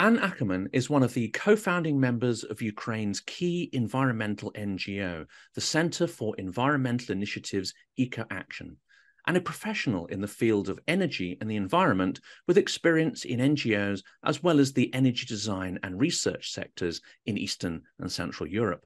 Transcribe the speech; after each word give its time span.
Anna 0.00 0.20
Ackermann 0.20 0.68
is 0.72 0.88
one 0.88 1.02
of 1.02 1.12
the 1.12 1.26
co 1.30 1.56
founding 1.56 1.98
members 1.98 2.44
of 2.44 2.62
Ukraine's 2.62 3.18
key 3.18 3.68
environmental 3.72 4.52
NGO, 4.52 5.26
the 5.56 5.60
Center 5.60 6.06
for 6.06 6.36
Environmental 6.36 7.10
Initiatives 7.10 7.74
Ecoaction, 7.98 8.76
and 9.26 9.36
a 9.36 9.40
professional 9.40 10.06
in 10.06 10.20
the 10.20 10.28
field 10.28 10.68
of 10.68 10.78
energy 10.86 11.36
and 11.40 11.50
the 11.50 11.56
environment 11.56 12.20
with 12.46 12.58
experience 12.58 13.24
in 13.24 13.40
NGOs 13.40 14.04
as 14.22 14.40
well 14.40 14.60
as 14.60 14.72
the 14.72 14.94
energy 14.94 15.26
design 15.26 15.80
and 15.82 15.98
research 15.98 16.52
sectors 16.52 17.00
in 17.26 17.36
Eastern 17.36 17.82
and 17.98 18.12
Central 18.12 18.48
Europe. 18.48 18.84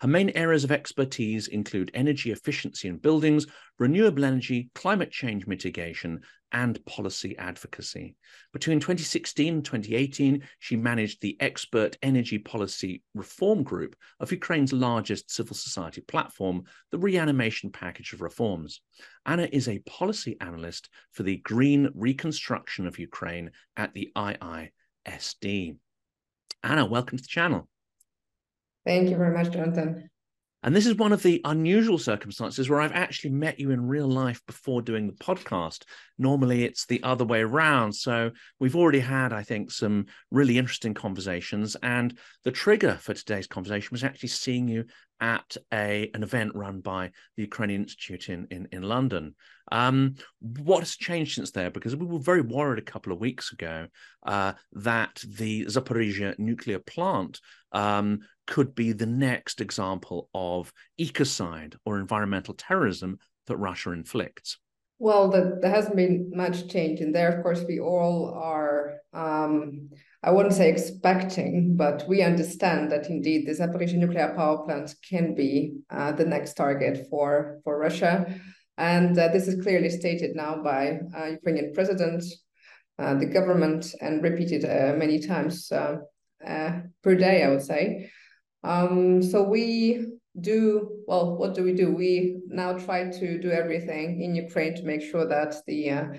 Her 0.00 0.08
main 0.08 0.28
areas 0.30 0.64
of 0.64 0.72
expertise 0.72 1.48
include 1.48 1.90
energy 1.94 2.32
efficiency 2.32 2.88
in 2.88 2.98
buildings, 2.98 3.46
renewable 3.78 4.26
energy, 4.26 4.68
climate 4.74 5.10
change 5.10 5.46
mitigation, 5.46 6.20
and 6.52 6.84
policy 6.86 7.36
advocacy. 7.38 8.16
Between 8.52 8.80
2016 8.80 9.54
and 9.54 9.64
2018, 9.64 10.42
she 10.58 10.76
managed 10.76 11.20
the 11.20 11.36
Expert 11.40 11.96
Energy 12.02 12.38
Policy 12.38 13.02
Reform 13.14 13.62
Group 13.62 13.96
of 14.18 14.32
Ukraine's 14.32 14.72
largest 14.72 15.30
civil 15.30 15.54
society 15.54 16.00
platform, 16.00 16.64
the 16.90 16.98
Reanimation 16.98 17.70
Package 17.70 18.12
of 18.12 18.20
Reforms. 18.20 18.80
Anna 19.26 19.48
is 19.52 19.68
a 19.68 19.80
policy 19.80 20.36
analyst 20.40 20.88
for 21.12 21.22
the 21.22 21.36
Green 21.38 21.90
Reconstruction 21.94 22.86
of 22.86 22.98
Ukraine 22.98 23.50
at 23.76 23.94
the 23.94 24.10
IISD. 24.16 25.76
Anna, 26.62 26.84
welcome 26.84 27.18
to 27.18 27.22
the 27.22 27.28
channel. 27.28 27.68
Thank 28.84 29.10
you 29.10 29.16
very 29.16 29.36
much, 29.36 29.52
Jonathan. 29.52 30.10
And 30.62 30.76
this 30.76 30.86
is 30.86 30.94
one 30.96 31.12
of 31.12 31.22
the 31.22 31.40
unusual 31.44 31.98
circumstances 31.98 32.68
where 32.68 32.80
I've 32.80 32.92
actually 32.92 33.30
met 33.30 33.58
you 33.58 33.70
in 33.70 33.86
real 33.86 34.08
life 34.08 34.42
before 34.46 34.82
doing 34.82 35.06
the 35.06 35.14
podcast. 35.14 35.84
Normally 36.18 36.64
it's 36.64 36.84
the 36.84 37.02
other 37.02 37.24
way 37.24 37.40
around. 37.40 37.92
So 37.94 38.30
we've 38.58 38.76
already 38.76 39.00
had, 39.00 39.32
I 39.32 39.42
think, 39.42 39.70
some 39.70 40.06
really 40.30 40.58
interesting 40.58 40.92
conversations. 40.92 41.76
And 41.82 42.18
the 42.44 42.52
trigger 42.52 42.98
for 43.00 43.14
today's 43.14 43.46
conversation 43.46 43.88
was 43.92 44.04
actually 44.04 44.28
seeing 44.28 44.68
you 44.68 44.84
at 45.20 45.56
a 45.72 46.10
an 46.14 46.22
event 46.22 46.54
run 46.54 46.80
by 46.80 47.10
the 47.36 47.42
Ukrainian 47.42 47.82
Institute 47.82 48.28
in, 48.28 48.46
in, 48.50 48.68
in 48.72 48.82
London. 48.82 49.34
Um, 49.72 50.16
what 50.40 50.80
has 50.80 50.96
changed 50.96 51.34
since 51.34 51.50
there? 51.52 51.70
Because 51.70 51.94
we 51.94 52.06
were 52.06 52.18
very 52.18 52.40
worried 52.40 52.78
a 52.78 52.90
couple 52.92 53.12
of 53.12 53.20
weeks 53.20 53.52
ago 53.52 53.86
uh, 54.26 54.54
that 54.72 55.22
the 55.26 55.66
Zaporizhia 55.66 56.38
nuclear 56.38 56.78
plant 56.78 57.40
um, 57.72 58.20
could 58.46 58.74
be 58.74 58.92
the 58.92 59.06
next 59.06 59.60
example 59.60 60.28
of 60.34 60.72
ecocide 61.00 61.76
or 61.84 62.00
environmental 62.00 62.54
terrorism 62.54 63.18
that 63.46 63.56
Russia 63.56 63.92
inflicts. 63.92 64.58
Well, 64.98 65.30
the, 65.30 65.58
there 65.62 65.70
hasn't 65.70 65.96
been 65.96 66.30
much 66.34 66.68
change 66.68 67.00
in 67.00 67.12
there. 67.12 67.34
Of 67.34 67.42
course, 67.42 67.64
we 67.66 67.80
all 67.80 68.34
are, 68.34 68.96
um, 69.14 69.88
I 70.22 70.30
wouldn't 70.30 70.54
say 70.54 70.68
expecting, 70.68 71.76
but 71.76 72.04
we 72.06 72.22
understand 72.22 72.92
that 72.92 73.08
indeed 73.08 73.46
the 73.46 73.52
Zaporizhia 73.52 73.96
nuclear 73.96 74.34
power 74.36 74.64
plant 74.64 74.94
can 75.08 75.34
be 75.34 75.78
uh, 75.88 76.12
the 76.12 76.26
next 76.26 76.54
target 76.54 77.06
for, 77.08 77.60
for 77.64 77.78
Russia. 77.78 78.26
And 78.76 79.18
uh, 79.18 79.28
this 79.28 79.48
is 79.48 79.62
clearly 79.62 79.88
stated 79.88 80.36
now 80.36 80.62
by 80.62 81.00
uh, 81.16 81.26
Ukrainian 81.26 81.72
president, 81.72 82.22
uh, 82.98 83.14
the 83.14 83.26
government, 83.26 83.94
and 84.02 84.22
repeated 84.22 84.64
uh, 84.64 84.94
many 84.96 85.20
times 85.20 85.72
uh, 85.72 85.96
per 87.02 87.14
day, 87.14 87.42
I 87.42 87.48
would 87.48 87.62
say. 87.62 88.10
Um, 88.62 89.22
so 89.22 89.42
we 89.42 90.06
do 90.38 91.02
well. 91.06 91.36
What 91.36 91.54
do 91.54 91.62
we 91.64 91.72
do? 91.72 91.92
We 91.92 92.40
now 92.46 92.74
try 92.74 93.10
to 93.10 93.38
do 93.38 93.50
everything 93.50 94.22
in 94.22 94.34
Ukraine 94.34 94.74
to 94.76 94.82
make 94.82 95.00
sure 95.00 95.26
that 95.26 95.56
the 95.66 96.10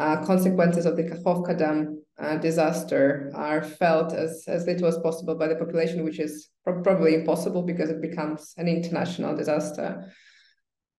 uh, 0.00 0.24
consequences 0.24 0.86
of 0.86 0.96
the 0.96 1.04
Kakhovka 1.04 1.56
Dam 1.56 2.02
uh, 2.18 2.36
disaster 2.36 3.30
are 3.34 3.62
felt 3.62 4.12
as 4.12 4.44
as 4.46 4.66
little 4.66 4.88
as 4.88 4.98
possible 4.98 5.34
by 5.34 5.48
the 5.48 5.56
population, 5.56 6.04
which 6.04 6.18
is 6.18 6.48
pro- 6.64 6.82
probably 6.82 7.14
impossible 7.14 7.62
because 7.62 7.90
it 7.90 8.00
becomes 8.00 8.54
an 8.56 8.66
international 8.68 9.36
disaster. 9.36 10.10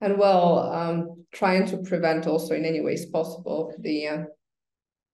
And 0.01 0.17
well, 0.17 0.59
um, 0.71 1.25
trying 1.31 1.65
to 1.67 1.77
prevent 1.77 2.25
also 2.27 2.55
in 2.55 2.65
any 2.65 2.81
ways 2.81 3.05
possible 3.05 3.73
the 3.79 4.07
uh, 4.07 4.23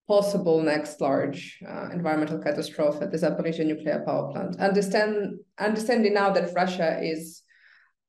possible 0.08 0.62
next 0.62 1.02
large 1.02 1.60
uh, 1.68 1.90
environmental 1.92 2.40
catastrophe 2.40 3.00
at 3.02 3.12
the 3.12 3.18
Zaporizhia 3.18 3.66
nuclear 3.66 4.04
power 4.06 4.32
plant. 4.32 4.58
Understand, 4.60 5.40
understanding 5.60 6.14
now 6.14 6.30
that 6.32 6.54
Russia 6.54 7.00
is 7.02 7.44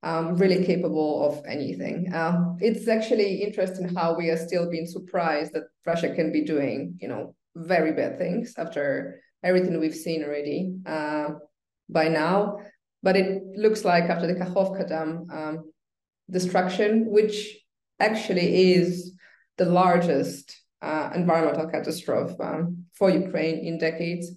um, 0.02 0.36
really 0.36 0.64
capable 0.64 1.24
of 1.26 1.44
anything. 1.46 2.12
Uh, 2.12 2.54
it's 2.60 2.88
actually 2.88 3.42
interesting 3.42 3.94
how 3.94 4.14
we 4.16 4.30
are 4.30 4.36
still 4.36 4.70
being 4.70 4.86
surprised 4.86 5.52
that 5.54 5.64
Russia 5.86 6.14
can 6.14 6.32
be 6.32 6.44
doing, 6.44 6.96
you 7.00 7.08
know, 7.08 7.34
very 7.56 7.92
bad 7.92 8.18
things 8.18 8.54
after 8.56 9.20
everything 9.42 9.78
we've 9.78 9.94
seen 9.94 10.22
already 10.22 10.74
uh, 10.86 11.28
by 11.88 12.08
now. 12.08 12.58
But 13.02 13.16
it 13.16 13.42
looks 13.56 13.84
like 13.84 14.04
after 14.04 14.26
the 14.26 14.34
Kakhovka 14.34 14.88
Dam 14.88 15.26
um, 15.32 15.72
destruction, 16.30 17.06
which 17.10 17.56
actually 18.00 18.72
is 18.74 19.12
the 19.56 19.64
largest 19.64 20.56
uh, 20.82 21.10
environmental 21.14 21.68
catastrophe 21.68 22.34
um, 22.40 22.84
for 22.94 23.10
Ukraine 23.10 23.58
in 23.58 23.78
decades. 23.78 24.30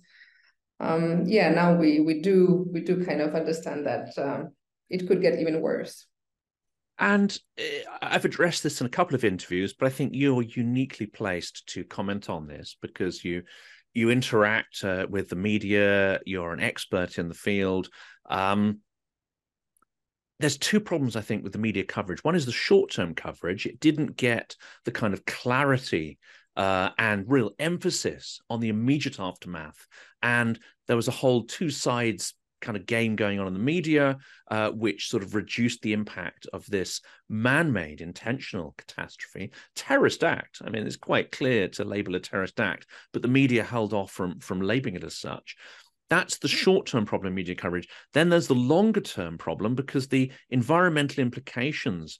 Um, 0.79 1.25
yeah, 1.27 1.49
now 1.49 1.75
we 1.75 1.99
we 1.99 2.21
do 2.21 2.65
we 2.71 2.81
do 2.81 3.05
kind 3.05 3.21
of 3.21 3.35
understand 3.35 3.85
that 3.85 4.17
um, 4.17 4.51
it 4.91 5.07
could 5.07 5.21
get 5.21 5.39
even 5.39 5.61
worse. 5.61 6.05
And 6.99 7.35
eh, 7.57 7.81
I've 8.01 8.25
addressed 8.25 8.61
this 8.63 8.79
in 8.81 8.87
a 8.87 8.91
couple 8.91 9.15
of 9.15 9.23
interviews, 9.23 9.73
but 9.73 9.87
I 9.87 9.89
think 9.89 10.11
you're 10.13 10.43
uniquely 10.43 11.07
placed 11.07 11.67
to 11.69 11.83
comment 11.83 12.29
on 12.29 12.47
this 12.47 12.77
because 12.81 13.25
you 13.25 13.43
you 13.93 14.09
interact 14.09 14.83
uh, 14.85 15.07
with 15.09 15.29
the 15.29 15.35
media. 15.35 16.19
You're 16.25 16.53
an 16.53 16.61
expert 16.61 17.17
in 17.17 17.27
the 17.27 17.33
field. 17.33 17.89
Um, 18.29 18.79
there's 20.39 20.57
two 20.57 20.79
problems 20.79 21.15
I 21.15 21.21
think 21.21 21.43
with 21.43 21.53
the 21.53 21.59
media 21.59 21.83
coverage. 21.83 22.23
One 22.23 22.35
is 22.35 22.45
the 22.45 22.51
short-term 22.51 23.15
coverage; 23.15 23.65
it 23.65 23.79
didn't 23.79 24.15
get 24.15 24.55
the 24.85 24.91
kind 24.91 25.13
of 25.13 25.25
clarity 25.25 26.19
uh, 26.55 26.89
and 26.97 27.25
real 27.27 27.51
emphasis 27.59 28.41
on 28.49 28.59
the 28.59 28.69
immediate 28.69 29.19
aftermath. 29.19 29.87
And 30.21 30.59
there 30.87 30.95
was 30.95 31.07
a 31.07 31.11
whole 31.11 31.45
two 31.45 31.69
sides 31.69 32.33
kind 32.61 32.77
of 32.77 32.85
game 32.85 33.15
going 33.15 33.39
on 33.39 33.47
in 33.47 33.53
the 33.53 33.59
media, 33.59 34.17
uh, 34.49 34.69
which 34.69 35.09
sort 35.09 35.23
of 35.23 35.35
reduced 35.35 35.81
the 35.81 35.93
impact 35.93 36.47
of 36.53 36.65
this 36.67 37.01
man-made 37.29 38.01
intentional 38.01 38.73
catastrophe, 38.77 39.51
terrorist 39.75 40.23
act. 40.23 40.61
I 40.63 40.69
mean, 40.69 40.85
it's 40.85 40.95
quite 40.95 41.31
clear 41.31 41.67
to 41.69 41.83
label 41.83 42.15
a 42.15 42.19
terrorist 42.19 42.59
act, 42.59 42.87
but 43.11 43.21
the 43.21 43.27
media 43.27 43.63
held 43.63 43.93
off 43.93 44.11
from 44.11 44.39
from 44.39 44.61
labeling 44.61 44.95
it 44.95 45.03
as 45.03 45.17
such. 45.17 45.55
That's 46.09 46.39
the 46.39 46.49
hmm. 46.49 46.55
short 46.55 46.85
term 46.87 47.05
problem 47.05 47.31
in 47.31 47.35
media 47.35 47.55
coverage. 47.55 47.87
Then 48.13 48.29
there's 48.29 48.47
the 48.47 48.53
longer 48.53 49.01
term 49.01 49.37
problem 49.37 49.75
because 49.75 50.07
the 50.07 50.31
environmental 50.49 51.21
implications 51.21 52.19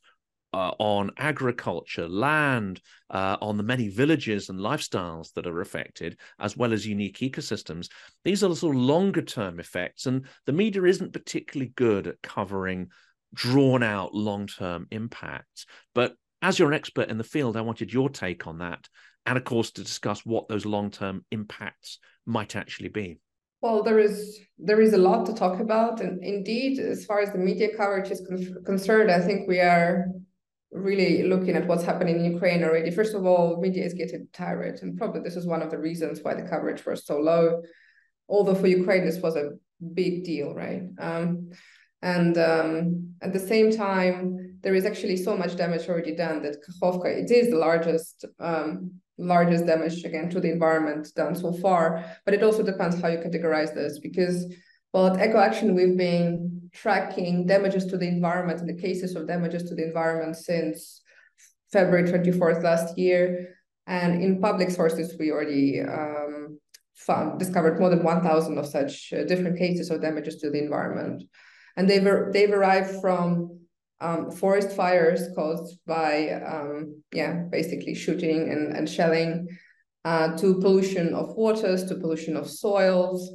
uh, 0.54 0.72
on 0.80 1.12
agriculture, 1.18 2.08
land, 2.08 2.82
uh, 3.10 3.38
on 3.42 3.58
the 3.58 3.64
many 3.64 3.88
villages 3.88 4.50
and 4.50 4.60
lifestyles 4.60 5.34
that 5.34 5.48
are 5.48 5.62
affected, 5.62 6.18
as 6.40 6.58
well 6.58 6.74
as 6.74 6.86
unique 6.86 7.20
ecosystems. 7.20 7.90
These 8.24 8.44
are 8.44 8.50
the 8.50 8.56
sort 8.56 8.76
of 8.76 8.82
longer 8.82 9.22
term 9.22 9.60
effects, 9.60 10.06
and 10.06 10.26
the 10.46 10.54
media 10.54 10.84
isn't 10.84 11.14
particularly 11.14 11.72
good 11.76 12.08
at 12.08 12.22
covering 12.22 12.90
drawn 13.34 13.82
out 13.82 14.14
long 14.14 14.48
term 14.48 14.88
impacts. 14.92 15.66
But 15.96 16.16
as 16.42 16.60
you're 16.60 16.70
an 16.70 16.74
expert 16.74 17.10
in 17.10 17.18
the 17.18 17.24
field, 17.24 17.56
I 17.56 17.62
wanted 17.62 17.94
your 17.94 18.10
take 18.10 18.48
on 18.48 18.60
that, 18.60 18.90
and 19.26 19.38
of 19.38 19.44
course, 19.44 19.72
to 19.72 19.84
discuss 19.84 20.26
what 20.26 20.48
those 20.48 20.66
long 20.66 20.92
term 20.92 21.26
impacts 21.32 22.00
might 22.26 22.56
actually 22.56 22.90
be. 22.90 23.20
Well, 23.62 23.84
there 23.84 24.00
is 24.00 24.40
there 24.58 24.82
is 24.82 24.94
a 24.94 24.98
lot 24.98 25.26
to 25.28 25.34
talk 25.34 25.60
about, 25.60 26.02
and 26.02 26.24
indeed, 26.24 26.80
as 26.80 27.06
far 27.06 27.22
as 27.22 27.32
the 27.32 27.38
media 27.38 27.70
coverage 27.78 28.12
is 28.12 28.26
con- 28.28 28.64
concerned, 28.66 29.12
I 29.12 29.22
think 29.22 29.48
we 29.48 29.60
are 29.60 30.08
really 30.72 31.24
looking 31.24 31.56
at 31.56 31.68
what's 31.68 31.84
happening 31.84 32.18
in 32.18 32.34
Ukraine 32.34 32.64
already. 32.64 32.92
First 32.92 33.14
of 33.14 33.26
all, 33.26 33.60
media 33.60 33.86
is 33.86 33.94
getting 33.94 34.28
tired, 34.32 34.80
and 34.82 34.98
probably 34.98 35.22
this 35.22 35.36
is 35.36 35.46
one 35.46 35.62
of 35.62 35.72
the 35.72 35.78
reasons 35.78 36.22
why 36.22 36.34
the 36.34 36.48
coverage 36.48 36.86
was 36.86 37.06
so 37.06 37.20
low. 37.20 37.62
Although 38.30 38.56
for 38.56 38.68
Ukraine 38.68 39.06
this 39.06 39.20
was 39.20 39.36
a 39.36 39.52
big 39.94 40.24
deal, 40.24 40.54
right? 40.54 40.84
Um, 41.00 41.52
and 42.02 42.38
um, 42.38 43.14
at 43.22 43.34
the 43.34 43.40
same 43.40 43.72
time, 43.72 44.58
there 44.62 44.76
is 44.76 44.86
actually 44.86 45.18
so 45.18 45.36
much 45.36 45.56
damage 45.56 45.88
already 45.88 46.16
done 46.16 46.42
that 46.44 46.58
Kakhovka 46.64 47.06
it 47.06 47.32
is 47.32 47.50
the 47.50 47.58
largest 47.58 48.26
um, 48.40 48.92
largest 49.18 49.66
damage 49.66 50.04
again 50.04 50.30
to 50.30 50.40
the 50.40 50.52
environment 50.52 51.08
done 51.16 51.36
so 51.36 51.52
far. 51.54 52.04
But 52.26 52.34
it 52.34 52.44
also 52.44 52.64
depends 52.64 53.00
how 53.02 53.10
you 53.10 53.18
categorize 53.18 53.74
this 53.74 54.00
because 54.00 54.52
well 54.94 55.08
at 55.08 55.20
Ecoaction 55.20 55.76
we've 55.76 55.98
been 55.98 56.61
tracking 56.74 57.46
damages 57.46 57.86
to 57.88 57.98
the 57.98 58.08
environment 58.08 58.60
and 58.60 58.70
the 58.70 58.82
cases 58.82 59.16
of 59.16 59.28
damages 59.28 59.64
to 59.64 59.76
the 59.76 59.84
environment 59.84 60.36
since 60.38 61.02
February 61.72 62.10
24th 62.10 62.64
last 62.64 62.98
year. 62.98 63.56
And 63.88 64.22
in 64.22 64.42
public 64.42 64.70
sources, 64.70 65.16
we 65.20 65.32
already 65.32 65.82
um, 65.82 66.60
found 66.96 67.40
discovered 67.40 67.80
more 67.80 67.90
than 67.90 68.04
1,000 68.04 68.58
of 68.58 68.68
such 68.68 69.12
uh, 69.12 69.24
different 69.24 69.58
cases 69.58 69.90
of 69.90 70.02
damages 70.02 70.38
to 70.38 70.50
the 70.50 70.60
environment. 70.60 71.24
And 71.76 71.90
they've, 71.90 72.08
they've 72.32 72.54
arrived 72.54 73.02
from 73.02 73.62
um, 74.02 74.32
forest 74.32 74.72
fires 74.72 75.30
caused 75.36 75.80
by 75.86 76.32
um, 76.32 77.04
yeah 77.14 77.44
basically 77.52 77.94
shooting 77.94 78.52
and, 78.52 78.76
and 78.76 78.90
shelling 78.90 79.48
uh, 80.04 80.36
to 80.38 80.60
pollution 80.60 81.14
of 81.14 81.36
waters, 81.36 81.86
to 81.86 81.96
pollution 81.96 82.36
of 82.36 82.50
soils. 82.50 83.32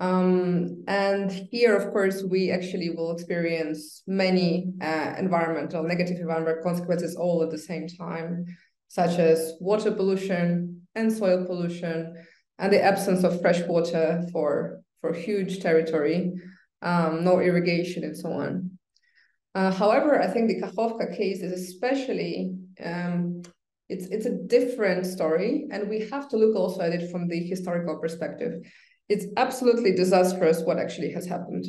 Um, 0.00 0.82
and 0.88 1.30
here, 1.30 1.76
of 1.76 1.92
course, 1.92 2.22
we 2.22 2.50
actually 2.50 2.88
will 2.90 3.12
experience 3.12 4.02
many 4.06 4.72
uh, 4.80 5.14
environmental, 5.18 5.82
negative 5.82 6.16
environmental 6.18 6.62
consequences 6.62 7.16
all 7.16 7.42
at 7.42 7.50
the 7.50 7.58
same 7.58 7.86
time, 7.86 8.46
such 8.88 9.18
as 9.18 9.52
water 9.60 9.92
pollution 9.92 10.86
and 10.94 11.12
soil 11.12 11.44
pollution, 11.44 12.16
and 12.58 12.72
the 12.72 12.82
absence 12.82 13.24
of 13.24 13.40
fresh 13.42 13.60
water 13.66 14.24
for, 14.32 14.80
for 15.02 15.12
huge 15.12 15.60
territory, 15.60 16.32
um, 16.80 17.22
no 17.22 17.38
irrigation, 17.40 18.02
and 18.02 18.16
so 18.16 18.32
on. 18.32 18.70
Uh, 19.54 19.70
however, 19.70 20.20
I 20.20 20.28
think 20.28 20.48
the 20.48 20.62
Kakhovka 20.62 21.14
case 21.14 21.42
is 21.42 21.52
especially 21.52 22.54
um, 22.82 23.42
it's 23.88 24.06
it's 24.06 24.26
a 24.26 24.38
different 24.46 25.04
story, 25.04 25.66
and 25.72 25.90
we 25.90 26.08
have 26.10 26.28
to 26.30 26.36
look 26.36 26.54
also 26.56 26.80
at 26.80 26.92
it 26.92 27.10
from 27.10 27.28
the 27.28 27.40
historical 27.40 27.98
perspective. 27.98 28.62
It's 29.10 29.26
absolutely 29.36 29.92
disastrous 29.92 30.62
what 30.62 30.78
actually 30.78 31.12
has 31.12 31.26
happened, 31.26 31.66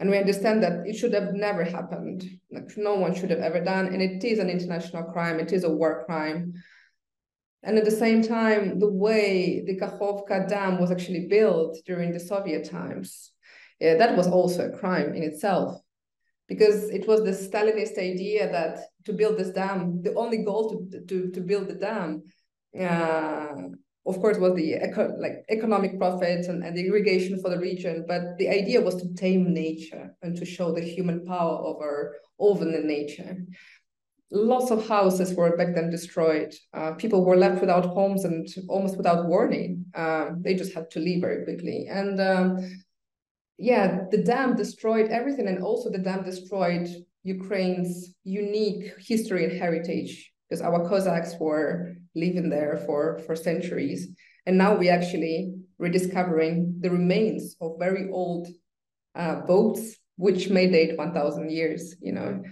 and 0.00 0.10
we 0.10 0.18
understand 0.18 0.62
that 0.64 0.86
it 0.86 0.96
should 0.96 1.14
have 1.14 1.32
never 1.32 1.62
happened. 1.62 2.24
Like 2.50 2.76
no 2.76 2.96
one 2.96 3.14
should 3.14 3.30
have 3.30 3.38
ever 3.48 3.60
done, 3.64 3.86
and 3.86 4.02
it 4.02 4.24
is 4.24 4.40
an 4.40 4.50
international 4.50 5.04
crime. 5.04 5.38
It 5.38 5.52
is 5.52 5.62
a 5.64 5.70
war 5.70 6.04
crime. 6.04 6.54
And 7.62 7.78
at 7.78 7.84
the 7.84 7.90
same 8.04 8.22
time, 8.22 8.78
the 8.78 8.92
way 8.92 9.62
the 9.64 9.78
Kakhovka 9.78 10.48
Dam 10.48 10.80
was 10.80 10.90
actually 10.90 11.28
built 11.28 11.78
during 11.86 12.12
the 12.12 12.20
Soviet 12.20 12.68
times, 12.68 13.30
yeah, 13.80 13.94
that 13.94 14.16
was 14.16 14.26
also 14.26 14.68
a 14.68 14.76
crime 14.76 15.14
in 15.14 15.22
itself 15.22 15.80
because 16.48 16.90
it 16.90 17.06
was 17.06 17.20
the 17.22 17.30
Stalinist 17.30 17.98
idea 17.98 18.50
that 18.50 18.80
to 19.04 19.12
build 19.12 19.38
this 19.38 19.50
dam, 19.50 20.02
the 20.02 20.14
only 20.14 20.38
goal 20.44 20.64
to 20.70 21.00
to, 21.08 21.30
to 21.30 21.40
build 21.40 21.68
the 21.68 21.74
dam, 21.74 22.24
uh, 22.78 23.68
of 24.06 24.20
course, 24.20 24.38
was 24.38 24.54
the 24.54 24.74
eco- 24.74 25.16
like 25.18 25.44
economic 25.48 25.98
profits 25.98 26.48
and, 26.48 26.62
and 26.62 26.76
the 26.76 26.86
irrigation 26.86 27.40
for 27.40 27.50
the 27.50 27.58
region. 27.58 28.04
But 28.06 28.36
the 28.38 28.48
idea 28.48 28.80
was 28.80 28.96
to 28.96 29.14
tame 29.14 29.52
nature 29.52 30.14
and 30.22 30.36
to 30.36 30.44
show 30.44 30.72
the 30.72 30.82
human 30.82 31.24
power 31.24 31.58
over 31.58 32.16
over 32.38 32.64
the 32.64 32.80
nature. 32.80 33.36
Lots 34.30 34.70
of 34.70 34.88
houses 34.88 35.34
were 35.34 35.56
back 35.56 35.74
then 35.74 35.90
destroyed. 35.90 36.52
Uh, 36.72 36.92
people 36.94 37.24
were 37.24 37.36
left 37.36 37.60
without 37.60 37.86
homes 37.86 38.24
and 38.24 38.48
almost 38.68 38.96
without 38.96 39.26
warning. 39.26 39.84
Um, 39.94 40.42
they 40.42 40.54
just 40.54 40.74
had 40.74 40.90
to 40.92 40.98
leave 40.98 41.20
very 41.20 41.44
quickly. 41.44 41.86
And 41.88 42.20
um, 42.20 42.84
yeah, 43.58 44.00
the 44.10 44.22
dam 44.22 44.56
destroyed 44.56 45.10
everything, 45.10 45.46
and 45.46 45.62
also 45.62 45.88
the 45.88 45.98
dam 45.98 46.24
destroyed 46.24 46.88
Ukraine's 47.22 48.14
unique 48.24 48.92
history 48.98 49.44
and 49.44 49.58
heritage 49.58 50.32
because 50.48 50.60
our 50.60 50.86
Cossacks 50.88 51.34
were 51.40 51.96
living 52.14 52.50
there 52.50 52.82
for 52.86 53.20
for 53.26 53.36
centuries, 53.36 54.08
and 54.46 54.58
now 54.58 54.76
we 54.76 54.88
actually 54.88 55.54
rediscovering 55.78 56.76
the 56.80 56.90
remains 56.90 57.56
of 57.60 57.78
very 57.78 58.08
old 58.10 58.48
uh, 59.14 59.40
boats 59.40 59.96
which 60.16 60.48
may 60.48 60.70
date 60.70 60.96
1,000 60.96 61.50
years. 61.50 61.96
You 62.00 62.12
know, 62.12 62.42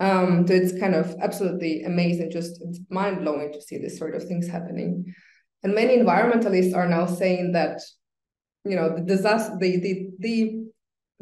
um, 0.00 0.46
so 0.46 0.54
it's 0.54 0.78
kind 0.78 0.94
of 0.94 1.14
absolutely 1.20 1.84
amazing, 1.84 2.30
just 2.30 2.62
mind 2.90 3.22
blowing 3.22 3.52
to 3.52 3.62
see 3.62 3.78
this 3.78 3.98
sort 3.98 4.14
of 4.14 4.24
things 4.24 4.48
happening. 4.48 5.14
And 5.62 5.74
many 5.74 5.96
environmentalists 5.96 6.74
are 6.74 6.88
now 6.88 7.06
saying 7.06 7.52
that 7.52 7.80
you 8.64 8.76
know 8.76 8.94
the 8.94 9.02
disaster 9.02 9.56
the 9.58 9.78
the 9.78 10.10
the 10.18 10.65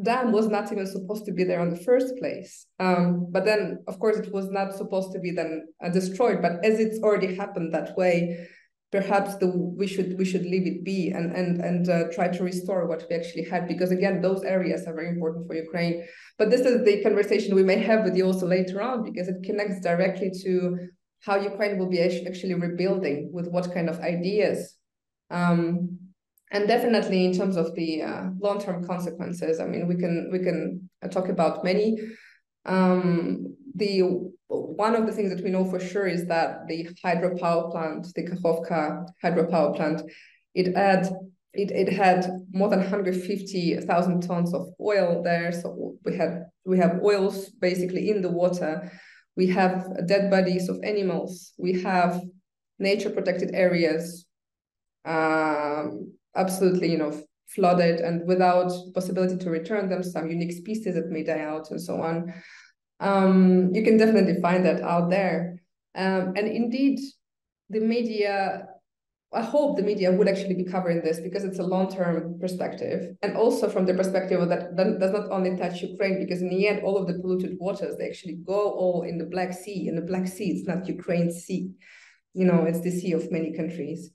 dam 0.02 0.32
was 0.32 0.48
not 0.48 0.70
even 0.72 0.86
supposed 0.86 1.24
to 1.26 1.32
be 1.32 1.44
there 1.44 1.60
in 1.60 1.70
the 1.70 1.84
first 1.84 2.16
place. 2.18 2.66
Um, 2.80 3.26
but 3.30 3.44
then 3.44 3.84
of 3.86 3.98
course 3.98 4.16
it 4.16 4.32
was 4.32 4.50
not 4.50 4.74
supposed 4.74 5.12
to 5.12 5.20
be 5.20 5.30
then 5.30 5.66
uh, 5.84 5.90
destroyed. 5.90 6.42
But 6.42 6.64
as 6.64 6.80
it's 6.80 7.00
already 7.00 7.34
happened 7.34 7.72
that 7.74 7.96
way 7.96 8.48
perhaps 8.94 9.34
the 9.38 9.48
we 9.80 9.88
should 9.88 10.16
we 10.20 10.24
should 10.24 10.46
leave 10.52 10.68
it 10.72 10.84
be 10.84 11.10
and 11.10 11.34
and 11.34 11.60
and 11.68 11.88
uh, 11.88 12.04
try 12.16 12.28
to 12.28 12.44
restore 12.44 12.86
what 12.86 13.04
we 13.08 13.16
actually 13.16 13.44
had. 13.52 13.66
Because 13.66 13.90
again 13.90 14.20
those 14.20 14.42
areas 14.44 14.86
are 14.86 14.94
very 14.94 15.08
important 15.08 15.46
for 15.46 15.54
ukraine. 15.54 16.06
But 16.38 16.50
this 16.50 16.60
is 16.60 16.84
the 16.84 17.02
conversation 17.02 17.54
we 17.54 17.70
may 17.72 17.78
have 17.78 18.04
with 18.04 18.16
you 18.16 18.24
also 18.26 18.46
later 18.46 18.80
on 18.80 19.02
because 19.08 19.26
it 19.28 19.42
connects 19.42 19.80
directly 19.80 20.30
to 20.44 20.52
how 21.26 21.36
ukraine 21.36 21.78
will 21.78 21.88
be 21.96 22.00
actually 22.02 22.54
rebuilding 22.54 23.30
with 23.32 23.48
what 23.48 23.72
kind 23.74 23.88
of 23.88 23.98
ideas. 24.00 24.76
Um, 25.30 25.98
and 26.54 26.68
definitely 26.68 27.24
in 27.24 27.32
terms 27.36 27.56
of 27.56 27.74
the 27.74 28.02
uh, 28.02 28.24
long-term 28.38 28.86
consequences 28.86 29.60
i 29.60 29.66
mean 29.66 29.86
we 29.86 29.96
can 29.96 30.30
we 30.32 30.38
can 30.38 30.88
uh, 31.04 31.08
talk 31.08 31.28
about 31.28 31.64
many. 31.64 31.98
Um, 32.66 33.56
the 33.74 34.02
one 34.48 34.94
of 34.94 35.06
the 35.06 35.12
things 35.12 35.34
that 35.34 35.44
we 35.44 35.50
know 35.50 35.64
for 35.64 35.80
sure 35.80 36.06
is 36.06 36.26
that 36.26 36.66
the 36.68 36.88
hydropower 37.04 37.70
plant 37.70 38.06
the 38.14 38.22
kakhovka 38.22 39.04
hydropower 39.22 39.76
plant 39.76 40.02
it 40.54 40.74
had 40.76 41.10
it, 41.52 41.70
it 41.70 41.92
had 41.92 42.26
more 42.52 42.68
than 42.68 42.80
150,000 42.80 44.20
tons 44.22 44.52
of 44.52 44.68
oil 44.80 45.22
there. 45.22 45.52
So 45.52 45.94
we 46.04 46.16
had 46.16 46.46
we 46.64 46.78
have 46.78 47.00
oils 47.02 47.50
basically 47.50 48.10
in 48.10 48.22
the 48.22 48.30
water. 48.30 48.90
We 49.36 49.46
have 49.48 49.86
dead 50.06 50.30
bodies 50.30 50.68
of 50.68 50.80
animals. 50.82 51.52
We 51.58 51.82
have 51.82 52.20
nature 52.78 53.10
protected 53.10 53.54
areas. 53.54 54.26
Um, 55.04 56.14
absolutely, 56.36 56.90
you 56.90 56.98
know, 56.98 57.12
flooded 57.48 58.00
and 58.00 58.26
without 58.26 58.72
possibility 58.94 59.36
to 59.36 59.50
return 59.50 59.88
them, 59.88 60.02
some 60.02 60.28
unique 60.28 60.52
species 60.52 60.94
that 60.94 61.10
may 61.10 61.22
die 61.22 61.40
out 61.40 61.70
and 61.70 61.80
so 61.80 62.00
on. 62.00 62.32
Um, 63.00 63.70
you 63.74 63.82
can 63.82 63.96
definitely 63.96 64.40
find 64.40 64.64
that 64.64 64.80
out 64.82 65.10
there. 65.10 65.62
Um, 65.94 66.34
and 66.36 66.48
indeed, 66.48 66.98
the 67.70 67.80
media, 67.80 68.66
I 69.32 69.42
hope 69.42 69.76
the 69.76 69.82
media 69.82 70.12
would 70.12 70.28
actually 70.28 70.54
be 70.54 70.64
covering 70.64 71.02
this 71.02 71.20
because 71.20 71.44
it's 71.44 71.58
a 71.58 71.62
long-term 71.62 72.38
perspective. 72.40 73.16
And 73.22 73.36
also 73.36 73.68
from 73.68 73.86
the 73.86 73.94
perspective 73.94 74.48
that, 74.48 74.76
that 74.76 74.98
does 74.98 75.12
not 75.12 75.30
only 75.30 75.56
touch 75.56 75.82
Ukraine, 75.82 76.18
because 76.18 76.42
in 76.42 76.48
the 76.48 76.66
end, 76.66 76.82
all 76.82 76.96
of 76.96 77.06
the 77.06 77.20
polluted 77.20 77.56
waters, 77.58 77.96
they 77.96 78.08
actually 78.08 78.38
go 78.44 78.70
all 78.72 79.02
in 79.02 79.18
the 79.18 79.26
Black 79.26 79.52
Sea. 79.52 79.88
In 79.88 79.96
the 79.96 80.02
Black 80.02 80.26
Sea, 80.26 80.50
it's 80.50 80.66
not 80.66 80.88
Ukraine's 80.88 81.44
sea. 81.44 81.70
You 82.32 82.46
know, 82.46 82.64
it's 82.64 82.80
the 82.80 82.90
sea 82.90 83.12
of 83.12 83.30
many 83.30 83.52
countries. 83.52 84.10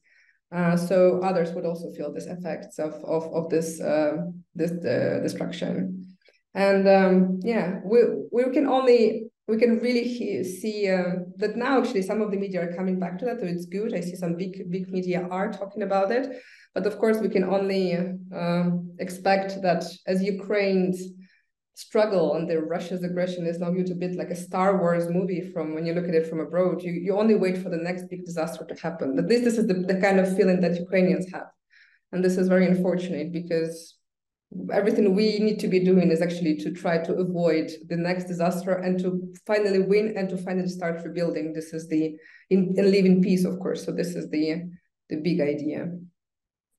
Uh, 0.51 0.75
so 0.75 1.19
others 1.22 1.51
would 1.54 1.66
also 1.66 1.92
feel 1.92 2.12
these 2.12 2.25
effects 2.25 2.80
of 2.80 2.94
of 3.04 3.24
of 3.34 3.50
this 3.50 3.80
uh, 3.80 4.18
this 4.56 4.72
uh, 4.84 5.19
destruction, 5.22 6.18
and 6.56 6.88
um, 6.88 7.40
yeah, 7.44 7.80
we 7.86 8.00
we 8.31 8.51
can 8.51 8.66
only 8.66 9.30
we 9.48 9.57
can 9.57 9.78
really 9.80 10.44
see 10.44 10.90
uh, 10.90 11.18
that 11.38 11.56
now 11.56 11.80
actually 11.80 12.01
some 12.01 12.22
of 12.22 12.31
the 12.31 12.38
media 12.38 12.63
are 12.63 12.75
coming 12.75 13.00
back 13.00 13.19
to 13.19 13.25
that, 13.25 13.40
so 13.40 13.46
it's 13.46 13.66
good. 13.68 13.94
I 13.94 14.01
see 14.01 14.16
some 14.16 14.36
big 14.38 14.72
big 14.72 14.90
media 14.90 15.28
are 15.30 15.51
talking 15.51 15.84
about 15.84 16.12
it, 16.12 16.42
but 16.74 16.88
of 16.88 16.98
course 16.98 17.19
we 17.19 17.30
can 17.30 17.44
only 17.44 17.96
um, 18.34 18.96
expect 18.98 19.62
that 19.62 19.86
as 20.08 20.24
Ukraine's 20.24 21.00
struggle 21.79 22.36
and 22.36 22.50
the 22.50 22.59
Russia's 22.59 23.03
aggression 23.03 23.48
is 23.48 23.59
now 23.59 23.71
viewed 23.71 23.89
a 23.89 23.95
bit 23.95 24.17
like 24.17 24.31
a 24.31 24.36
Star 24.36 24.77
Wars 24.79 25.07
movie 25.09 25.50
from 25.53 25.74
when 25.74 25.86
you 25.86 25.93
look 25.93 26.09
at 26.09 26.19
it 26.19 26.27
from 26.27 26.41
abroad. 26.41 26.83
You, 26.83 26.91
you 26.91 27.17
only 27.17 27.36
wait 27.36 27.57
for 27.57 27.69
the 27.69 27.77
next 27.88 28.09
big 28.09 28.25
disaster 28.25 28.65
to 28.65 28.81
happen. 28.81 29.15
But 29.15 29.29
this, 29.29 29.45
this 29.45 29.57
is 29.57 29.67
the, 29.67 29.75
the 29.75 30.01
kind 30.01 30.19
of 30.19 30.36
feeling 30.36 30.59
that 30.59 30.77
Ukrainians 30.77 31.31
have. 31.31 31.48
And 32.12 32.21
this 32.21 32.38
is 32.38 32.50
very 32.50 32.67
unfortunate 32.67 33.31
because 33.31 33.95
everything 34.74 35.15
we 35.15 35.39
need 35.39 35.59
to 35.59 35.69
be 35.69 35.79
doing 35.79 36.12
is 36.12 36.21
actually 36.21 36.57
to 36.57 36.71
try 36.71 36.98
to 36.98 37.13
avoid 37.13 37.71
the 37.88 37.95
next 37.95 38.25
disaster 38.25 38.74
and 38.74 39.00
to 39.00 39.33
finally 39.48 39.79
win 39.79 40.17
and 40.17 40.27
to 40.31 40.38
finally 40.38 40.67
start 40.67 41.01
rebuilding. 41.05 41.53
This 41.53 41.71
is 41.71 41.88
the 41.88 42.17
in, 42.50 42.75
and 42.77 42.91
live 42.91 43.05
in 43.05 43.21
peace, 43.21 43.45
of 43.45 43.57
course. 43.59 43.86
So 43.86 43.91
this 43.93 44.15
is 44.15 44.29
the 44.29 44.63
the 45.09 45.17
big 45.17 45.39
idea. 45.39 45.81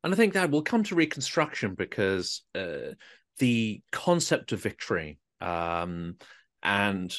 And 0.02 0.12
I 0.12 0.16
think 0.16 0.32
that 0.34 0.50
will 0.50 0.62
come 0.62 0.82
to 0.84 0.94
reconstruction 0.94 1.74
because 1.74 2.42
uh, 2.54 2.94
the 3.40 3.82
concept 3.90 4.52
of 4.52 4.62
victory 4.62 5.18
um, 5.40 6.16
and 6.62 7.14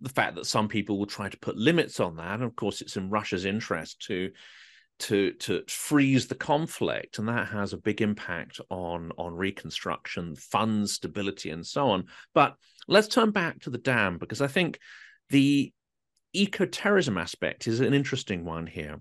the 0.00 0.08
fact 0.08 0.34
that 0.34 0.46
some 0.46 0.68
people 0.68 0.98
will 0.98 1.06
try 1.06 1.28
to 1.28 1.38
put 1.38 1.56
limits 1.56 2.00
on 2.00 2.16
that. 2.16 2.34
And 2.34 2.42
of 2.42 2.56
course, 2.56 2.80
it's 2.80 2.96
in 2.96 3.10
Russia's 3.10 3.44
interest 3.44 4.00
to 4.06 4.30
to 4.98 5.32
to 5.34 5.62
freeze 5.68 6.26
the 6.26 6.34
conflict, 6.34 7.18
and 7.18 7.28
that 7.28 7.48
has 7.48 7.72
a 7.72 7.78
big 7.78 8.00
impact 8.00 8.60
on 8.70 9.12
on 9.18 9.34
reconstruction, 9.34 10.34
funds 10.36 10.92
stability, 10.92 11.50
and 11.50 11.66
so 11.66 11.90
on. 11.90 12.06
But 12.34 12.56
let's 12.88 13.08
turn 13.08 13.30
back 13.30 13.60
to 13.60 13.70
the 13.70 13.78
dam 13.78 14.18
because 14.18 14.40
I 14.40 14.46
think 14.46 14.78
the 15.28 15.72
eco-terrorism 16.32 17.18
aspect 17.18 17.66
is 17.66 17.80
an 17.80 17.94
interesting 17.94 18.44
one 18.44 18.66
here. 18.66 19.00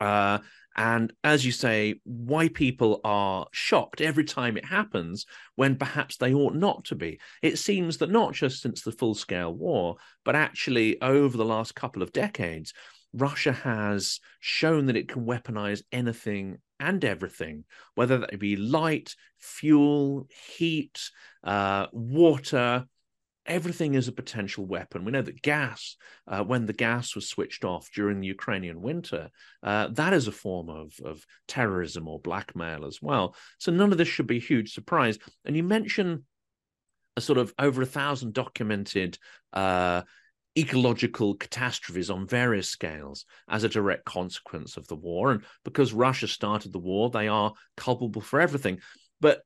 Uh, 0.00 0.38
and 0.76 1.12
as 1.24 1.44
you 1.44 1.52
say, 1.52 2.00
why 2.04 2.48
people 2.48 3.00
are 3.04 3.46
shocked 3.52 4.00
every 4.00 4.24
time 4.24 4.56
it 4.56 4.64
happens 4.64 5.26
when 5.56 5.76
perhaps 5.76 6.16
they 6.16 6.32
ought 6.32 6.54
not 6.54 6.84
to 6.86 6.94
be. 6.94 7.20
It 7.42 7.58
seems 7.58 7.98
that 7.98 8.10
not 8.10 8.34
just 8.34 8.62
since 8.62 8.82
the 8.82 8.92
full 8.92 9.14
scale 9.14 9.52
war, 9.52 9.96
but 10.24 10.36
actually 10.36 11.00
over 11.02 11.36
the 11.36 11.44
last 11.44 11.74
couple 11.74 12.02
of 12.02 12.12
decades, 12.12 12.72
Russia 13.12 13.52
has 13.52 14.20
shown 14.38 14.86
that 14.86 14.96
it 14.96 15.08
can 15.08 15.26
weaponize 15.26 15.82
anything 15.90 16.58
and 16.78 17.04
everything, 17.04 17.64
whether 17.94 18.18
that 18.18 18.38
be 18.38 18.56
light, 18.56 19.14
fuel, 19.38 20.28
heat, 20.56 21.10
uh, 21.44 21.86
water, 21.92 22.86
everything 23.46 23.94
is 23.94 24.08
a 24.08 24.12
potential 24.12 24.64
weapon. 24.66 25.04
We 25.04 25.12
know 25.12 25.22
that 25.22 25.42
gas, 25.42 25.96
uh, 26.26 26.42
when 26.44 26.66
the 26.66 26.72
gas 26.72 27.14
was 27.14 27.28
switched 27.28 27.64
off 27.64 27.90
during 27.94 28.20
the 28.20 28.26
Ukrainian 28.26 28.80
winter, 28.80 29.30
uh, 29.62 29.88
that 29.92 30.12
is 30.12 30.28
a 30.28 30.32
form 30.32 30.68
of, 30.68 30.92
of 31.04 31.24
terrorism 31.48 32.06
or 32.08 32.20
blackmail 32.20 32.84
as 32.84 33.00
well. 33.02 33.34
So 33.58 33.72
none 33.72 33.92
of 33.92 33.98
this 33.98 34.08
should 34.08 34.26
be 34.26 34.36
a 34.36 34.40
huge 34.40 34.72
surprise. 34.72 35.18
And 35.44 35.56
you 35.56 35.62
mention 35.62 36.24
a 37.16 37.20
sort 37.20 37.38
of 37.38 37.52
over 37.58 37.82
a 37.82 37.86
thousand 37.86 38.34
documented 38.34 39.18
uh, 39.52 40.02
ecological 40.56 41.34
catastrophes 41.34 42.10
on 42.10 42.26
various 42.26 42.68
scales 42.68 43.24
as 43.48 43.64
a 43.64 43.68
direct 43.68 44.04
consequence 44.04 44.76
of 44.76 44.86
the 44.88 44.96
war. 44.96 45.32
And 45.32 45.42
because 45.64 45.92
Russia 45.92 46.28
started 46.28 46.72
the 46.72 46.78
war, 46.78 47.10
they 47.10 47.28
are 47.28 47.52
culpable 47.76 48.20
for 48.20 48.40
everything. 48.40 48.80
But 49.20 49.42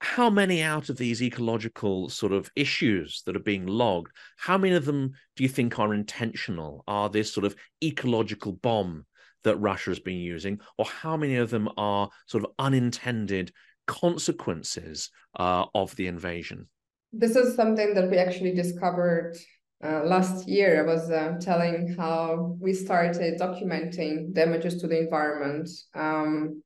how 0.00 0.30
many 0.30 0.62
out 0.62 0.88
of 0.88 0.96
these 0.96 1.22
ecological 1.22 2.08
sort 2.08 2.32
of 2.32 2.50
issues 2.56 3.22
that 3.26 3.36
are 3.36 3.40
being 3.40 3.66
logged, 3.66 4.12
how 4.36 4.56
many 4.56 4.74
of 4.74 4.86
them 4.86 5.12
do 5.36 5.42
you 5.42 5.48
think 5.48 5.78
are 5.78 5.92
intentional? 5.92 6.82
Are 6.88 7.10
this 7.10 7.32
sort 7.32 7.44
of 7.44 7.54
ecological 7.84 8.52
bomb 8.52 9.04
that 9.44 9.56
Russia 9.56 9.90
has 9.90 10.00
been 10.00 10.18
using, 10.18 10.58
or 10.78 10.86
how 10.86 11.16
many 11.16 11.36
of 11.36 11.50
them 11.50 11.68
are 11.76 12.08
sort 12.26 12.44
of 12.44 12.50
unintended 12.58 13.52
consequences 13.86 15.10
uh, 15.38 15.66
of 15.74 15.94
the 15.96 16.06
invasion? 16.06 16.68
This 17.12 17.36
is 17.36 17.54
something 17.54 17.94
that 17.94 18.10
we 18.10 18.16
actually 18.16 18.54
discovered 18.54 19.36
uh, 19.84 20.04
last 20.04 20.48
year. 20.48 20.82
I 20.82 20.86
was 20.86 21.10
uh, 21.10 21.36
telling 21.40 21.94
how 21.98 22.56
we 22.58 22.72
started 22.72 23.38
documenting 23.38 24.32
damages 24.32 24.80
to 24.80 24.86
the 24.86 25.00
environment. 25.00 25.68
Um, 25.94 26.62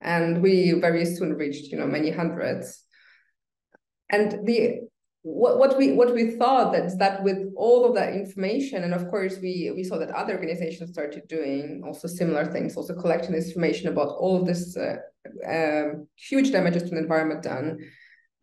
and 0.00 0.42
we 0.42 0.72
very 0.72 1.04
soon 1.04 1.34
reached 1.34 1.70
you 1.72 1.78
know 1.78 1.86
many 1.86 2.10
hundreds. 2.10 2.84
And 4.10 4.46
the 4.46 4.80
what, 5.22 5.58
what 5.58 5.76
we 5.76 5.92
what 5.92 6.14
we 6.14 6.30
thought 6.32 6.72
that 6.72 6.98
that 6.98 7.22
with 7.22 7.52
all 7.56 7.84
of 7.84 7.94
that 7.94 8.14
information 8.14 8.84
and 8.84 8.94
of 8.94 9.08
course 9.08 9.36
we 9.42 9.72
we 9.74 9.84
saw 9.84 9.98
that 9.98 10.10
other 10.10 10.34
organizations 10.34 10.90
started 10.90 11.26
doing 11.28 11.82
also 11.84 12.08
similar 12.08 12.46
things 12.46 12.76
also 12.76 12.94
collecting 12.94 13.34
information 13.34 13.88
about 13.88 14.08
all 14.08 14.40
of 14.40 14.46
this 14.46 14.76
uh, 14.76 14.96
um, 15.46 16.06
huge 16.16 16.50
damages 16.52 16.84
to 16.84 16.90
the 16.90 16.98
environment 16.98 17.42
done 17.42 17.78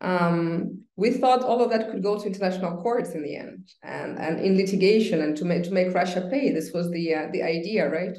um, 0.00 0.82
we 0.96 1.10
thought 1.10 1.42
all 1.42 1.62
of 1.62 1.70
that 1.70 1.90
could 1.90 2.02
go 2.02 2.18
to 2.18 2.26
international 2.26 2.82
courts 2.82 3.12
in 3.12 3.22
the 3.22 3.36
end 3.36 3.70
and 3.82 4.18
and 4.18 4.40
in 4.40 4.56
litigation 4.56 5.22
and 5.22 5.36
to 5.36 5.44
make 5.44 5.64
to 5.64 5.70
make 5.70 5.94
Russia 5.94 6.28
pay. 6.30 6.52
This 6.52 6.72
was 6.72 6.90
the 6.90 7.14
uh, 7.14 7.28
the 7.32 7.42
idea 7.42 7.88
right? 7.88 8.16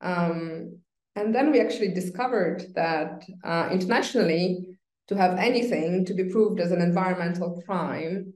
Um, 0.00 0.78
and 1.16 1.34
then 1.34 1.52
we 1.52 1.60
actually 1.60 1.92
discovered 1.92 2.66
that 2.74 3.24
uh, 3.44 3.68
internationally, 3.70 4.74
to 5.08 5.16
have 5.16 5.38
anything 5.38 6.04
to 6.06 6.14
be 6.14 6.24
proved 6.24 6.60
as 6.60 6.72
an 6.72 6.80
environmental 6.80 7.62
crime, 7.66 8.32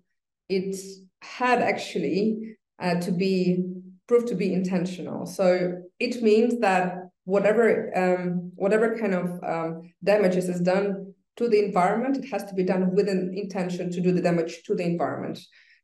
it 0.49 0.77
had 1.23 1.61
actually 1.61 2.57
uh, 2.79 3.01
to 3.01 3.11
be 3.11 3.65
proved 4.07 4.29
to 4.29 4.35
be 4.35 4.53
intentional. 4.53 5.27
So 5.27 5.83
it 5.99 6.23
means 6.23 6.61
that 6.61 7.09
whatever 7.25 7.91
um, 7.97 8.53
whatever 8.55 8.97
kind 8.99 9.15
of 9.15 9.27
um, 9.45 9.93
damages 10.03 10.49
is 10.49 10.61
done 10.61 11.15
to 11.37 11.49
the 11.49 11.65
environment, 11.65 12.17
it 12.17 12.29
has 12.31 12.45
to 12.45 12.55
be 12.55 12.65
done 12.65 12.95
with 12.95 13.09
an 13.09 13.33
intention 13.35 13.91
to 13.93 14.01
do 14.01 14.13
the 14.13 14.23
damage 14.23 14.63
to 14.65 14.75
the 14.75 14.85
environment, 14.85 15.39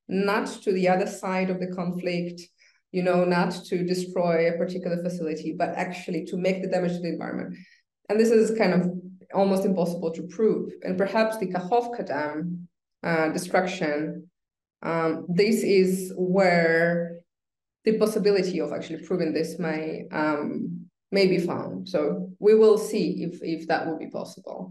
not 0.09 0.47
to 0.63 0.73
the 0.73 0.89
other 0.89 1.07
side 1.07 1.51
of 1.51 1.61
the 1.61 1.69
conflict, 1.69 2.41
you 2.95 3.03
know, 3.03 3.25
not 3.25 3.51
to 3.65 3.85
destroy 3.85 4.49
a 4.49 4.57
particular 4.57 5.03
facility, 5.03 5.53
but 5.53 5.71
actually 5.71 6.25
to 6.27 6.37
make 6.37 6.63
the 6.63 6.69
damage 6.69 6.93
to 6.93 7.01
the 7.01 7.09
environment. 7.09 7.57
And 8.09 8.21
this 8.21 8.31
is 8.31 8.57
kind 8.57 8.73
of 8.73 8.89
almost 9.35 9.65
impossible 9.65 10.13
to 10.13 10.23
prove. 10.37 10.71
And 10.85 10.97
perhaps 10.97 11.37
the 11.39 11.49
Kakhovka 11.49 12.07
Dam 12.07 12.69
uh, 13.03 13.31
destruction, 13.31 14.31
um, 14.83 15.27
this 15.29 15.65
is 15.65 16.13
where 16.17 17.21
the 17.85 17.99
possibility 17.99 18.61
of 18.61 18.73
actually 18.73 19.03
proving 19.05 19.33
this 19.33 19.59
may 19.59 20.07
um, 20.13 20.87
may 21.11 21.27
be 21.27 21.39
found. 21.39 21.89
So 21.89 22.31
we 22.39 22.55
will 22.55 22.79
see 22.79 23.25
if 23.25 23.41
if 23.43 23.67
that 23.67 23.87
will 23.87 23.99
be 23.99 24.11
possible 24.11 24.71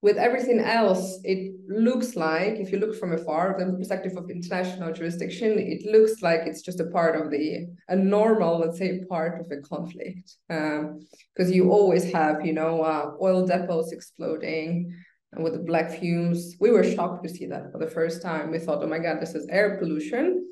with 0.00 0.16
everything 0.16 0.60
else, 0.60 1.18
it 1.24 1.54
looks 1.68 2.14
like, 2.14 2.54
if 2.54 2.70
you 2.70 2.78
look 2.78 2.94
from 2.94 3.12
afar, 3.12 3.58
from 3.58 3.72
the 3.72 3.78
perspective 3.78 4.16
of 4.16 4.30
international 4.30 4.92
jurisdiction, 4.92 5.58
it 5.58 5.90
looks 5.90 6.22
like 6.22 6.42
it's 6.44 6.62
just 6.62 6.78
a 6.78 6.86
part 6.86 7.20
of 7.20 7.32
the, 7.32 7.66
a 7.88 7.96
normal, 7.96 8.58
let's 8.58 8.78
say, 8.78 9.00
part 9.08 9.40
of 9.40 9.50
a 9.50 9.60
conflict. 9.60 10.36
Because 10.48 11.48
um, 11.48 11.52
you 11.52 11.72
always 11.72 12.12
have, 12.12 12.46
you 12.46 12.52
know, 12.52 12.82
uh, 12.82 13.10
oil 13.20 13.44
depots 13.44 13.90
exploding 13.90 14.94
and 15.32 15.42
with 15.42 15.54
the 15.54 15.58
black 15.58 15.90
fumes. 15.90 16.54
We 16.60 16.70
were 16.70 16.84
shocked 16.84 17.24
to 17.24 17.28
see 17.28 17.46
that 17.46 17.72
for 17.72 17.78
the 17.78 17.90
first 17.90 18.22
time. 18.22 18.52
We 18.52 18.60
thought, 18.60 18.82
oh 18.82 18.86
my 18.86 19.00
God, 19.00 19.20
this 19.20 19.34
is 19.34 19.48
air 19.50 19.78
pollution, 19.78 20.46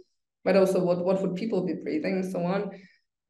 but 0.44 0.56
also 0.56 0.82
what, 0.82 1.04
what 1.04 1.22
would 1.22 1.36
people 1.36 1.64
be 1.64 1.74
breathing 1.74 2.16
and 2.16 2.32
so 2.32 2.44
on. 2.44 2.72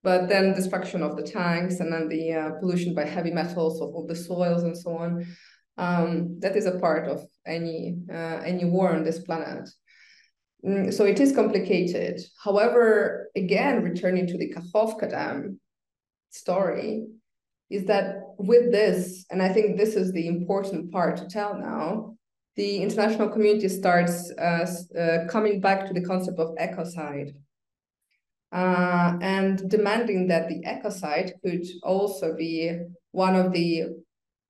But 0.03 0.29
then 0.29 0.55
destruction 0.55 1.03
of 1.03 1.17
the 1.17 1.25
tanks 1.25 1.81
and 1.81 1.93
then 1.93 2.09
the 2.09 2.33
uh, 2.33 2.51
pollution 2.61 2.95
by 2.95 3.05
heavy 3.05 3.33
metals 3.33 3.83
of, 3.83 3.95
of 3.95 4.09
the 4.09 4.17
soils 4.17 4.63
and 4.63 4.77
so 4.77 4.97
on 4.97 5.27
um, 5.79 6.41
that 6.41 6.57
is 6.57 6.67
a 6.67 6.79
part 6.79 7.09
of 7.09 7.25
any 7.47 7.99
uh, 8.11 8.41
any 8.45 8.65
war 8.65 8.95
on 8.95 9.05
this 9.05 9.21
planet. 9.21 9.69
Mm, 10.65 10.93
so 10.93 11.05
it 11.05 11.21
is 11.21 11.35
complicated. 11.35 12.21
However, 12.43 13.31
again, 13.37 13.83
returning 13.83 14.27
to 14.27 14.39
the 14.39 14.53
Kakhovka 14.53 15.11
Dam 15.11 15.61
story, 16.31 17.07
is 17.71 17.85
that 17.87 18.23
with 18.39 18.71
this, 18.71 19.27
and 19.31 19.43
I 19.43 19.53
think 19.53 19.77
this 19.77 19.97
is 19.97 20.13
the 20.13 20.29
important 20.29 20.93
part 20.93 21.17
to 21.19 21.27
tell 21.27 21.59
now, 21.59 22.17
the 22.57 22.79
international 22.79 23.29
community 23.29 23.69
starts 23.69 24.33
uh, 24.39 24.67
uh, 24.99 25.27
coming 25.29 25.61
back 25.61 25.87
to 25.87 25.93
the 25.93 26.05
concept 26.05 26.39
of 26.39 26.57
ecocide. 26.57 27.35
Uh, 28.53 29.19
and 29.21 29.69
demanding 29.69 30.29
that 30.29 30.49
the 30.49 30.63
ecocide 30.63 31.33
could 31.43 31.67
also 31.83 32.35
be 32.35 32.79
one 33.11 33.35
of 33.35 33.53
the 33.53 33.85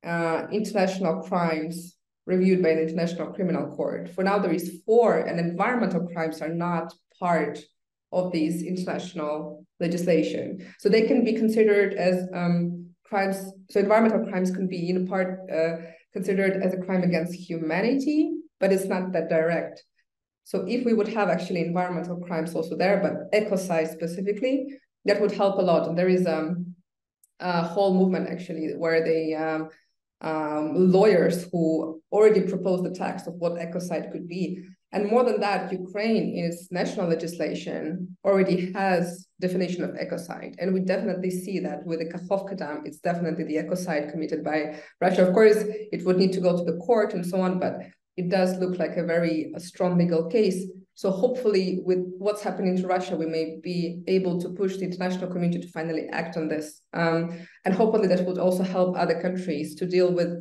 uh, 0.04 0.46
international 0.52 1.22
crimes 1.22 1.96
reviewed 2.26 2.62
by 2.62 2.74
the 2.74 2.82
International 2.82 3.32
Criminal 3.32 3.74
Court. 3.76 4.08
For 4.14 4.24
now, 4.24 4.38
there 4.38 4.52
is 4.52 4.82
four, 4.84 5.18
and 5.18 5.38
environmental 5.38 6.06
crimes 6.08 6.42
are 6.42 6.52
not 6.52 6.92
part 7.18 7.58
of 8.12 8.32
these 8.32 8.62
international 8.62 9.64
legislation. 9.80 10.66
So 10.78 10.88
they 10.88 11.02
can 11.02 11.24
be 11.24 11.34
considered 11.34 11.94
as 11.94 12.28
um, 12.32 12.90
crimes. 13.04 13.36
So 13.70 13.80
environmental 13.80 14.26
crimes 14.28 14.50
can 14.50 14.68
be 14.68 14.90
in 14.90 15.06
part 15.06 15.50
uh, 15.50 15.76
considered 16.12 16.62
as 16.62 16.74
a 16.74 16.78
crime 16.78 17.02
against 17.02 17.34
humanity, 17.34 18.32
but 18.58 18.72
it's 18.72 18.86
not 18.86 19.12
that 19.12 19.28
direct. 19.28 19.84
So 20.44 20.64
if 20.66 20.84
we 20.84 20.94
would 20.94 21.08
have 21.08 21.28
actually 21.28 21.60
environmental 21.60 22.18
crimes 22.20 22.54
also 22.54 22.76
there, 22.76 22.98
but 23.02 23.32
ecocide 23.32 23.92
specifically, 23.92 24.78
that 25.04 25.20
would 25.20 25.32
help 25.32 25.58
a 25.58 25.62
lot. 25.62 25.88
And 25.88 25.98
there 25.98 26.08
is 26.08 26.26
um, 26.26 26.74
a 27.40 27.62
whole 27.62 27.94
movement 27.94 28.28
actually 28.28 28.72
where 28.76 29.04
they 29.04 29.34
um, 29.34 29.70
um, 30.20 30.90
lawyers 30.92 31.48
who 31.50 32.00
already 32.12 32.42
proposed 32.42 32.84
the 32.84 32.94
text 32.94 33.26
of 33.26 33.34
what 33.34 33.54
ecocide 33.54 34.10
could 34.12 34.28
be. 34.28 34.64
And 34.92 35.10
more 35.10 35.24
than 35.24 35.40
that, 35.40 35.72
Ukraine 35.72 36.34
in 36.36 36.44
its 36.46 36.70
national 36.70 37.08
legislation 37.08 38.16
already 38.24 38.72
has 38.72 39.26
definition 39.40 39.84
of 39.84 39.90
ecocide. 39.90 40.54
And 40.58 40.72
we 40.72 40.80
definitely 40.80 41.30
see 41.30 41.58
that 41.60 41.84
with 41.84 41.98
the 41.98 42.06
Kakhovka 42.06 42.56
Dam, 42.56 42.82
it's 42.86 42.98
definitely 42.98 43.44
the 43.44 43.56
ecocide 43.56 44.10
committed 44.10 44.42
by 44.42 44.80
Russia. 45.00 45.26
Of 45.26 45.34
course, 45.34 45.64
it 45.66 46.04
would 46.06 46.16
need 46.16 46.32
to 46.32 46.40
go 46.40 46.56
to 46.56 46.64
the 46.64 46.78
court 46.78 47.12
and 47.12 47.26
so 47.26 47.40
on, 47.40 47.58
but 47.58 47.80
it 48.16 48.30
does 48.30 48.56
look 48.58 48.78
like 48.78 48.96
a 48.96 49.04
very 49.04 49.52
a 49.54 49.60
strong 49.60 49.98
legal 49.98 50.30
case. 50.30 50.64
So 50.96 51.10
hopefully, 51.10 51.80
with 51.84 51.98
what's 52.18 52.42
happening 52.42 52.74
to 52.78 52.86
Russia, 52.86 53.16
we 53.16 53.26
may 53.26 53.58
be 53.62 54.00
able 54.06 54.40
to 54.40 54.48
push 54.48 54.78
the 54.78 54.86
international 54.86 55.30
community 55.30 55.60
to 55.60 55.68
finally 55.68 56.08
act 56.08 56.38
on 56.38 56.48
this, 56.48 56.80
um, 56.94 57.38
and 57.66 57.74
hopefully 57.74 58.08
that 58.08 58.24
would 58.24 58.38
also 58.38 58.62
help 58.62 58.96
other 58.96 59.20
countries 59.20 59.74
to 59.74 59.86
deal 59.86 60.10
with 60.10 60.32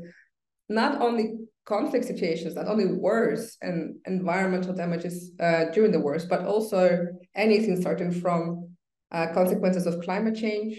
not 0.70 1.02
only 1.02 1.34
conflict 1.66 2.06
situations, 2.06 2.56
not 2.56 2.68
only 2.68 2.86
wars 2.86 3.58
and 3.62 3.96
environmental 4.06 4.74
damages 4.74 5.32
uh, 5.42 5.66
during 5.74 5.92
the 5.92 6.00
wars, 6.00 6.26
but 6.26 6.46
also 6.46 7.06
anything 7.36 7.80
starting 7.82 8.12
from 8.12 8.70
uh, 9.12 9.28
consequences 9.34 9.86
of 9.86 10.02
climate 10.02 10.36
change 10.36 10.78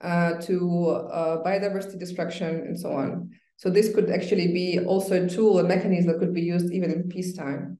uh, 0.00 0.34
to 0.40 0.88
uh, 1.12 1.42
biodiversity 1.44 1.98
destruction 2.00 2.48
and 2.48 2.78
so 2.78 2.90
on. 2.90 3.30
So 3.58 3.70
this 3.70 3.94
could 3.94 4.10
actually 4.10 4.48
be 4.52 4.80
also 4.80 5.24
a 5.24 5.28
tool, 5.28 5.60
a 5.60 5.64
mechanism 5.64 6.10
that 6.10 6.18
could 6.18 6.34
be 6.34 6.42
used 6.42 6.72
even 6.72 6.90
in 6.90 7.08
peacetime. 7.08 7.78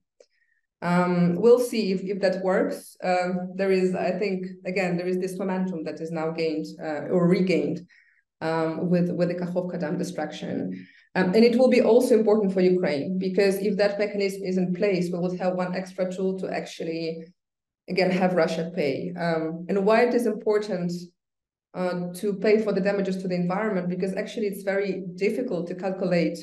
Um, 0.81 1.35
we'll 1.35 1.59
see 1.59 1.91
if, 1.91 2.01
if 2.03 2.21
that 2.21 2.43
works. 2.43 2.95
Um, 3.03 3.51
there 3.55 3.71
is, 3.71 3.95
I 3.95 4.11
think, 4.11 4.47
again, 4.65 4.97
there 4.97 5.07
is 5.07 5.19
this 5.19 5.37
momentum 5.37 5.83
that 5.83 5.99
is 5.99 6.11
now 6.11 6.31
gained 6.31 6.67
uh, 6.81 7.07
or 7.11 7.27
regained 7.27 7.85
um, 8.41 8.89
with, 8.89 9.09
with 9.09 9.29
the 9.29 9.35
Kakhovka 9.35 9.79
Dam 9.79 9.97
destruction. 9.97 10.87
Um, 11.15 11.33
and 11.33 11.43
it 11.43 11.57
will 11.57 11.69
be 11.69 11.81
also 11.81 12.17
important 12.17 12.53
for 12.53 12.61
Ukraine 12.61 13.17
because 13.17 13.55
if 13.57 13.75
that 13.77 13.99
mechanism 13.99 14.43
is 14.43 14.57
in 14.57 14.73
place, 14.73 15.09
we 15.11 15.19
will 15.19 15.37
have 15.37 15.55
one 15.55 15.75
extra 15.75 16.11
tool 16.11 16.39
to 16.39 16.49
actually, 16.49 17.25
again, 17.89 18.11
have 18.11 18.33
Russia 18.33 18.71
pay. 18.73 19.11
Um, 19.19 19.65
and 19.67 19.85
why 19.85 20.03
it 20.03 20.13
is 20.13 20.27
important 20.27 20.93
uh, 21.73 22.13
to 22.15 22.33
pay 22.35 22.61
for 22.61 22.71
the 22.73 22.81
damages 22.81 23.17
to 23.17 23.27
the 23.27 23.35
environment 23.35 23.89
because 23.89 24.13
actually 24.15 24.47
it's 24.47 24.63
very 24.63 25.03
difficult 25.15 25.67
to 25.67 25.75
calculate 25.75 26.37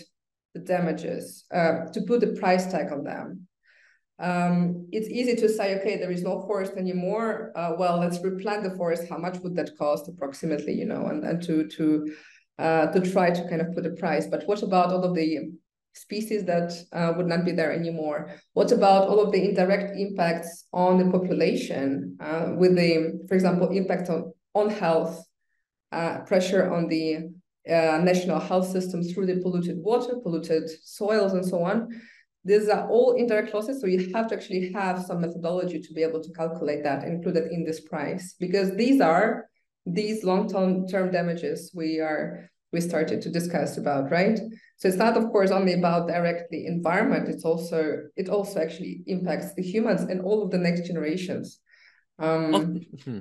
the 0.55 0.61
damages, 0.61 1.45
uh, 1.55 1.87
to 1.93 2.03
put 2.03 2.23
a 2.23 2.33
price 2.33 2.67
tag 2.71 2.93
on 2.93 3.05
them. 3.05 3.47
Um, 4.19 4.89
it's 4.93 5.09
easy 5.09 5.37
to 5.37 5.49
say, 5.49 5.79
okay, 5.79 5.99
there 5.99 6.11
is 6.11 6.23
no 6.23 6.41
forest 6.47 6.73
anymore. 6.77 7.53
Uh, 7.55 7.75
well, 7.79 7.99
let's 7.99 8.23
replant 8.23 8.63
the 8.63 8.71
forest. 8.71 9.05
How 9.11 9.19
much 9.19 9.39
would 9.41 9.55
that 9.57 9.77
cost 9.77 10.09
approximately? 10.09 10.73
You 10.73 10.87
know, 10.87 11.07
and 11.07 11.23
and 11.25 11.43
to 11.43 11.67
to 11.69 12.15
uh, 12.59 12.87
to 12.93 13.01
try 13.13 13.31
to 13.31 13.49
kind 13.49 13.61
of 13.61 13.75
put 13.75 13.85
a 13.85 13.91
price. 13.91 14.27
But 14.27 14.45
what 14.47 14.63
about 14.63 14.91
all 14.93 15.05
of 15.05 15.15
the 15.15 15.51
species 15.93 16.45
that 16.45 16.73
uh, 16.93 17.13
would 17.17 17.27
not 17.27 17.45
be 17.45 17.53
there 17.53 17.73
anymore? 17.73 18.33
What 18.55 18.73
about 18.73 19.09
all 19.09 19.21
of 19.21 19.33
the 19.33 19.49
indirect 19.49 19.97
impacts 19.99 20.67
on 20.73 20.99
the 20.99 21.11
population 21.11 22.17
uh, 22.21 22.53
with 22.57 22.75
the, 22.75 23.25
for 23.29 23.35
example, 23.35 23.69
impact 23.69 24.09
on 24.09 24.33
on 24.55 24.71
health, 24.71 25.23
uh, 25.93 26.21
pressure 26.21 26.73
on 26.73 26.89
the 26.89 27.29
uh, 27.69 27.99
national 28.03 28.41
health 28.41 28.69
system 28.69 29.03
through 29.03 29.27
the 29.27 29.43
polluted 29.43 29.77
water, 29.77 30.17
polluted 30.23 30.71
soils, 30.83 31.35
and 31.35 31.45
so 31.45 31.63
on? 31.63 31.89
These 32.47 32.69
are 32.69 32.89
all 32.89 33.15
indirect 33.15 33.53
losses, 33.53 33.81
so 33.81 33.89
you 33.89 34.13
have 34.15 34.29
to 34.29 34.37
actually 34.37 34.73
have 34.73 35.03
some 35.03 35.21
methodology 35.21 35.81
to 35.81 35.93
be 35.93 36.05
able 36.05 36.23
to 36.23 36.33
calculate 36.33 36.85
that, 36.85 37.03
include 37.03 37.37
it 37.37 37.51
in 37.51 37.65
this 37.65 37.81
price, 37.81 38.37
because 38.39 38.75
these 38.77 39.01
are 39.01 39.49
these 39.85 40.23
long-term 40.23 40.87
term 40.87 41.11
damages 41.11 41.73
we 41.75 42.01
are 42.01 42.49
we 42.73 42.81
started 42.81 43.23
to 43.23 43.31
discuss 43.31 43.79
about, 43.79 44.11
right? 44.11 44.39
So 44.77 44.89
it's 44.89 44.97
not, 44.97 45.17
of 45.17 45.25
course, 45.31 45.51
only 45.51 45.73
about 45.73 46.09
directly 46.09 46.67
environment. 46.67 47.29
It's 47.29 47.45
also 47.45 48.03
it 48.17 48.29
also 48.29 48.61
actually 48.61 49.03
impacts 49.07 49.55
the 49.55 49.63
humans 49.63 50.03
and 50.03 50.21
all 50.21 50.43
of 50.45 50.51
the 50.51 50.59
next 50.59 50.87
generations. 50.87 51.59
Um, 52.19 52.81
hmm. 53.05 53.21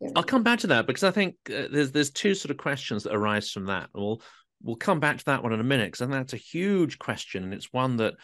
yeah. 0.00 0.10
I'll 0.16 0.22
come 0.22 0.42
back 0.42 0.60
to 0.60 0.66
that 0.68 0.86
because 0.86 1.04
I 1.04 1.12
think 1.12 1.36
uh, 1.48 1.68
there's 1.70 1.92
there's 1.92 2.10
two 2.10 2.34
sort 2.34 2.50
of 2.50 2.58
questions 2.58 3.04
that 3.04 3.14
arise 3.14 3.50
from 3.50 3.66
that. 3.66 3.88
We'll 3.94 4.20
we'll 4.62 4.76
come 4.76 5.00
back 5.00 5.18
to 5.18 5.24
that 5.26 5.42
one 5.42 5.52
in 5.52 5.60
a 5.60 5.64
minute 5.64 5.86
because 5.86 6.02
I 6.02 6.06
think 6.06 6.16
that's 6.16 6.32
a 6.32 6.48
huge 6.58 6.98
question 6.98 7.44
and 7.44 7.54
it's 7.54 7.72
one 7.72 7.96
that 7.98 8.14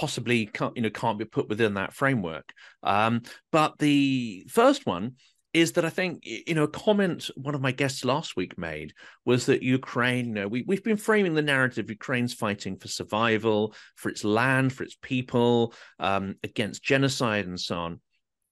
possibly 0.00 0.46
can't 0.46 0.74
you 0.76 0.82
know 0.82 0.90
can't 0.90 1.18
be 1.18 1.26
put 1.26 1.48
within 1.50 1.74
that 1.74 1.92
framework. 1.92 2.54
Um, 2.82 3.22
but 3.52 3.78
the 3.78 4.46
first 4.48 4.86
one 4.86 5.16
is 5.52 5.72
that 5.72 5.84
I 5.84 5.90
think 5.90 6.22
you 6.24 6.54
know 6.54 6.62
a 6.64 6.68
comment 6.68 7.28
one 7.36 7.54
of 7.54 7.60
my 7.60 7.72
guests 7.72 8.02
last 8.02 8.34
week 8.34 8.56
made 8.56 8.94
was 9.26 9.46
that 9.46 9.62
Ukraine, 9.62 10.28
you 10.28 10.32
know, 10.32 10.48
we 10.48 10.62
we've 10.62 10.82
been 10.82 10.96
framing 10.96 11.34
the 11.34 11.42
narrative 11.42 11.90
Ukraine's 11.90 12.32
fighting 12.32 12.78
for 12.78 12.88
survival, 12.88 13.74
for 13.96 14.08
its 14.08 14.24
land, 14.24 14.72
for 14.72 14.84
its 14.84 14.96
people, 15.02 15.74
um, 15.98 16.36
against 16.42 16.82
genocide 16.82 17.46
and 17.46 17.60
so 17.60 17.76
on. 17.76 18.00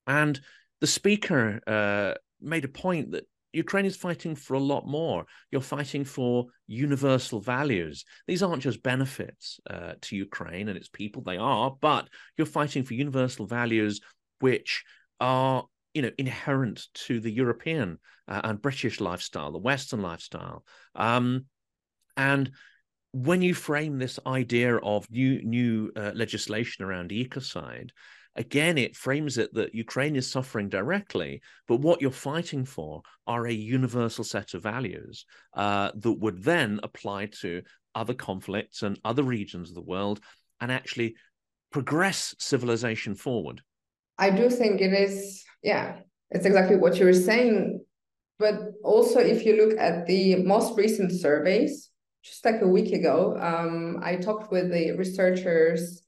And 0.07 0.39
the 0.83 0.87
speaker 0.87 1.61
uh, 1.67 2.15
made 2.43 2.67
a 2.67 2.69
point 2.69 3.13
that 3.13 3.25
Ukraine 3.53 3.87
is 3.87 3.97
fighting 3.97 4.35
for 4.35 4.55
a 4.55 4.61
lot 4.61 4.87
more. 4.87 5.25
You're 5.51 5.61
fighting 5.61 6.05
for 6.05 6.47
universal 6.67 7.41
values. 7.41 8.05
These 8.27 8.43
aren't 8.43 8.63
just 8.63 8.83
benefits 8.83 9.59
uh, 9.69 9.95
to 10.03 10.17
Ukraine 10.17 10.69
and 10.69 10.77
its 10.77 10.89
people, 10.89 11.23
they 11.23 11.39
are, 11.39 11.75
but 11.81 12.09
you're 12.37 12.47
fighting 12.47 12.85
for 12.85 12.95
universal 12.95 13.47
values 13.47 14.01
which 14.41 14.85
are 15.21 15.65
you 15.95 16.03
know 16.03 16.11
inherent 16.19 16.87
to 16.95 17.19
the 17.21 17.33
European 17.33 17.99
uh, 18.29 18.41
and 18.45 18.63
British 18.63 19.01
lifestyle, 19.01 19.51
the 19.51 19.59
Western 19.59 20.03
lifestyle. 20.03 20.65
Um, 20.95 21.47
and 22.17 22.51
when 23.13 23.43
you 23.43 23.55
frame 23.55 23.99
this 23.99 24.19
idea 24.27 24.77
of 24.77 25.11
new 25.11 25.43
new 25.43 25.91
uh, 25.97 26.13
legislation 26.15 26.85
around 26.85 27.11
ecocide, 27.11 27.91
again, 28.39 28.79
it 28.79 28.97
frames 28.97 29.37
it 29.37 29.53
that 29.55 29.75
Ukraine 29.75 30.17
is 30.17 30.31
suffering 30.31 30.69
directly, 30.69 31.43
but 31.67 31.81
what 31.81 32.01
you're 32.01 32.11
fighting 32.13 32.65
for 32.65 33.03
are 33.27 33.47
a 33.47 33.53
universal 33.53 34.25
set 34.25 34.55
of 34.55 34.63
values 34.63 35.27
uh, 35.55 35.91
that 35.97 36.13
would 36.13 36.43
then 36.43 36.81
apply 36.85 37.27
to 37.41 37.63
other 37.95 38.15
conflicts 38.15 38.83
and 38.83 38.99
other 39.05 39.25
regions 39.25 39.69
of 39.69 39.75
the 39.75 39.83
world 39.83 40.21
and 40.61 40.71
actually 40.71 41.17
progress 41.73 42.35
civilization 42.39 43.15
forward. 43.15 43.61
I 44.19 44.31
do 44.31 44.49
think 44.49 44.81
it 44.81 44.93
is, 44.93 45.45
yeah, 45.63 45.99
it's 46.31 46.47
exactly 46.47 46.77
what 46.77 46.97
you 46.99 47.07
were 47.07 47.13
saying. 47.13 47.85
But 48.39 48.61
also, 48.85 49.19
if 49.19 49.45
you 49.45 49.57
look 49.57 49.77
at 49.79 50.07
the 50.07 50.37
most 50.45 50.79
recent 50.79 51.11
surveys, 51.11 51.91
just 52.23 52.45
like 52.45 52.63
a 52.63 52.69
week 52.69 52.93
ago, 52.93 53.37
um, 53.41 53.99
I 54.01 54.15
talked 54.17 54.53
with 54.53 54.71
the 54.71 54.93
researchers 54.93 56.03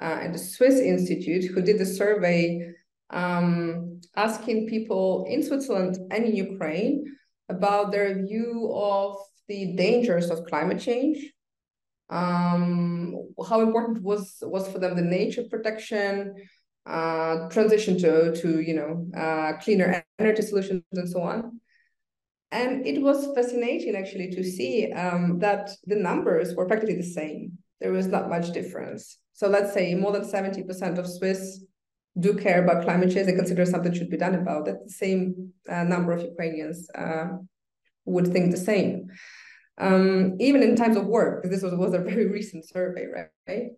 uh, 0.00 0.18
at 0.22 0.32
the 0.32 0.38
Swiss 0.38 0.76
Institute 0.80 1.44
who 1.44 1.62
did 1.62 1.78
the 1.78 1.86
survey 1.86 2.74
um, 3.10 4.00
asking 4.16 4.68
people 4.68 5.26
in 5.28 5.42
Switzerland 5.42 5.98
and 6.10 6.24
in 6.24 6.36
Ukraine 6.36 7.04
about 7.48 7.92
their 7.92 8.24
view 8.24 8.72
of 8.74 9.16
the 9.48 9.74
dangers 9.76 10.30
of 10.30 10.46
climate 10.46 10.80
change. 10.80 11.32
Um, 12.10 13.14
how 13.48 13.60
important 13.60 14.02
was 14.02 14.38
was 14.42 14.68
for 14.68 14.78
them 14.78 14.94
the 14.94 15.02
nature 15.02 15.44
protection, 15.50 16.34
uh, 16.86 17.48
transition 17.48 17.98
to 17.98 18.34
to 18.40 18.60
you 18.60 18.74
know 18.74 19.06
uh, 19.16 19.54
cleaner 19.62 20.04
energy 20.18 20.42
solutions 20.42 20.82
and 20.92 21.08
so 21.08 21.22
on. 21.22 21.60
And 22.52 22.86
it 22.86 23.02
was 23.02 23.34
fascinating 23.34 23.96
actually 23.96 24.30
to 24.30 24.44
see 24.44 24.92
um, 24.92 25.40
that 25.40 25.70
the 25.86 25.96
numbers 25.96 26.54
were 26.54 26.66
practically 26.66 26.96
the 26.96 27.02
same. 27.02 27.58
There 27.80 27.90
was 27.90 28.06
not 28.06 28.28
much 28.28 28.52
difference. 28.52 29.18
So 29.34 29.48
let's 29.48 29.74
say 29.74 29.94
more 29.94 30.12
than 30.12 30.22
70% 30.22 30.98
of 30.98 31.06
Swiss 31.08 31.64
do 32.18 32.34
care 32.34 32.62
about 32.62 32.84
climate 32.84 33.12
change. 33.12 33.26
They 33.26 33.32
consider 33.32 33.66
something 33.66 33.92
should 33.92 34.10
be 34.10 34.16
done 34.16 34.36
about 34.36 34.68
it. 34.68 34.76
The 34.84 34.90
same 34.90 35.52
uh, 35.68 35.84
number 35.84 36.12
of 36.12 36.22
Ukrainians 36.22 36.88
uh, 36.96 37.26
would 38.04 38.28
think 38.32 38.52
the 38.52 38.56
same. 38.56 39.08
Um, 39.78 40.36
even 40.38 40.62
in 40.62 40.76
times 40.76 40.96
of 40.96 41.06
work, 41.06 41.44
this 41.44 41.62
was, 41.62 41.74
was 41.74 41.94
a 41.94 41.98
very 41.98 42.26
recent 42.38 42.68
survey, 42.68 43.06
right? 43.06 43.70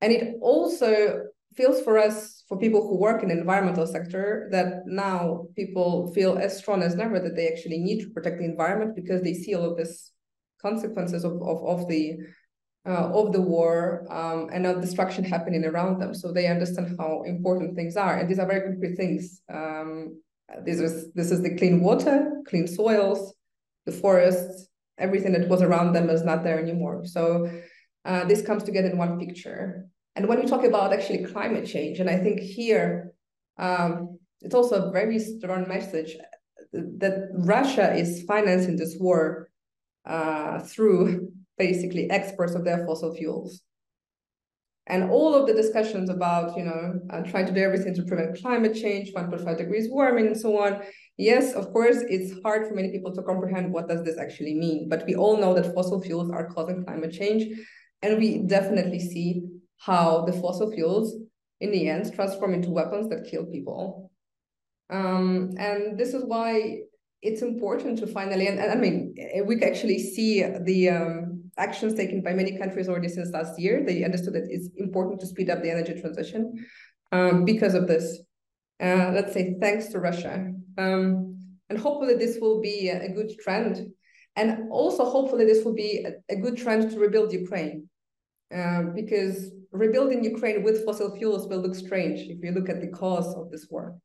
And 0.00 0.12
it 0.12 0.36
also 0.40 1.24
feels 1.54 1.82
for 1.82 1.98
us, 1.98 2.44
for 2.48 2.58
people 2.58 2.80
who 2.80 2.98
work 2.98 3.22
in 3.22 3.28
the 3.28 3.38
environmental 3.38 3.86
sector, 3.86 4.48
that 4.52 4.86
now 4.86 5.46
people 5.56 6.10
feel 6.14 6.38
as 6.38 6.56
strong 6.56 6.82
as 6.82 6.94
never 6.94 7.20
that 7.20 7.36
they 7.36 7.48
actually 7.48 7.78
need 7.78 8.00
to 8.00 8.10
protect 8.10 8.38
the 8.38 8.44
environment 8.44 8.96
because 8.96 9.20
they 9.20 9.34
see 9.34 9.54
all 9.54 9.70
of 9.70 9.76
this 9.76 10.12
consequences 10.62 11.24
of, 11.24 11.32
of, 11.42 11.62
of 11.66 11.88
the 11.88 12.16
uh, 12.86 13.10
of 13.12 13.32
the 13.32 13.40
war 13.40 14.06
um, 14.10 14.48
and 14.52 14.66
of 14.66 14.80
destruction 14.80 15.24
happening 15.24 15.64
around 15.64 16.00
them. 16.00 16.14
So 16.14 16.32
they 16.32 16.46
understand 16.46 16.96
how 16.98 17.22
important 17.22 17.76
things 17.76 17.96
are, 17.96 18.18
and 18.18 18.28
these 18.28 18.38
are 18.38 18.46
very 18.46 18.62
concrete 18.62 18.96
things. 18.96 19.42
Um, 19.52 20.20
this 20.64 20.80
is 20.80 21.12
this 21.12 21.30
is 21.30 21.42
the 21.42 21.56
clean 21.56 21.80
water, 21.80 22.42
clean 22.48 22.66
soils, 22.66 23.34
the 23.86 23.92
forests, 23.92 24.68
everything 24.98 25.32
that 25.32 25.48
was 25.48 25.62
around 25.62 25.92
them 25.92 26.10
is 26.10 26.24
not 26.24 26.42
there 26.42 26.58
anymore. 26.58 27.04
So 27.04 27.50
uh, 28.04 28.24
this 28.24 28.42
comes 28.42 28.62
together 28.62 28.88
in 28.88 28.98
one 28.98 29.18
picture. 29.18 29.86
And 30.16 30.26
when 30.28 30.40
we 30.40 30.46
talk 30.46 30.64
about 30.64 30.92
actually 30.92 31.24
climate 31.24 31.66
change, 31.66 32.00
and 32.00 32.10
I 32.10 32.18
think 32.18 32.40
here 32.40 33.12
um, 33.58 34.18
it's 34.40 34.54
also 34.54 34.88
a 34.88 34.90
very 34.90 35.18
strong 35.18 35.68
message 35.68 36.16
that 36.72 37.28
Russia 37.32 37.94
is 37.94 38.22
financing 38.24 38.76
this 38.76 38.96
war 38.98 39.50
uh, 40.06 40.60
through 40.60 41.32
basically 41.60 42.10
experts 42.10 42.54
of 42.54 42.64
their 42.64 42.80
fossil 42.86 43.14
fuels. 43.14 43.60
And 44.86 45.10
all 45.10 45.34
of 45.34 45.46
the 45.46 45.52
discussions 45.62 46.08
about, 46.10 46.56
you 46.56 46.64
know, 46.64 46.82
uh, 47.10 47.22
trying 47.30 47.46
to 47.46 47.52
do 47.52 47.60
everything 47.60 47.94
to 47.94 48.02
prevent 48.02 48.40
climate 48.40 48.74
change, 48.74 49.12
1.5 49.12 49.58
degrees 49.58 49.86
warming, 49.88 50.26
and 50.26 50.40
so 50.44 50.50
on. 50.64 50.82
Yes, 51.16 51.52
of 51.52 51.70
course, 51.74 51.98
it's 52.14 52.30
hard 52.42 52.66
for 52.66 52.74
many 52.74 52.90
people 52.90 53.14
to 53.14 53.22
comprehend 53.22 53.72
what 53.72 53.88
does 53.88 54.02
this 54.02 54.18
actually 54.18 54.54
mean. 54.54 54.88
But 54.88 55.04
we 55.06 55.14
all 55.14 55.36
know 55.36 55.52
that 55.54 55.74
fossil 55.74 56.00
fuels 56.00 56.30
are 56.30 56.48
causing 56.54 56.82
climate 56.84 57.12
change, 57.12 57.42
and 58.02 58.18
we 58.18 58.28
definitely 58.56 59.00
see 59.12 59.42
how 59.76 60.24
the 60.24 60.32
fossil 60.32 60.72
fuels, 60.72 61.06
in 61.60 61.70
the 61.70 61.88
end, 61.88 62.12
transform 62.14 62.54
into 62.54 62.70
weapons 62.70 63.08
that 63.10 63.28
kill 63.30 63.44
people. 63.44 64.10
Um, 64.88 65.50
and 65.58 65.98
this 66.00 66.14
is 66.14 66.24
why 66.24 66.80
it's 67.22 67.42
important 67.42 67.98
to 68.00 68.06
finally, 68.06 68.46
and, 68.48 68.58
and 68.58 68.72
I 68.72 68.76
mean, 68.76 69.14
we 69.46 69.56
can 69.58 69.68
actually 69.68 69.98
see 69.98 70.42
the 70.42 70.88
um, 70.88 71.29
actions 71.60 71.94
taken 71.94 72.22
by 72.22 72.32
many 72.32 72.58
countries 72.58 72.88
already 72.88 73.08
since 73.08 73.30
last 73.30 73.60
year. 73.60 73.84
They 73.84 74.02
understood 74.04 74.34
that 74.34 74.48
it's 74.48 74.68
important 74.76 75.20
to 75.20 75.26
speed 75.26 75.50
up 75.50 75.62
the 75.62 75.70
energy 75.70 76.00
transition 76.00 76.66
um, 77.12 77.44
because 77.44 77.74
of 77.74 77.86
this. 77.86 78.22
Uh, 78.82 79.10
let's 79.14 79.32
say 79.32 79.56
thanks 79.60 79.88
to 79.88 80.00
Russia. 80.00 80.52
Um, 80.78 81.36
and 81.68 81.78
hopefully 81.78 82.14
this 82.14 82.38
will 82.40 82.60
be 82.60 82.88
a, 82.88 83.12
good 83.12 83.30
trend. 83.38 83.86
And 84.36 84.70
also 84.70 85.04
hopefully 85.04 85.44
this 85.44 85.64
will 85.64 85.74
be 85.74 86.06
a, 86.30 86.36
good 86.36 86.56
trend 86.56 86.90
to 86.90 86.98
rebuild 86.98 87.32
Ukraine. 87.32 87.88
Uh, 88.52 88.84
because 88.94 89.52
rebuilding 89.70 90.24
Ukraine 90.24 90.64
with 90.64 90.84
fossil 90.84 91.14
fuels 91.16 91.46
will 91.46 91.60
look 91.60 91.76
strange 91.76 92.20
if 92.28 92.42
you 92.42 92.50
look 92.50 92.68
at 92.68 92.80
the 92.80 92.88
cause 92.88 93.32
of 93.36 93.50
this 93.50 93.66
war. 93.70 93.96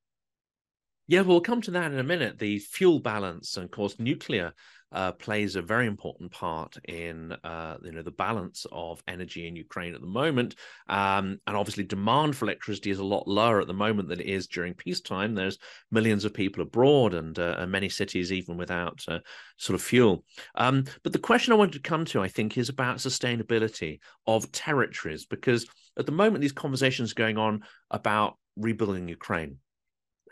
Yeah, 1.07 1.21
we'll 1.21 1.41
come 1.41 1.61
to 1.61 1.71
that 1.71 1.91
in 1.91 1.99
a 1.99 2.03
minute. 2.03 2.37
The 2.39 2.59
fuel 2.59 2.99
balance 2.99 3.57
and, 3.57 3.65
of 3.65 3.71
course, 3.71 3.95
nuclear 3.99 4.53
uh, 4.91 5.11
plays 5.13 5.55
a 5.55 5.61
very 5.61 5.87
important 5.87 6.31
part 6.31 6.77
in 6.85 7.31
uh, 7.43 7.77
you 7.83 7.91
know 7.91 8.01
the 8.01 8.11
balance 8.11 8.65
of 8.71 9.03
energy 9.07 9.47
in 9.47 9.55
Ukraine 9.55 9.93
at 9.93 10.01
the 10.01 10.07
moment. 10.07 10.55
Um, 10.87 11.39
and 11.47 11.57
obviously, 11.57 11.83
demand 11.83 12.35
for 12.35 12.45
electricity 12.45 12.91
is 12.91 12.99
a 12.99 13.03
lot 13.03 13.27
lower 13.27 13.59
at 13.61 13.67
the 13.67 13.73
moment 13.73 14.09
than 14.09 14.21
it 14.21 14.27
is 14.27 14.47
during 14.47 14.73
peacetime. 14.73 15.35
There's 15.35 15.57
millions 15.91 16.25
of 16.25 16.33
people 16.33 16.63
abroad 16.63 17.13
and, 17.13 17.37
uh, 17.37 17.55
and 17.59 17.71
many 17.71 17.89
cities 17.89 18.31
even 18.31 18.57
without 18.57 19.03
uh, 19.07 19.19
sort 19.57 19.75
of 19.75 19.81
fuel. 19.81 20.23
Um, 20.55 20.85
but 21.03 21.13
the 21.13 21.19
question 21.19 21.53
I 21.53 21.57
wanted 21.57 21.83
to 21.83 21.89
come 21.89 22.05
to, 22.05 22.21
I 22.21 22.27
think, 22.27 22.57
is 22.57 22.69
about 22.69 22.97
sustainability 22.97 23.99
of 24.27 24.51
territories 24.51 25.25
because 25.25 25.67
at 25.97 26.05
the 26.05 26.11
moment 26.11 26.41
these 26.41 26.51
conversations 26.51 27.11
are 27.11 27.15
going 27.15 27.37
on 27.37 27.63
about 27.91 28.37
rebuilding 28.55 29.07
Ukraine. 29.07 29.57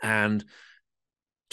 And 0.02 0.44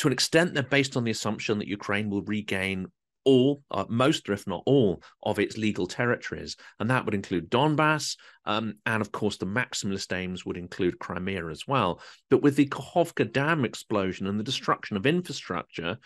to 0.01 0.07
an 0.07 0.13
extent, 0.13 0.55
they're 0.55 0.63
based 0.63 0.97
on 0.97 1.03
the 1.03 1.11
assumption 1.11 1.59
that 1.59 1.67
Ukraine 1.67 2.09
will 2.09 2.23
regain 2.23 2.87
all, 3.23 3.61
uh, 3.69 3.85
most, 3.87 4.27
if 4.29 4.47
not 4.47 4.63
all, 4.65 5.03
of 5.21 5.37
its 5.37 5.59
legal 5.59 5.85
territories. 5.85 6.57
And 6.79 6.89
that 6.89 7.05
would 7.05 7.13
include 7.13 7.51
Donbass. 7.51 8.17
Um, 8.45 8.77
and 8.87 8.99
of 8.99 9.11
course, 9.11 9.37
the 9.37 9.45
maximalist 9.45 10.11
aims 10.11 10.43
would 10.43 10.57
include 10.57 10.97
Crimea 10.97 11.45
as 11.49 11.67
well. 11.67 12.01
But 12.31 12.41
with 12.41 12.55
the 12.55 12.65
Kakhovka 12.65 13.31
Dam 13.31 13.63
explosion 13.63 14.25
and 14.25 14.39
the 14.39 14.43
destruction 14.43 14.97
of 14.97 15.05
infrastructure, 15.05 15.99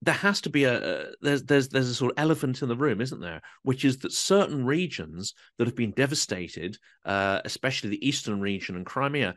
there 0.00 0.14
has 0.14 0.40
to 0.42 0.48
be 0.48 0.64
a, 0.64 0.76
a, 0.78 1.06
there's 1.20 1.42
there's 1.42 1.68
there's 1.68 1.88
a 1.88 1.94
sort 1.94 2.12
of 2.12 2.18
elephant 2.18 2.62
in 2.62 2.68
the 2.68 2.76
room, 2.76 3.02
isn't 3.02 3.20
there? 3.20 3.42
Which 3.62 3.84
is 3.84 3.98
that 3.98 4.12
certain 4.12 4.64
regions 4.64 5.34
that 5.58 5.66
have 5.66 5.76
been 5.76 5.92
devastated, 5.92 6.78
uh, 7.04 7.42
especially 7.44 7.90
the 7.90 8.08
eastern 8.08 8.40
region 8.40 8.76
and 8.76 8.86
Crimea, 8.86 9.34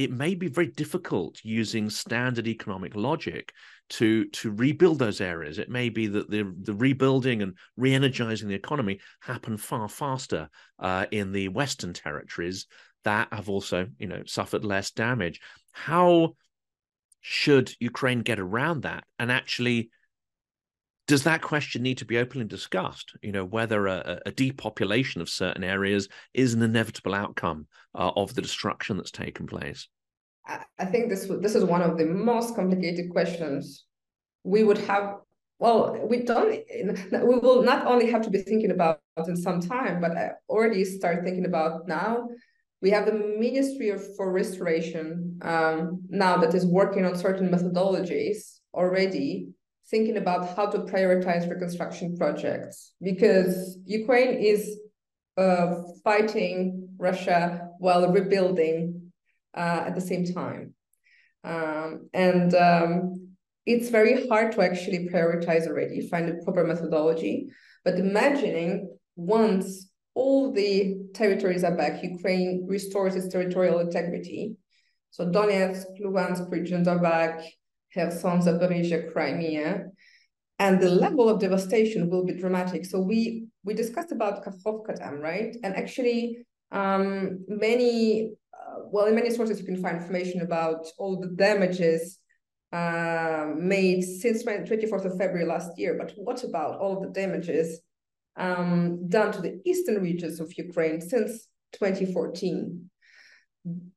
it 0.00 0.10
may 0.10 0.34
be 0.34 0.48
very 0.48 0.68
difficult 0.68 1.38
using 1.42 1.90
standard 1.90 2.46
economic 2.46 2.96
logic 2.96 3.52
to 3.90 4.24
to 4.30 4.50
rebuild 4.50 4.98
those 4.98 5.20
areas. 5.20 5.58
It 5.58 5.68
may 5.68 5.90
be 5.90 6.06
that 6.06 6.30
the 6.30 6.50
the 6.62 6.72
rebuilding 6.72 7.42
and 7.42 7.52
re-energizing 7.76 8.48
the 8.48 8.54
economy 8.54 8.98
happen 9.20 9.58
far 9.58 9.90
faster 9.90 10.48
uh, 10.78 11.04
in 11.10 11.32
the 11.32 11.48
Western 11.48 11.92
territories 11.92 12.66
that 13.04 13.28
have 13.30 13.50
also 13.50 13.88
you 13.98 14.06
know 14.06 14.22
suffered 14.24 14.64
less 14.64 14.90
damage. 14.90 15.38
How 15.72 16.30
should 17.20 17.70
Ukraine 17.78 18.20
get 18.20 18.40
around 18.40 18.84
that 18.84 19.04
and 19.18 19.30
actually? 19.30 19.90
Does 21.10 21.24
that 21.24 21.42
question 21.42 21.82
need 21.82 21.98
to 21.98 22.04
be 22.04 22.18
openly 22.18 22.46
discussed? 22.46 23.16
You 23.20 23.32
know, 23.32 23.44
whether 23.44 23.88
a, 23.88 24.20
a 24.26 24.30
depopulation 24.30 25.20
of 25.20 25.28
certain 25.28 25.64
areas 25.64 26.08
is 26.34 26.54
an 26.54 26.62
inevitable 26.62 27.16
outcome 27.16 27.66
uh, 27.96 28.12
of 28.14 28.32
the 28.36 28.40
destruction 28.40 28.96
that's 28.96 29.10
taken 29.10 29.48
place? 29.48 29.88
I 30.78 30.84
think 30.84 31.08
this 31.08 31.26
this 31.40 31.56
is 31.56 31.64
one 31.64 31.82
of 31.82 31.98
the 31.98 32.06
most 32.06 32.54
complicated 32.54 33.10
questions 33.10 33.86
we 34.44 34.62
would 34.62 34.78
have. 34.78 35.16
Well, 35.58 35.98
we 36.08 36.18
don't. 36.22 36.50
We 37.12 37.38
will 37.44 37.64
not 37.64 37.88
only 37.88 38.08
have 38.12 38.22
to 38.22 38.30
be 38.30 38.42
thinking 38.42 38.70
about 38.70 39.00
in 39.26 39.34
some 39.34 39.60
time, 39.60 40.00
but 40.00 40.12
I 40.16 40.30
already 40.48 40.84
start 40.84 41.24
thinking 41.24 41.44
about 41.44 41.88
now. 41.88 42.28
We 42.82 42.90
have 42.90 43.06
the 43.06 43.18
Ministry 43.46 43.88
of 43.90 44.00
for 44.14 44.30
Restoration 44.30 45.40
um, 45.42 46.02
now 46.08 46.36
that 46.36 46.54
is 46.54 46.64
working 46.64 47.04
on 47.04 47.16
certain 47.16 47.48
methodologies 47.50 48.60
already, 48.72 49.48
thinking 49.90 50.16
about 50.16 50.56
how 50.56 50.66
to 50.66 50.78
prioritize 50.80 51.50
reconstruction 51.50 52.16
projects 52.16 52.92
because 53.02 53.78
Ukraine 53.84 54.34
is 54.38 54.78
uh, 55.36 55.82
fighting 56.04 56.88
Russia 56.96 57.68
while 57.78 58.12
rebuilding 58.12 59.12
uh, 59.56 59.84
at 59.86 59.94
the 59.94 60.00
same 60.00 60.24
time. 60.32 60.74
Um, 61.42 62.08
and 62.12 62.54
um, 62.54 63.34
it's 63.66 63.88
very 63.88 64.28
hard 64.28 64.52
to 64.52 64.62
actually 64.62 65.08
prioritize 65.08 65.66
already, 65.66 66.08
find 66.08 66.28
a 66.28 66.42
proper 66.44 66.64
methodology. 66.64 67.48
But 67.84 67.98
imagining 67.98 68.96
once 69.16 69.90
all 70.14 70.52
the 70.52 70.98
territories 71.14 71.64
are 71.64 71.76
back, 71.76 72.02
Ukraine 72.02 72.66
restores 72.68 73.16
its 73.16 73.28
territorial 73.28 73.78
integrity. 73.80 74.56
So 75.10 75.26
Donetsk, 75.26 75.86
Luhansk 76.00 76.50
regions 76.50 76.86
are 76.86 76.98
back, 76.98 77.40
Kherson, 77.92 78.40
Zaporizhia, 78.40 79.12
Crimea, 79.12 79.86
and 80.58 80.80
the 80.80 80.90
level 80.90 81.28
of 81.28 81.40
devastation 81.40 82.10
will 82.10 82.24
be 82.24 82.34
dramatic. 82.34 82.84
So 82.84 83.00
we 83.00 83.46
we 83.64 83.74
discussed 83.74 84.12
about 84.12 84.44
Kakhovka 84.44 84.98
Dam, 84.98 85.20
right? 85.20 85.56
And 85.62 85.74
actually, 85.74 86.46
um, 86.72 87.44
many 87.48 88.32
well, 88.92 89.06
in 89.06 89.14
many 89.14 89.30
sources, 89.30 89.58
you 89.60 89.66
can 89.66 89.80
find 89.82 89.98
information 89.98 90.40
about 90.42 90.86
all 90.98 91.20
the 91.20 91.28
damages 91.28 92.18
uh, 92.72 93.46
made 93.56 94.02
since 94.02 94.44
24th 94.44 95.04
of 95.04 95.18
February 95.18 95.46
last 95.46 95.78
year. 95.78 95.96
But 95.98 96.12
what 96.16 96.44
about 96.44 96.78
all 96.78 97.00
the 97.00 97.08
damages 97.08 97.80
um, 98.36 99.08
done 99.08 99.32
to 99.32 99.40
the 99.40 99.60
eastern 99.64 100.02
regions 100.02 100.40
of 100.40 100.52
Ukraine 100.56 101.00
since 101.00 101.46
2014? 101.72 102.90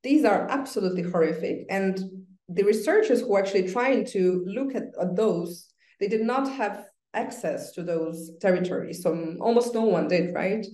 These 0.02 0.24
are 0.24 0.48
absolutely 0.50 1.02
horrific. 1.02 1.66
And 1.70 2.00
the 2.48 2.62
researchers 2.62 3.20
who 3.20 3.34
are 3.34 3.40
actually 3.40 3.70
trying 3.70 4.04
to 4.06 4.44
look 4.46 4.74
at, 4.74 4.84
at 5.00 5.16
those, 5.16 5.72
they 6.00 6.08
did 6.08 6.22
not 6.22 6.50
have 6.50 6.84
access 7.14 7.72
to 7.72 7.82
those 7.82 8.30
territories. 8.40 9.02
So 9.02 9.36
almost 9.40 9.74
no 9.74 9.82
one 9.82 10.08
did, 10.08 10.34
right? 10.34 10.66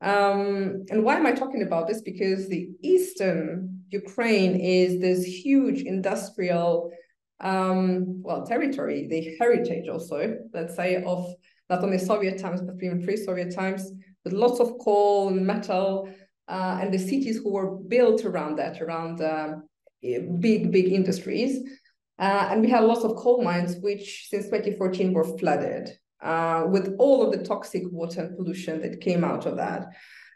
Um, 0.00 0.84
and 0.90 1.04
why 1.04 1.16
am 1.16 1.26
I 1.26 1.32
talking 1.32 1.62
about 1.62 1.86
this? 1.86 2.02
Because 2.02 2.48
the 2.48 2.68
eastern 2.82 3.84
Ukraine 3.90 4.56
is 4.56 5.00
this 5.00 5.24
huge 5.24 5.82
industrial, 5.82 6.90
um, 7.40 8.22
well, 8.22 8.46
territory, 8.46 9.06
the 9.08 9.36
heritage 9.38 9.88
also, 9.88 10.36
let's 10.52 10.74
say, 10.74 11.02
of 11.02 11.26
not 11.68 11.82
only 11.84 11.98
Soviet 11.98 12.38
times, 12.38 12.62
but 12.62 12.74
even 12.82 13.02
pre-Soviet 13.02 13.54
times, 13.54 13.92
with 14.24 14.32
lots 14.32 14.60
of 14.60 14.78
coal 14.78 15.28
and 15.28 15.46
metal, 15.46 16.08
uh, 16.48 16.78
and 16.80 16.92
the 16.92 16.98
cities 16.98 17.38
who 17.38 17.52
were 17.52 17.76
built 17.76 18.24
around 18.24 18.56
that, 18.56 18.80
around 18.80 19.20
uh, 19.20 19.54
big, 20.02 20.72
big 20.72 20.92
industries. 20.92 21.58
Uh, 22.18 22.48
and 22.50 22.60
we 22.60 22.70
had 22.70 22.84
lots 22.84 23.04
of 23.04 23.16
coal 23.16 23.42
mines, 23.42 23.76
which 23.80 24.26
since 24.28 24.44
2014 24.46 25.12
were 25.12 25.38
flooded 25.38 25.90
uh, 26.22 26.64
with 26.68 26.94
all 26.98 27.22
of 27.22 27.36
the 27.36 27.44
toxic 27.44 27.82
water 27.90 28.22
and 28.22 28.36
pollution 28.36 28.80
that 28.80 29.00
came 29.00 29.24
out 29.24 29.46
of 29.46 29.56
that. 29.56 29.86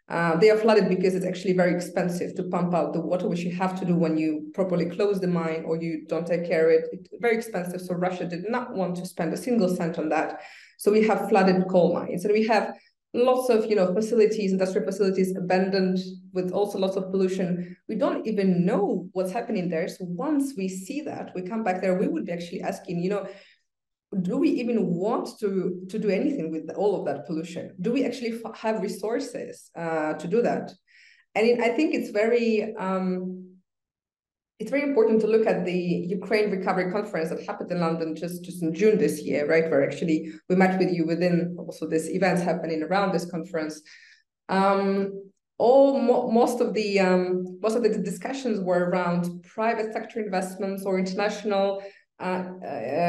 Uh, 0.09 0.37
they 0.37 0.51
are 0.51 0.57
flooded 0.57 0.89
because 0.89 1.17
it's 1.17 1.27
actually 1.27 1.53
very 1.53 1.75
expensive 1.75 2.33
to 2.35 2.45
pump 2.45 2.73
out 2.75 2.93
the 2.93 3.01
water, 3.01 3.29
which 3.29 3.41
you 3.41 3.53
have 3.53 3.79
to 3.79 3.85
do 3.85 3.97
when 3.97 4.17
you 4.17 4.51
properly 4.55 4.87
close 4.87 5.19
the 5.21 5.27
mine 5.27 5.65
or 5.67 5.77
you 5.83 6.05
don't 6.07 6.27
take 6.27 6.47
care 6.47 6.69
of 6.71 6.75
it. 6.75 6.89
It's 6.93 7.09
very 7.21 7.37
expensive. 7.37 7.81
So 7.81 7.95
Russia 7.95 8.25
did 8.25 8.49
not 8.49 8.73
want 8.73 8.97
to 8.97 9.07
spend 9.07 9.33
a 9.33 9.37
single 9.37 9.69
cent 9.75 9.99
on 9.99 10.09
that. 10.11 10.43
So 10.79 10.93
we 10.93 11.05
have 11.09 11.29
flooded 11.29 11.67
coal 11.69 11.93
mines 11.93 12.25
and 12.25 12.33
we 12.33 12.47
have 12.47 12.77
lots 13.17 13.49
of 13.49 13.67
you 13.67 13.77
know 13.77 13.93
facilities, 13.95 14.53
industrial 14.53 14.87
facilities 14.87 15.37
abandoned 15.37 15.99
with 16.33 16.53
also 16.53 16.79
lots 16.79 16.97
of 16.97 17.11
pollution. 17.11 17.77
We 17.89 17.97
don't 17.97 18.27
even 18.27 18.65
know 18.65 19.09
what's 19.13 19.33
happening 19.33 19.69
there. 19.69 19.89
So 19.89 20.05
once 20.05 20.55
we 20.57 20.69
see 20.69 21.01
that, 21.03 21.33
we 21.35 21.43
come 21.43 21.65
back 21.65 21.81
there, 21.81 21.99
we 21.99 22.09
would 22.09 22.27
be 22.27 22.33
actually 22.33 22.63
asking, 22.63 23.01
you 23.01 23.11
know, 23.11 23.27
do 24.23 24.37
we 24.37 24.51
even 24.51 24.95
want 24.95 25.39
to 25.41 25.85
to 25.89 25.99
do 25.99 26.09
anything 26.09 26.51
with 26.51 26.71
all 26.77 26.99
of 26.99 27.05
that 27.05 27.27
pollution 27.27 27.75
do 27.81 27.93
we 27.93 28.05
actually 28.05 28.41
have 28.55 28.81
resources 28.81 29.71
uh, 29.77 30.15
to 30.15 30.29
do 30.29 30.41
that 30.41 30.73
and 31.35 31.47
it, 31.47 31.61
i 31.61 31.69
think 31.69 31.95
it's 31.95 32.11
very 32.11 32.75
um, 32.77 33.46
it's 34.59 34.71
very 34.71 34.83
important 34.83 35.21
to 35.21 35.27
look 35.27 35.47
at 35.47 35.65
the 35.65 35.81
ukraine 36.19 36.51
recovery 36.51 36.91
conference 36.91 37.29
that 37.31 37.45
happened 37.45 37.71
in 37.71 37.81
london 37.81 38.15
just 38.17 38.43
just 38.43 38.63
in 38.63 38.75
june 38.75 38.97
this 38.99 39.23
year 39.23 39.47
right 39.47 39.71
where 39.71 39.85
actually 39.85 40.33
we 40.49 40.57
met 40.57 40.79
with 40.79 40.93
you 40.93 41.05
within 41.05 41.55
also 41.59 41.87
this 41.87 42.09
events 42.09 42.43
happening 42.43 42.83
around 42.83 43.13
this 43.13 43.31
conference 43.31 43.83
um, 44.49 45.13
all 45.59 45.99
mo 45.99 46.31
most 46.31 46.61
of 46.61 46.75
the 46.75 47.01
um, 47.01 47.59
most 47.63 47.77
of 47.77 47.83
the 47.83 47.99
discussions 47.99 48.61
were 48.61 48.91
around 48.91 49.43
private 49.43 49.93
sector 49.93 50.21
investments 50.21 50.85
or 50.85 50.99
international 50.99 51.83
uh, 52.21 52.45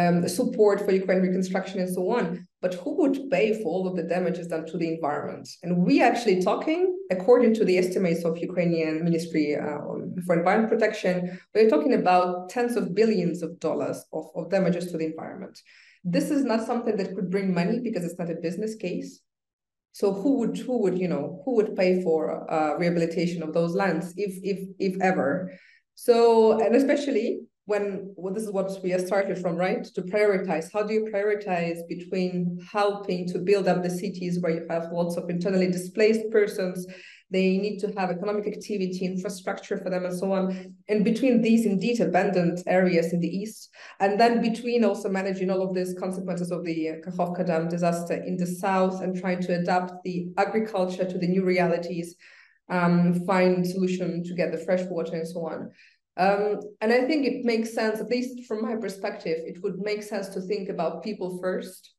um, 0.09 0.27
support 0.27 0.81
for 0.81 0.91
Ukraine 0.91 1.21
reconstruction 1.21 1.79
and 1.79 1.93
so 1.93 2.09
on. 2.11 2.46
But 2.61 2.73
who 2.73 2.95
would 2.97 3.29
pay 3.29 3.53
for 3.53 3.65
all 3.65 3.87
of 3.87 3.95
the 3.95 4.03
damages 4.03 4.47
done 4.47 4.65
to 4.67 4.77
the 4.77 4.91
environment? 4.91 5.47
And 5.61 5.85
we 5.85 6.01
actually 6.01 6.41
talking, 6.41 6.97
according 7.11 7.53
to 7.55 7.65
the 7.65 7.77
estimates 7.77 8.25
of 8.25 8.37
Ukrainian 8.39 9.03
Ministry 9.03 9.55
uh, 9.55 9.77
for 10.25 10.39
Environment 10.39 10.71
Protection, 10.71 11.39
we're 11.53 11.69
talking 11.69 11.93
about 11.93 12.49
tens 12.49 12.75
of 12.75 12.95
billions 12.95 13.43
of 13.43 13.59
dollars 13.59 14.03
of, 14.11 14.25
of 14.35 14.49
damages 14.49 14.91
to 14.91 14.97
the 14.97 15.05
environment. 15.05 15.59
This 16.03 16.31
is 16.31 16.43
not 16.43 16.65
something 16.65 16.97
that 16.97 17.13
could 17.13 17.29
bring 17.29 17.53
money 17.53 17.79
because 17.79 18.03
it's 18.03 18.17
not 18.17 18.31
a 18.31 18.35
business 18.35 18.73
case. 18.75 19.21
So 19.91 20.13
who 20.13 20.37
would 20.39 20.57
who 20.57 20.77
would 20.83 20.97
you 20.97 21.07
know 21.07 21.41
who 21.43 21.55
would 21.55 21.75
pay 21.75 22.01
for 22.03 22.51
uh, 22.51 22.75
rehabilitation 22.77 23.43
of 23.43 23.53
those 23.53 23.75
lands 23.75 24.13
if 24.15 24.33
if 24.43 24.59
if 24.79 25.01
ever? 25.01 25.51
So 25.95 26.59
and 26.59 26.75
especially 26.75 27.41
when 27.67 28.13
well, 28.15 28.33
this 28.33 28.43
is 28.43 28.51
what 28.51 28.71
we 28.81 28.89
have 28.91 29.01
started 29.01 29.37
from, 29.37 29.55
right? 29.57 29.83
To 29.83 30.01
prioritize. 30.01 30.71
How 30.73 30.83
do 30.83 30.93
you 30.93 31.03
prioritize 31.13 31.79
between 31.87 32.59
helping 32.71 33.27
to 33.27 33.39
build 33.39 33.67
up 33.67 33.83
the 33.83 33.89
cities 33.89 34.39
where 34.39 34.53
you 34.53 34.65
have 34.69 34.91
lots 34.91 35.17
of 35.17 35.29
internally 35.29 35.69
displaced 35.69 36.31
persons 36.31 36.87
They 37.29 37.57
need 37.57 37.79
to 37.79 37.91
have 37.97 38.09
economic 38.09 38.47
activity, 38.47 39.05
infrastructure 39.05 39.77
for 39.77 39.89
them, 39.89 40.05
and 40.05 40.17
so 40.17 40.31
on. 40.31 40.75
And 40.87 41.03
between 41.03 41.41
these 41.41 41.65
indeed 41.65 41.99
abandoned 41.99 42.63
areas 42.65 43.11
in 43.11 43.19
the 43.19 43.27
east, 43.27 43.69
and 43.99 44.17
then 44.17 44.41
between 44.41 44.85
also 44.85 45.09
managing 45.09 45.49
all 45.49 45.61
of 45.61 45.75
these 45.75 45.93
consequences 45.99 46.51
of 46.51 46.63
the 46.63 46.77
Kakhovka 47.05 47.45
Dam 47.45 47.67
disaster 47.67 48.15
in 48.29 48.37
the 48.37 48.47
south 48.47 49.01
and 49.01 49.19
trying 49.19 49.41
to 49.41 49.59
adapt 49.59 49.91
the 50.05 50.29
agriculture 50.37 51.03
to 51.03 51.17
the 51.17 51.27
new 51.27 51.43
realities, 51.43 52.15
um, 52.69 53.25
find 53.25 53.67
solution 53.67 54.23
to 54.23 54.33
get 54.33 54.53
the 54.53 54.63
fresh 54.65 54.83
water 54.83 55.15
and 55.17 55.27
so 55.27 55.45
on. 55.45 55.71
Um, 56.17 56.59
and 56.81 56.91
I 56.91 57.05
think 57.05 57.25
it 57.25 57.45
makes 57.45 57.73
sense, 57.73 57.99
at 57.99 58.09
least 58.09 58.45
from 58.47 58.63
my 58.63 58.75
perspective, 58.75 59.37
it 59.45 59.61
would 59.61 59.77
make 59.79 60.01
sense 60.01 60.29
to 60.29 60.41
think 60.41 60.67
about 60.69 61.03
people 61.03 61.39
first, 61.39 61.93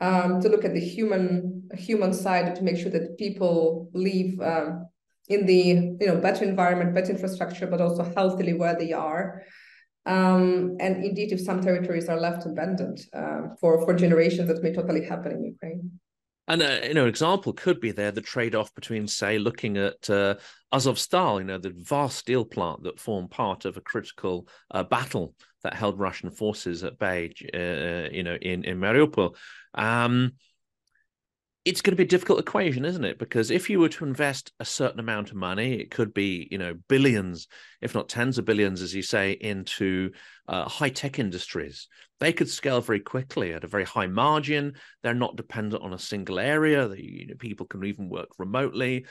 um, 0.00 0.40
to 0.40 0.48
look 0.48 0.64
at 0.64 0.72
the 0.72 0.80
human 0.80 1.68
human 1.74 2.12
side 2.12 2.56
to 2.56 2.62
make 2.62 2.76
sure 2.76 2.90
that 2.90 3.18
people 3.18 3.90
live 3.92 4.40
um, 4.40 4.86
in 5.28 5.46
the 5.46 5.96
you 6.00 6.06
know 6.06 6.16
better 6.16 6.44
environment, 6.44 6.94
better 6.94 7.12
infrastructure, 7.12 7.66
but 7.66 7.80
also 7.80 8.02
healthily 8.14 8.54
where 8.54 8.76
they 8.78 8.92
are. 8.92 9.42
Um, 10.06 10.76
and 10.80 11.04
indeed, 11.04 11.32
if 11.32 11.40
some 11.40 11.62
territories 11.62 12.08
are 12.08 12.20
left 12.20 12.46
abandoned 12.46 13.00
uh, 13.14 13.54
for 13.60 13.84
for 13.84 13.94
generations, 13.94 14.48
that 14.48 14.62
may 14.62 14.72
totally 14.72 15.04
happen 15.04 15.32
in 15.32 15.44
Ukraine. 15.44 16.00
And 16.46 16.62
uh, 16.62 16.80
you 16.84 16.94
know, 16.94 17.04
an 17.04 17.08
example 17.08 17.52
could 17.52 17.80
be 17.80 17.92
there 17.92 18.10
the 18.10 18.20
trade-off 18.20 18.74
between, 18.74 19.08
say, 19.08 19.38
looking 19.38 19.78
at 19.78 20.10
uh, 20.10 20.34
Azovstal, 20.72 21.38
you 21.38 21.44
know, 21.44 21.58
the 21.58 21.72
vast 21.74 22.18
steel 22.18 22.44
plant 22.44 22.82
that 22.82 23.00
formed 23.00 23.30
part 23.30 23.64
of 23.64 23.76
a 23.76 23.80
critical 23.80 24.46
uh, 24.70 24.82
battle 24.82 25.34
that 25.62 25.74
held 25.74 25.98
Russian 25.98 26.30
forces 26.30 26.84
at 26.84 26.98
bay, 26.98 27.32
uh, 27.54 28.12
you 28.14 28.22
know, 28.22 28.36
in 28.40 28.64
in 28.64 28.78
Mariupol. 28.78 29.34
Um, 29.74 30.32
it's 31.64 31.80
going 31.80 31.92
to 31.92 31.96
be 31.96 32.02
a 32.04 32.06
difficult 32.06 32.38
equation, 32.38 32.84
isn't 32.84 33.04
it? 33.04 33.18
Because 33.18 33.50
if 33.50 33.70
you 33.70 33.80
were 33.80 33.88
to 33.88 34.04
invest 34.04 34.52
a 34.60 34.66
certain 34.66 35.00
amount 35.00 35.30
of 35.30 35.36
money, 35.36 35.80
it 35.80 35.90
could 35.90 36.12
be, 36.12 36.46
you 36.50 36.58
know, 36.58 36.74
billions, 36.88 37.48
if 37.80 37.94
not 37.94 38.10
tens 38.10 38.36
of 38.36 38.44
billions, 38.44 38.82
as 38.82 38.94
you 38.94 39.00
say, 39.00 39.32
into 39.32 40.10
uh, 40.46 40.68
high 40.68 40.90
tech 40.90 41.18
industries. 41.18 41.88
They 42.20 42.34
could 42.34 42.50
scale 42.50 42.82
very 42.82 43.00
quickly 43.00 43.54
at 43.54 43.64
a 43.64 43.68
very 43.68 43.84
high 43.84 44.08
margin. 44.08 44.74
They're 45.02 45.14
not 45.14 45.36
dependent 45.36 45.82
on 45.82 45.94
a 45.94 45.98
single 45.98 46.38
area. 46.38 46.86
They, 46.86 47.00
you 47.00 47.26
know, 47.28 47.34
people 47.38 47.66
can 47.66 47.82
even 47.84 48.10
work 48.10 48.28
remotely, 48.38 49.06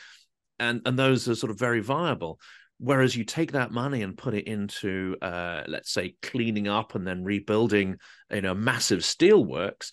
and 0.59 0.81
and 0.85 0.97
those 0.97 1.27
are 1.27 1.35
sort 1.35 1.51
of 1.51 1.57
very 1.57 1.81
viable. 1.81 2.39
Whereas 2.79 3.15
you 3.15 3.23
take 3.23 3.53
that 3.53 3.71
money 3.71 4.01
and 4.01 4.17
put 4.17 4.33
it 4.33 4.45
into, 4.45 5.15
uh, 5.21 5.63
let's 5.67 5.91
say, 5.91 6.15
cleaning 6.21 6.67
up 6.67 6.95
and 6.95 7.07
then 7.07 7.23
rebuilding, 7.23 7.97
you 8.29 8.41
know, 8.41 8.53
massive 8.53 8.99
steelworks 8.99 9.91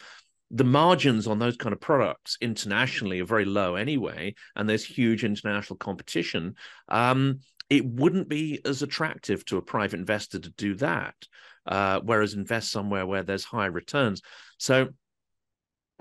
the 0.50 0.64
margins 0.64 1.26
on 1.26 1.38
those 1.38 1.56
kind 1.56 1.72
of 1.72 1.80
products 1.80 2.36
internationally 2.40 3.20
are 3.20 3.26
very 3.26 3.44
low 3.44 3.76
anyway, 3.76 4.34
and 4.56 4.68
there's 4.68 4.84
huge 4.84 5.24
international 5.24 5.76
competition. 5.76 6.56
Um, 6.88 7.40
it 7.68 7.86
wouldn't 7.86 8.28
be 8.28 8.60
as 8.64 8.82
attractive 8.82 9.44
to 9.46 9.58
a 9.58 9.62
private 9.62 10.00
investor 10.00 10.40
to 10.40 10.50
do 10.50 10.74
that, 10.76 11.14
uh, 11.66 12.00
whereas 12.02 12.34
invest 12.34 12.72
somewhere 12.72 13.06
where 13.06 13.22
there's 13.22 13.44
high 13.44 13.66
returns. 13.66 14.22
So, 14.58 14.88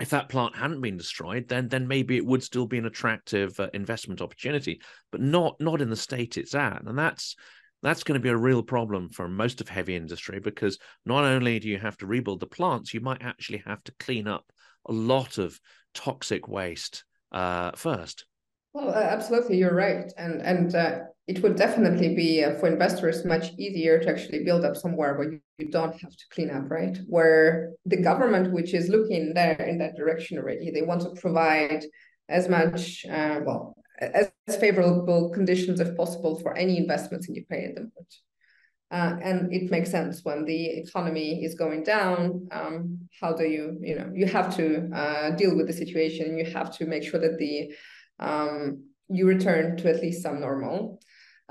if 0.00 0.10
that 0.10 0.30
plant 0.30 0.56
hadn't 0.56 0.80
been 0.80 0.96
destroyed, 0.96 1.46
then 1.48 1.68
then 1.68 1.86
maybe 1.86 2.16
it 2.16 2.26
would 2.26 2.42
still 2.42 2.66
be 2.66 2.78
an 2.78 2.86
attractive 2.86 3.60
uh, 3.60 3.68
investment 3.72 4.20
opportunity, 4.20 4.80
but 5.12 5.20
not 5.20 5.60
not 5.60 5.80
in 5.80 5.90
the 5.90 5.96
state 5.96 6.38
it's 6.38 6.54
at, 6.54 6.82
and 6.82 6.98
that's 6.98 7.36
that's 7.82 8.04
going 8.04 8.18
to 8.18 8.22
be 8.22 8.28
a 8.28 8.36
real 8.36 8.62
problem 8.62 9.08
for 9.08 9.28
most 9.28 9.60
of 9.60 9.68
heavy 9.68 9.96
industry 9.96 10.40
because 10.40 10.78
not 11.06 11.24
only 11.24 11.58
do 11.58 11.68
you 11.68 11.78
have 11.78 11.96
to 11.98 12.06
rebuild 12.06 12.40
the 12.40 12.46
plants, 12.46 12.92
you 12.92 13.00
might 13.00 13.22
actually 13.22 13.62
have 13.66 13.82
to 13.84 13.92
clean 13.98 14.28
up 14.28 14.44
a 14.86 14.92
lot 14.92 15.38
of 15.38 15.58
toxic 15.94 16.48
waste 16.48 17.04
uh, 17.32 17.72
first. 17.76 18.26
Well, 18.72 18.94
absolutely, 18.94 19.58
you're 19.58 19.74
right, 19.74 20.12
and 20.16 20.40
and 20.42 20.74
uh, 20.76 21.00
it 21.26 21.42
would 21.42 21.56
definitely 21.56 22.14
be 22.14 22.44
uh, 22.44 22.56
for 22.58 22.68
investors 22.68 23.24
much 23.24 23.52
easier 23.58 23.98
to 23.98 24.08
actually 24.08 24.44
build 24.44 24.64
up 24.64 24.76
somewhere 24.76 25.18
where 25.18 25.32
you, 25.32 25.40
you, 25.58 25.68
don't 25.68 26.00
have 26.00 26.12
to 26.12 26.24
clean 26.30 26.50
up, 26.50 26.70
right? 26.70 26.96
Where 27.08 27.72
the 27.84 27.96
government, 27.96 28.52
which 28.52 28.72
is 28.72 28.88
looking 28.88 29.34
there 29.34 29.60
in 29.60 29.78
that 29.78 29.96
direction 29.96 30.38
already, 30.38 30.70
they 30.70 30.82
want 30.82 31.02
to 31.02 31.20
provide 31.20 31.84
as 32.28 32.48
much, 32.48 33.04
uh, 33.06 33.40
well, 33.44 33.74
as 34.00 34.30
favorable 34.58 35.30
conditions 35.30 35.80
as 35.80 35.94
possible 35.94 36.38
for 36.40 36.56
any 36.56 36.78
investments 36.78 37.28
in 37.28 37.34
Ukraine 37.34 37.68
at 37.68 37.74
the 37.74 37.80
moment. 37.82 38.14
Uh, 38.92 39.16
and 39.22 39.52
it 39.52 39.70
makes 39.70 39.90
sense 39.90 40.24
when 40.24 40.44
the 40.44 40.66
economy 40.80 41.44
is 41.44 41.54
going 41.54 41.84
down. 41.84 42.48
Um, 42.50 43.08
how 43.20 43.32
do 43.32 43.44
you, 43.44 43.78
you 43.80 43.94
know, 43.94 44.10
you 44.12 44.26
have 44.26 44.56
to 44.56 44.90
uh, 44.92 45.30
deal 45.30 45.54
with 45.56 45.68
the 45.68 45.72
situation. 45.72 46.36
You 46.36 46.46
have 46.46 46.76
to 46.78 46.86
make 46.86 47.04
sure 47.04 47.20
that 47.20 47.38
the 47.38 47.72
um, 48.18 48.84
you 49.08 49.26
return 49.26 49.76
to 49.78 49.90
at 49.90 50.00
least 50.00 50.22
some 50.22 50.40
normal. 50.40 51.00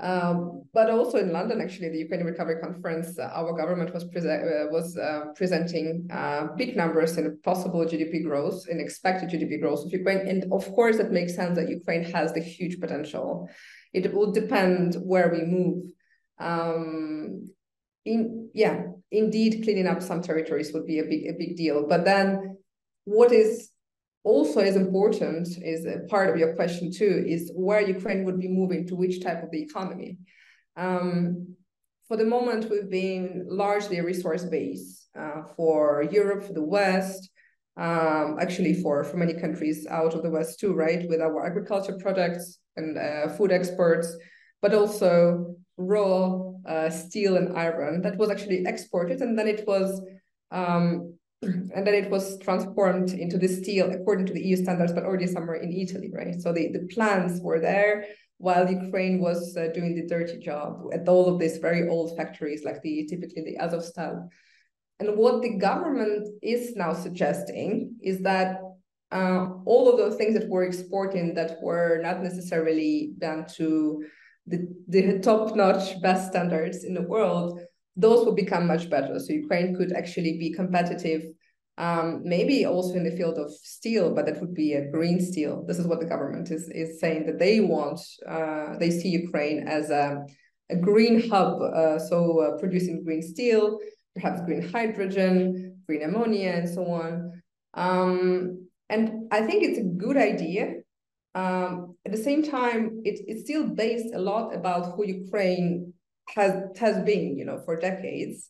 Um, 0.00 0.62
but 0.72 0.88
also 0.88 1.18
in 1.18 1.30
London, 1.30 1.60
actually, 1.60 1.90
the 1.90 1.98
Ukraine 1.98 2.24
Recovery 2.24 2.56
Conference, 2.60 3.18
uh, 3.18 3.30
our 3.34 3.52
government 3.52 3.92
was, 3.92 4.04
pre- 4.04 4.22
uh, 4.22 4.66
was 4.70 4.96
uh, 4.96 5.26
presenting 5.36 6.08
uh, 6.10 6.48
big 6.56 6.74
numbers 6.76 7.18
in 7.18 7.38
possible 7.42 7.84
GDP 7.84 8.24
growth, 8.24 8.66
in 8.68 8.80
expected 8.80 9.28
GDP 9.28 9.60
growth 9.60 9.84
of 9.84 9.92
Ukraine. 9.92 10.26
And 10.26 10.50
of 10.52 10.64
course, 10.72 10.96
it 10.96 11.12
makes 11.12 11.34
sense 11.34 11.56
that 11.56 11.68
Ukraine 11.68 12.04
has 12.04 12.32
the 12.32 12.40
huge 12.40 12.80
potential. 12.80 13.50
It 13.92 14.14
will 14.14 14.32
depend 14.32 14.94
where 14.94 15.28
we 15.28 15.42
move. 15.42 15.84
Um, 16.38 17.48
in 18.06 18.48
yeah, 18.54 18.84
indeed, 19.10 19.62
cleaning 19.62 19.86
up 19.86 20.02
some 20.02 20.22
territories 20.22 20.72
would 20.72 20.86
be 20.86 21.00
a 21.00 21.04
big 21.04 21.26
a 21.26 21.34
big 21.34 21.56
deal. 21.56 21.86
But 21.86 22.04
then, 22.06 22.56
what 23.04 23.32
is 23.32 23.69
also 24.22 24.60
as 24.60 24.76
important 24.76 25.48
is 25.62 25.86
a 25.86 26.00
part 26.08 26.30
of 26.30 26.36
your 26.36 26.54
question 26.54 26.92
too 26.92 27.24
is 27.26 27.50
where 27.54 27.80
Ukraine 27.80 28.24
would 28.24 28.38
be 28.38 28.48
moving 28.48 28.86
to 28.86 28.94
which 28.94 29.22
type 29.22 29.42
of 29.42 29.50
the 29.50 29.62
economy. 29.62 30.18
Um, 30.76 31.56
for 32.06 32.16
the 32.16 32.24
moment, 32.24 32.68
we've 32.68 32.90
been 32.90 33.46
largely 33.48 33.98
a 33.98 34.04
resource 34.04 34.44
base 34.44 35.08
uh, 35.18 35.42
for 35.56 36.02
Europe, 36.10 36.44
for 36.44 36.52
the 36.52 36.62
West, 36.62 37.30
um, 37.76 38.36
actually 38.40 38.74
for, 38.82 39.04
for 39.04 39.16
many 39.16 39.34
countries 39.34 39.86
out 39.88 40.14
of 40.14 40.22
the 40.22 40.30
West 40.30 40.58
too, 40.60 40.74
right? 40.74 41.08
With 41.08 41.20
our 41.20 41.46
agriculture 41.46 41.96
products 41.98 42.58
and 42.76 42.98
uh, 42.98 43.28
food 43.28 43.52
exports, 43.52 44.14
but 44.60 44.74
also 44.74 45.54
raw 45.76 46.52
uh, 46.68 46.90
steel 46.90 47.36
and 47.36 47.56
iron 47.56 48.02
that 48.02 48.16
was 48.18 48.30
actually 48.30 48.64
exported 48.66 49.20
and 49.20 49.38
then 49.38 49.48
it 49.48 49.66
was 49.66 50.02
um, 50.50 51.14
and 51.42 51.86
then 51.86 51.94
it 51.94 52.10
was 52.10 52.38
transformed 52.38 53.10
into 53.12 53.38
the 53.38 53.48
steel 53.48 53.90
according 53.90 54.26
to 54.26 54.32
the 54.32 54.44
EU 54.44 54.56
standards, 54.56 54.92
but 54.92 55.04
already 55.04 55.26
somewhere 55.26 55.56
in 55.56 55.72
Italy, 55.72 56.10
right? 56.12 56.40
So 56.40 56.52
the, 56.52 56.70
the 56.72 56.86
plans 56.92 57.40
were 57.40 57.60
there 57.60 58.04
while 58.36 58.70
Ukraine 58.70 59.20
was 59.20 59.56
uh, 59.56 59.68
doing 59.74 59.94
the 59.94 60.06
dirty 60.06 60.38
job 60.38 60.84
at 60.92 61.08
all 61.08 61.28
of 61.28 61.38
these 61.38 61.58
very 61.58 61.88
old 61.88 62.16
factories, 62.16 62.64
like 62.64 62.82
the 62.82 63.06
typically 63.06 63.42
the 63.42 63.58
Azovstal. 63.62 64.28
And 64.98 65.16
what 65.16 65.40
the 65.40 65.56
government 65.56 66.28
is 66.42 66.76
now 66.76 66.92
suggesting 66.92 67.96
is 68.02 68.20
that 68.20 68.60
uh, 69.12 69.48
all 69.64 69.90
of 69.90 69.96
those 69.96 70.16
things 70.16 70.34
that 70.38 70.48
we're 70.48 70.64
exporting 70.64 71.34
that 71.34 71.60
were 71.62 72.00
not 72.02 72.22
necessarily 72.22 73.12
done 73.18 73.46
to 73.56 74.04
the, 74.46 74.68
the 74.88 75.18
top-notch 75.20 76.00
best 76.00 76.30
standards 76.30 76.84
in 76.84 76.94
the 76.94 77.02
world 77.02 77.60
those 78.00 78.24
will 78.24 78.34
become 78.34 78.66
much 78.66 78.88
better. 78.94 79.18
So 79.18 79.32
Ukraine 79.32 79.74
could 79.76 79.92
actually 79.92 80.38
be 80.38 80.52
competitive, 80.60 81.22
um, 81.78 82.06
maybe 82.24 82.66
also 82.66 82.94
in 82.94 83.04
the 83.04 83.16
field 83.18 83.38
of 83.38 83.50
steel, 83.50 84.14
but 84.14 84.26
that 84.26 84.40
would 84.40 84.54
be 84.54 84.74
a 84.74 84.90
green 84.90 85.20
steel. 85.30 85.64
This 85.68 85.78
is 85.78 85.86
what 85.86 86.00
the 86.00 86.10
government 86.14 86.50
is 86.50 86.64
is 86.82 87.00
saying 87.02 87.22
that 87.26 87.38
they 87.38 87.56
want. 87.60 88.00
Uh, 88.34 88.76
they 88.78 88.90
see 88.98 89.10
Ukraine 89.24 89.58
as 89.78 89.90
a, 89.90 90.06
a 90.74 90.76
green 90.76 91.16
hub, 91.30 91.52
uh, 91.62 91.98
so 91.98 92.18
uh, 92.44 92.58
producing 92.58 93.04
green 93.06 93.22
steel, 93.22 93.78
perhaps 94.14 94.40
green 94.46 94.64
hydrogen, 94.74 95.34
green 95.86 96.02
ammonia, 96.08 96.50
and 96.58 96.68
so 96.76 96.82
on. 96.86 97.42
Um, 97.74 98.68
and 98.88 99.02
I 99.30 99.40
think 99.46 99.62
it's 99.62 99.78
a 99.78 99.90
good 100.04 100.16
idea. 100.16 100.64
Um, 101.34 101.94
at 102.04 102.12
the 102.12 102.24
same 102.28 102.42
time, 102.42 103.02
it, 103.04 103.16
it's 103.28 103.42
still 103.46 103.64
based 103.68 104.10
a 104.14 104.18
lot 104.30 104.46
about 104.54 104.82
who 104.92 105.06
Ukraine 105.06 105.94
has 106.34 106.54
has 106.78 107.04
been, 107.04 107.36
you 107.36 107.44
know, 107.44 107.60
for 107.64 107.78
decades. 107.78 108.48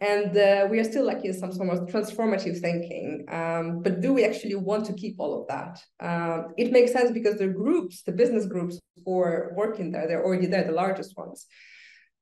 And 0.00 0.34
uh, 0.34 0.66
we 0.70 0.80
are 0.80 0.84
still 0.84 1.04
like 1.04 1.24
in 1.24 1.34
some 1.34 1.52
sort 1.52 1.68
of 1.68 1.86
transformative 1.88 2.58
thinking. 2.60 3.26
Um, 3.30 3.82
but 3.82 4.00
do 4.00 4.14
we 4.14 4.24
actually 4.24 4.54
want 4.54 4.86
to 4.86 4.94
keep 4.94 5.16
all 5.18 5.42
of 5.42 5.48
that? 5.48 5.78
Um, 6.00 6.54
it 6.56 6.72
makes 6.72 6.92
sense 6.92 7.10
because 7.10 7.36
the 7.36 7.48
groups, 7.48 8.02
the 8.02 8.12
business 8.12 8.46
groups 8.46 8.78
who 9.04 9.20
are 9.20 9.52
working 9.54 9.92
there, 9.92 10.08
they're 10.08 10.24
already 10.24 10.46
there, 10.46 10.64
the 10.64 10.72
largest 10.72 11.18
ones, 11.18 11.46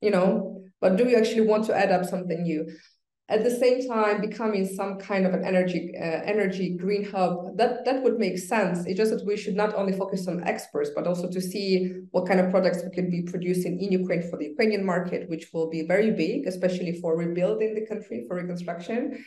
you 0.01 0.11
know. 0.11 0.64
But 0.81 0.97
do 0.97 1.05
we 1.05 1.14
actually 1.14 1.43
want 1.43 1.67
to 1.67 1.77
add 1.77 1.93
up 1.93 2.05
something 2.05 2.43
new? 2.43 2.67
At 3.31 3.45
the 3.45 3.51
same 3.51 3.87
time 3.87 4.23
becoming 4.23 4.67
some 4.67 4.99
kind 4.99 5.27
of 5.27 5.35
an 5.35 5.45
energy 5.45 5.93
uh, 5.97 6.23
energy 6.25 6.77
green 6.77 7.05
hub 7.05 7.57
that 7.59 7.85
that 7.85 8.03
would 8.03 8.19
make 8.19 8.38
sense. 8.38 8.87
It's 8.87 8.97
just 8.97 9.11
that 9.11 9.27
we 9.27 9.37
should 9.37 9.55
not 9.55 9.75
only 9.75 9.93
focus 9.93 10.27
on 10.27 10.43
exports 10.45 10.91
but 10.95 11.07
also 11.07 11.29
to 11.29 11.41
see 11.41 11.93
what 12.11 12.27
kind 12.27 12.41
of 12.41 12.51
products 12.51 12.83
we 12.83 12.91
can 12.91 13.11
be 13.11 13.23
producing 13.23 13.81
in 13.81 13.93
ukraine 13.93 14.23
for 14.29 14.38
the 14.38 14.47
ukrainian 14.47 14.85
market 14.85 15.29
which 15.29 15.51
will 15.53 15.69
be 15.69 15.83
very 15.87 16.11
big 16.11 16.47
especially 16.47 17.01
for 17.01 17.17
rebuilding 17.17 17.75
the 17.75 17.87
country 17.87 18.25
for 18.27 18.37
reconstruction. 18.37 19.25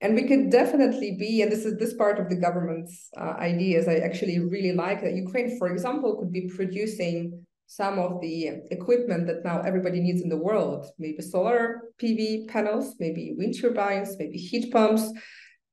And 0.00 0.14
we 0.14 0.24
could 0.24 0.50
definitely 0.50 1.16
be, 1.18 1.40
and 1.40 1.50
this 1.50 1.64
is 1.64 1.78
this 1.78 1.94
part 1.94 2.18
of 2.18 2.28
the 2.28 2.36
government's 2.36 3.08
uh, 3.16 3.34
ideas 3.38 3.88
I 3.88 3.96
actually 4.08 4.38
really 4.38 4.72
like 4.72 5.00
that 5.00 5.14
Ukraine, 5.14 5.56
for 5.56 5.68
example, 5.68 6.16
could 6.16 6.30
be 6.30 6.46
producing 6.54 7.46
some 7.76 7.98
of 7.98 8.20
the 8.20 8.48
equipment 8.70 9.26
that 9.26 9.44
now 9.44 9.60
everybody 9.62 10.00
needs 10.00 10.22
in 10.22 10.28
the 10.28 10.36
world, 10.36 10.86
maybe 10.98 11.20
solar 11.22 11.82
PV 12.00 12.48
panels, 12.48 12.94
maybe 13.00 13.34
wind 13.36 13.54
turbines, 13.60 14.16
maybe 14.18 14.36
heat 14.36 14.72
pumps, 14.72 15.12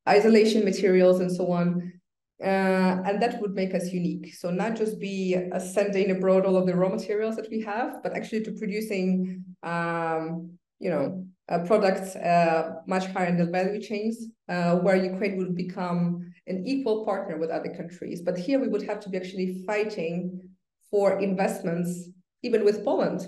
isolation 0.09 0.65
materials, 0.65 1.19
and 1.19 1.31
so 1.31 1.51
on. 1.51 1.93
Uh, 2.41 3.03
and 3.05 3.21
that 3.21 3.39
would 3.39 3.53
make 3.53 3.75
us 3.75 3.91
unique. 3.91 4.33
So 4.33 4.49
not 4.49 4.75
just 4.75 4.99
be 4.99 5.37
uh, 5.53 5.59
sending 5.59 6.09
abroad 6.09 6.43
all 6.45 6.57
of 6.57 6.65
the 6.65 6.75
raw 6.75 6.89
materials 6.89 7.35
that 7.35 7.49
we 7.51 7.61
have, 7.61 8.01
but 8.01 8.15
actually 8.15 8.43
to 8.45 8.51
producing, 8.53 9.43
um, 9.61 10.57
you 10.79 10.89
know, 10.89 11.23
uh, 11.49 11.59
products 11.59 12.15
uh, 12.15 12.77
much 12.87 13.05
higher 13.07 13.27
in 13.27 13.37
the 13.37 13.45
value 13.45 13.79
chains, 13.79 14.25
uh, 14.49 14.77
where 14.77 14.95
Ukraine 14.95 15.37
would 15.37 15.55
become 15.55 16.33
an 16.47 16.65
equal 16.65 17.05
partner 17.05 17.37
with 17.37 17.51
other 17.51 17.71
countries. 17.75 18.21
But 18.23 18.39
here 18.39 18.59
we 18.59 18.69
would 18.69 18.83
have 18.83 18.99
to 19.01 19.09
be 19.09 19.17
actually 19.17 19.63
fighting 19.67 20.50
for 20.91 21.19
investments, 21.19 22.09
even 22.43 22.63
with 22.63 22.83
Poland, 22.83 23.21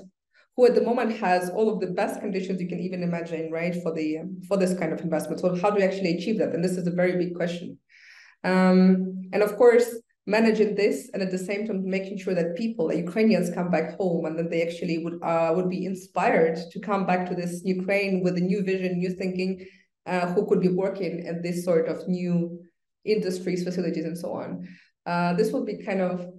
who 0.56 0.67
at 0.67 0.76
the 0.76 0.84
moment 0.84 1.17
has 1.17 1.49
all 1.49 1.73
of 1.73 1.80
the 1.80 1.88
best 1.88 2.19
conditions 2.19 2.62
you 2.62 2.67
can 2.67 2.80
even 2.80 3.02
imagine, 3.02 3.52
right, 3.52 3.76
for 3.82 3.91
the 3.93 4.19
for 4.47 4.58
this 4.58 4.78
kind 4.78 4.93
of 4.93 5.02
investment. 5.02 5.39
So 5.39 5.56
how 5.56 5.71
do 5.71 5.78
we 5.78 5.84
actually 5.84 6.17
achieve 6.17 6.38
that? 6.39 6.54
And 6.54 6.63
this 6.63 6.78
is 6.78 6.86
a 6.86 6.91
very 6.91 7.15
big 7.17 7.36
question. 7.36 7.80
Um, 8.43 9.30
and 9.32 9.41
of 9.41 9.56
course, 9.56 9.88
managing 10.26 10.76
this 10.76 11.10
and 11.13 11.21
at 11.21 11.32
the 11.32 11.38
same 11.38 11.67
time 11.67 11.89
making 11.89 12.17
sure 12.17 12.34
that 12.34 12.56
people, 12.56 12.93
Ukrainians, 12.93 13.54
come 13.54 13.69
back 13.69 13.97
home 13.97 14.26
and 14.26 14.38
that 14.39 14.49
they 14.49 14.62
actually 14.65 14.99
would 15.04 15.21
uh, 15.23 15.52
would 15.56 15.69
be 15.69 15.86
inspired 15.86 16.58
to 16.71 16.80
come 16.80 17.06
back 17.06 17.28
to 17.30 17.36
this 17.36 17.62
Ukraine 17.65 18.21
with 18.23 18.38
a 18.38 18.41
new 18.52 18.63
vision, 18.63 18.99
new 18.99 19.12
thinking, 19.12 19.65
uh, 20.06 20.28
who 20.34 20.45
could 20.45 20.62
be 20.62 20.69
working 20.69 21.26
in 21.26 21.41
this 21.41 21.63
sort 21.65 21.88
of 21.88 22.08
new 22.08 22.60
industries, 23.06 23.63
facilities, 23.63 24.06
and 24.06 24.17
so 24.17 24.34
on. 24.34 24.67
Uh, 25.06 25.34
this 25.34 25.52
will 25.52 25.65
be 25.65 25.84
kind 25.84 26.02
of 26.02 26.32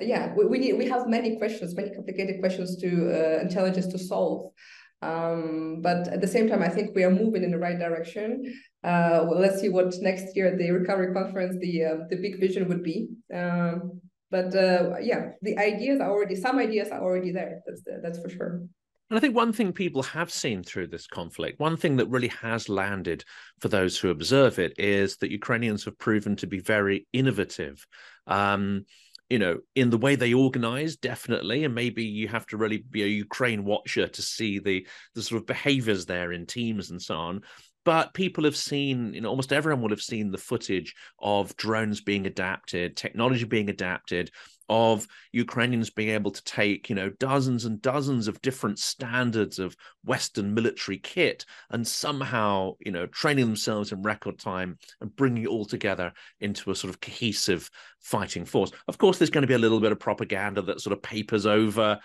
yeah, 0.00 0.34
we, 0.34 0.46
we 0.46 0.58
need 0.58 0.74
we 0.74 0.86
have 0.88 1.08
many 1.08 1.36
questions, 1.36 1.74
many 1.74 1.90
complicated 1.94 2.40
questions 2.40 2.76
to 2.76 2.88
uh, 2.88 3.40
intelligence 3.40 3.86
to 3.88 3.98
solve. 3.98 4.52
Um, 5.00 5.80
but 5.80 6.08
at 6.08 6.20
the 6.20 6.26
same 6.26 6.48
time, 6.48 6.62
I 6.62 6.68
think 6.68 6.94
we 6.94 7.04
are 7.04 7.10
moving 7.10 7.44
in 7.44 7.52
the 7.52 7.58
right 7.58 7.78
direction. 7.78 8.42
Uh, 8.82 9.24
well, 9.28 9.38
let's 9.38 9.60
see 9.60 9.68
what 9.68 9.94
next 10.00 10.34
year 10.36 10.48
at 10.48 10.58
the 10.58 10.70
recovery 10.70 11.12
conference 11.12 11.56
the 11.60 11.84
uh, 11.84 11.96
the 12.10 12.16
big 12.16 12.40
vision 12.40 12.68
would 12.68 12.82
be. 12.82 13.08
Um, 13.32 14.00
but 14.30 14.54
uh, 14.54 14.96
yeah, 15.00 15.30
the 15.42 15.56
ideas 15.58 16.00
are 16.00 16.10
already 16.10 16.36
some 16.36 16.58
ideas 16.58 16.88
are 16.88 17.00
already 17.00 17.32
there. 17.32 17.60
That's 17.66 17.82
the, 17.82 18.00
that's 18.02 18.20
for 18.20 18.28
sure. 18.28 18.62
And 19.10 19.16
I 19.16 19.20
think 19.20 19.34
one 19.34 19.54
thing 19.54 19.72
people 19.72 20.02
have 20.02 20.30
seen 20.30 20.62
through 20.62 20.88
this 20.88 21.06
conflict, 21.06 21.58
one 21.58 21.78
thing 21.78 21.96
that 21.96 22.10
really 22.10 22.28
has 22.28 22.68
landed 22.68 23.24
for 23.58 23.68
those 23.68 23.96
who 23.96 24.10
observe 24.10 24.58
it, 24.58 24.78
is 24.78 25.16
that 25.18 25.30
Ukrainians 25.30 25.84
have 25.86 25.98
proven 25.98 26.36
to 26.36 26.46
be 26.46 26.60
very 26.60 27.06
innovative. 27.14 27.86
Um, 28.26 28.84
you 29.30 29.38
know, 29.38 29.58
in 29.74 29.90
the 29.90 29.98
way 29.98 30.16
they 30.16 30.32
organize, 30.32 30.96
definitely, 30.96 31.64
and 31.64 31.74
maybe 31.74 32.04
you 32.04 32.28
have 32.28 32.46
to 32.46 32.56
really 32.56 32.78
be 32.78 33.02
a 33.02 33.06
Ukraine 33.06 33.64
watcher 33.64 34.06
to 34.06 34.22
see 34.22 34.58
the 34.58 34.86
the 35.14 35.22
sort 35.22 35.40
of 35.40 35.46
behaviors 35.46 36.06
there 36.06 36.32
in 36.32 36.46
teams 36.46 36.90
and 36.90 37.00
so 37.00 37.16
on. 37.16 37.42
But 37.84 38.14
people 38.14 38.44
have 38.44 38.56
seen, 38.56 39.14
you 39.14 39.20
know, 39.20 39.30
almost 39.30 39.52
everyone 39.52 39.82
will 39.82 39.90
have 39.90 40.00
seen 40.02 40.30
the 40.30 40.38
footage 40.38 40.94
of 41.18 41.56
drones 41.56 42.00
being 42.00 42.26
adapted, 42.26 42.96
technology 42.96 43.44
being 43.44 43.70
adapted, 43.70 44.30
of 44.68 45.06
Ukrainians 45.32 45.90
being 45.90 46.10
able 46.10 46.30
to 46.30 46.44
take, 46.44 46.88
you 46.88 46.94
know, 46.94 47.10
dozens 47.18 47.64
and 47.64 47.80
dozens 47.80 48.28
of 48.28 48.40
different 48.42 48.78
standards 48.78 49.58
of 49.58 49.76
Western 50.04 50.54
military 50.54 50.98
kit 50.98 51.44
and 51.70 51.86
somehow, 51.86 52.72
you 52.80 52.92
know, 52.92 53.06
training 53.06 53.46
themselves 53.46 53.92
in 53.92 54.02
record 54.02 54.38
time 54.38 54.78
and 55.00 55.14
bringing 55.16 55.44
it 55.44 55.48
all 55.48 55.64
together 55.64 56.12
into 56.40 56.70
a 56.70 56.76
sort 56.76 56.92
of 56.92 57.00
cohesive 57.00 57.70
fighting 58.00 58.44
force. 58.44 58.70
Of 58.86 58.98
course, 58.98 59.18
there's 59.18 59.30
going 59.30 59.42
to 59.42 59.48
be 59.48 59.54
a 59.54 59.58
little 59.58 59.80
bit 59.80 59.92
of 59.92 60.00
propaganda 60.00 60.62
that 60.62 60.80
sort 60.80 60.92
of 60.92 61.02
papers 61.02 61.46
over. 61.46 61.98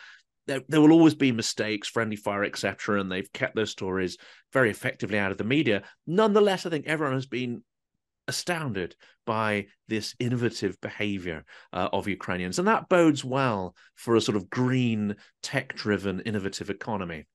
There, 0.46 0.62
there 0.68 0.82
will 0.82 0.92
always 0.92 1.16
be 1.16 1.32
mistakes, 1.32 1.88
friendly 1.88 2.18
fire, 2.18 2.44
etc., 2.44 3.00
and 3.00 3.12
they've 3.12 3.32
kept 3.32 3.56
those 3.56 3.72
stories 3.72 4.18
very 4.52 4.70
effectively 4.70 5.18
out 5.18 5.32
of 5.32 5.38
the 5.38 5.46
media. 5.46 5.84
Nonetheless, 6.06 6.66
I 6.66 6.70
think 6.70 6.86
everyone 6.86 7.16
has 7.16 7.26
been 7.26 7.64
astounded 8.28 8.96
by 9.26 9.68
this 9.88 10.16
innovative 10.20 10.80
behavior 10.82 11.44
uh, 11.72 11.90
of 11.94 12.08
Ukrainians. 12.08 12.60
And 12.60 12.68
that 12.68 12.90
bodes 12.90 13.24
well 13.24 13.76
for 13.96 14.16
a 14.16 14.22
sort 14.22 14.38
of 14.38 14.50
green, 14.50 15.16
tech 15.42 15.76
driven, 15.76 16.22
innovative 16.22 16.70
economy. 16.70 17.26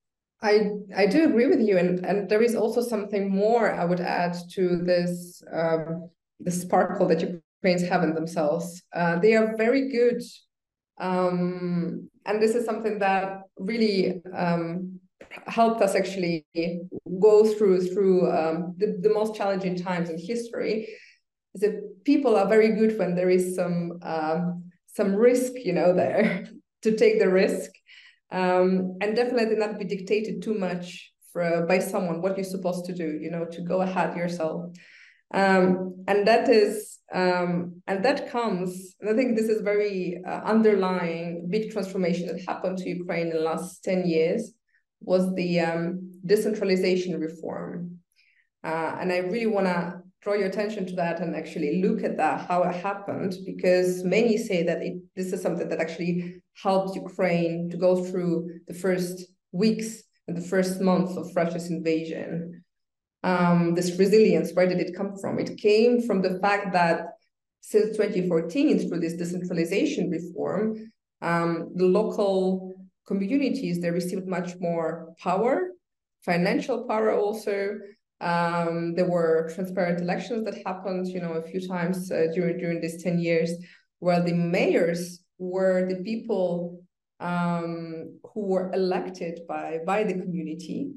I, 0.42 0.70
I 0.96 1.07
do 1.07 1.24
agree 1.24 1.46
with 1.46 1.61
you. 1.61 1.79
And, 1.79 2.05
and 2.05 2.29
there 2.29 2.42
is 2.42 2.55
also 2.55 2.81
something 2.81 3.29
more 3.31 3.72
I 3.72 3.85
would 3.85 4.01
add 4.01 4.37
to 4.53 4.79
this, 4.79 5.42
um, 5.53 6.11
the 6.40 6.51
sparkle 6.51 7.09
that 7.09 7.20
Ukrainians 7.20 7.88
have 7.88 8.05
in 8.05 8.14
themselves. 8.14 8.83
Uh, 8.94 9.18
they 9.18 9.35
are 9.35 9.57
very 9.57 9.90
good. 9.90 10.22
Um, 11.01 12.09
and 12.27 12.42
this 12.42 12.55
is 12.55 12.64
something 12.64 12.98
that 13.01 13.42
really 13.59 14.22
um, 14.37 14.98
helped 15.47 15.83
us 15.83 15.95
actually 15.95 16.47
go 17.21 17.45
through 17.45 17.87
through 17.89 18.31
um, 18.31 18.75
the, 18.79 18.99
the 19.01 19.13
most 19.13 19.35
challenging 19.35 19.77
times 19.77 20.11
in 20.11 20.19
history. 20.19 20.89
Is 21.55 21.63
that 21.63 22.05
people 22.05 22.37
are 22.37 22.49
very 22.49 22.73
good 22.73 22.99
when 22.99 23.15
there 23.15 23.31
is 23.31 23.55
some 23.57 23.99
um, 24.03 24.65
some 24.87 25.15
risk 25.15 25.53
you 25.57 25.73
know 25.73 25.95
there 25.95 26.49
to 26.83 26.97
take 26.97 27.19
the 27.19 27.29
risk. 27.29 27.71
Um, 28.31 28.99
and 29.01 29.17
definitely 29.17 29.57
not 29.57 29.79
be 29.79 29.87
dictated 29.87 30.43
too 30.43 30.53
much 30.53 31.13
for, 31.33 31.65
by 31.67 31.79
someone 31.79 32.21
what 32.21 32.37
you're 32.37 32.45
supposed 32.45 32.85
to 32.85 32.93
do 32.93 33.19
you 33.23 33.31
know 33.31 33.47
to 33.47 33.63
go 33.63 33.81
ahead 33.81 34.17
yourself. 34.17 34.71
Um, 35.33 36.05
and 36.07 36.27
that 36.27 36.49
is 36.49 36.99
um, 37.13 37.83
and 37.87 38.05
that 38.05 38.31
comes 38.31 38.95
and 39.01 39.09
i 39.09 39.15
think 39.15 39.35
this 39.35 39.49
is 39.49 39.63
very 39.63 40.23
uh, 40.27 40.41
underlying 40.45 41.49
big 41.49 41.71
transformation 41.71 42.27
that 42.27 42.41
happened 42.47 42.77
to 42.79 42.89
ukraine 42.89 43.29
in 43.29 43.33
the 43.33 43.41
last 43.41 43.83
10 43.83 44.07
years 44.07 44.53
was 45.01 45.35
the 45.35 45.61
um, 45.61 46.13
decentralization 46.25 47.19
reform. 47.21 47.99
Uh, 48.65 48.97
and 49.01 49.13
I 49.13 49.19
really 49.19 49.47
want 49.47 49.67
to 49.67 50.03
draw 50.21 50.35
your 50.35 50.49
attention 50.49 50.85
to 50.87 50.97
that 50.97 51.21
and 51.21 51.35
actually 51.35 51.81
look 51.81 52.03
at 52.03 52.17
that, 52.17 52.49
how 52.49 52.63
it 52.65 52.75
happened, 52.75 53.37
because 53.47 54.05
many 54.05 54.37
say 54.37 54.65
that 54.65 54.83
it, 54.83 54.95
this 55.15 55.33
is 55.33 55.41
something 55.41 55.69
that 55.69 55.81
actually 55.81 56.43
helped 56.61 56.97
Ukraine 56.97 57.71
to 57.71 57.77
go 57.77 58.05
through 58.05 58.61
the 58.67 58.75
first 58.75 59.27
weeks 59.53 60.03
and 60.27 60.37
the 60.37 60.43
first 60.43 60.81
months 60.81 61.17
of 61.17 61.35
Russia's 61.35 61.71
invasion. 61.71 62.65
Um, 63.23 63.75
this 63.75 63.99
resilience, 63.99 64.53
where 64.53 64.69
did 64.69 64.81
it 64.81 64.97
come 64.97 65.17
from? 65.21 65.39
It 65.39 65.57
came 65.57 66.03
from 66.03 66.23
the 66.23 66.39
fact 66.41 66.73
that 66.73 67.07
since 67.61 67.97
2014, 67.97 68.89
through 68.89 69.01
this 69.01 69.15
decentralization 69.15 70.11
reform, 70.11 70.93
um, 71.21 71.73
the 71.75 71.85
local 71.85 72.68
communities, 73.09 73.81
they 73.81 73.90
received 73.90 74.27
much 74.29 74.51
more 74.61 75.14
power, 75.18 75.73
financial 76.21 76.87
power 76.87 77.11
also. 77.12 77.79
Um, 78.21 78.94
there 78.97 79.11
were 79.16 79.51
transparent 79.55 80.01
elections 80.01 80.44
that 80.44 80.62
happened, 80.66 81.07
you 81.09 81.21
know, 81.21 81.35
a 81.35 81.42
few 81.51 81.61
times 81.75 82.11
uh, 82.12 82.27
during 82.35 82.59
during 82.59 82.81
these 82.81 83.03
10 83.03 83.18
years, 83.18 83.51
where 83.99 84.23
the 84.23 84.35
mayors 84.35 85.21
were 85.38 85.88
the 85.88 86.03
people 86.03 86.81
um, 87.21 88.18
who 88.31 88.42
were 88.53 88.71
elected 88.73 89.40
by, 89.49 89.79
by 89.87 90.05
the 90.05 90.14
community, 90.14 90.92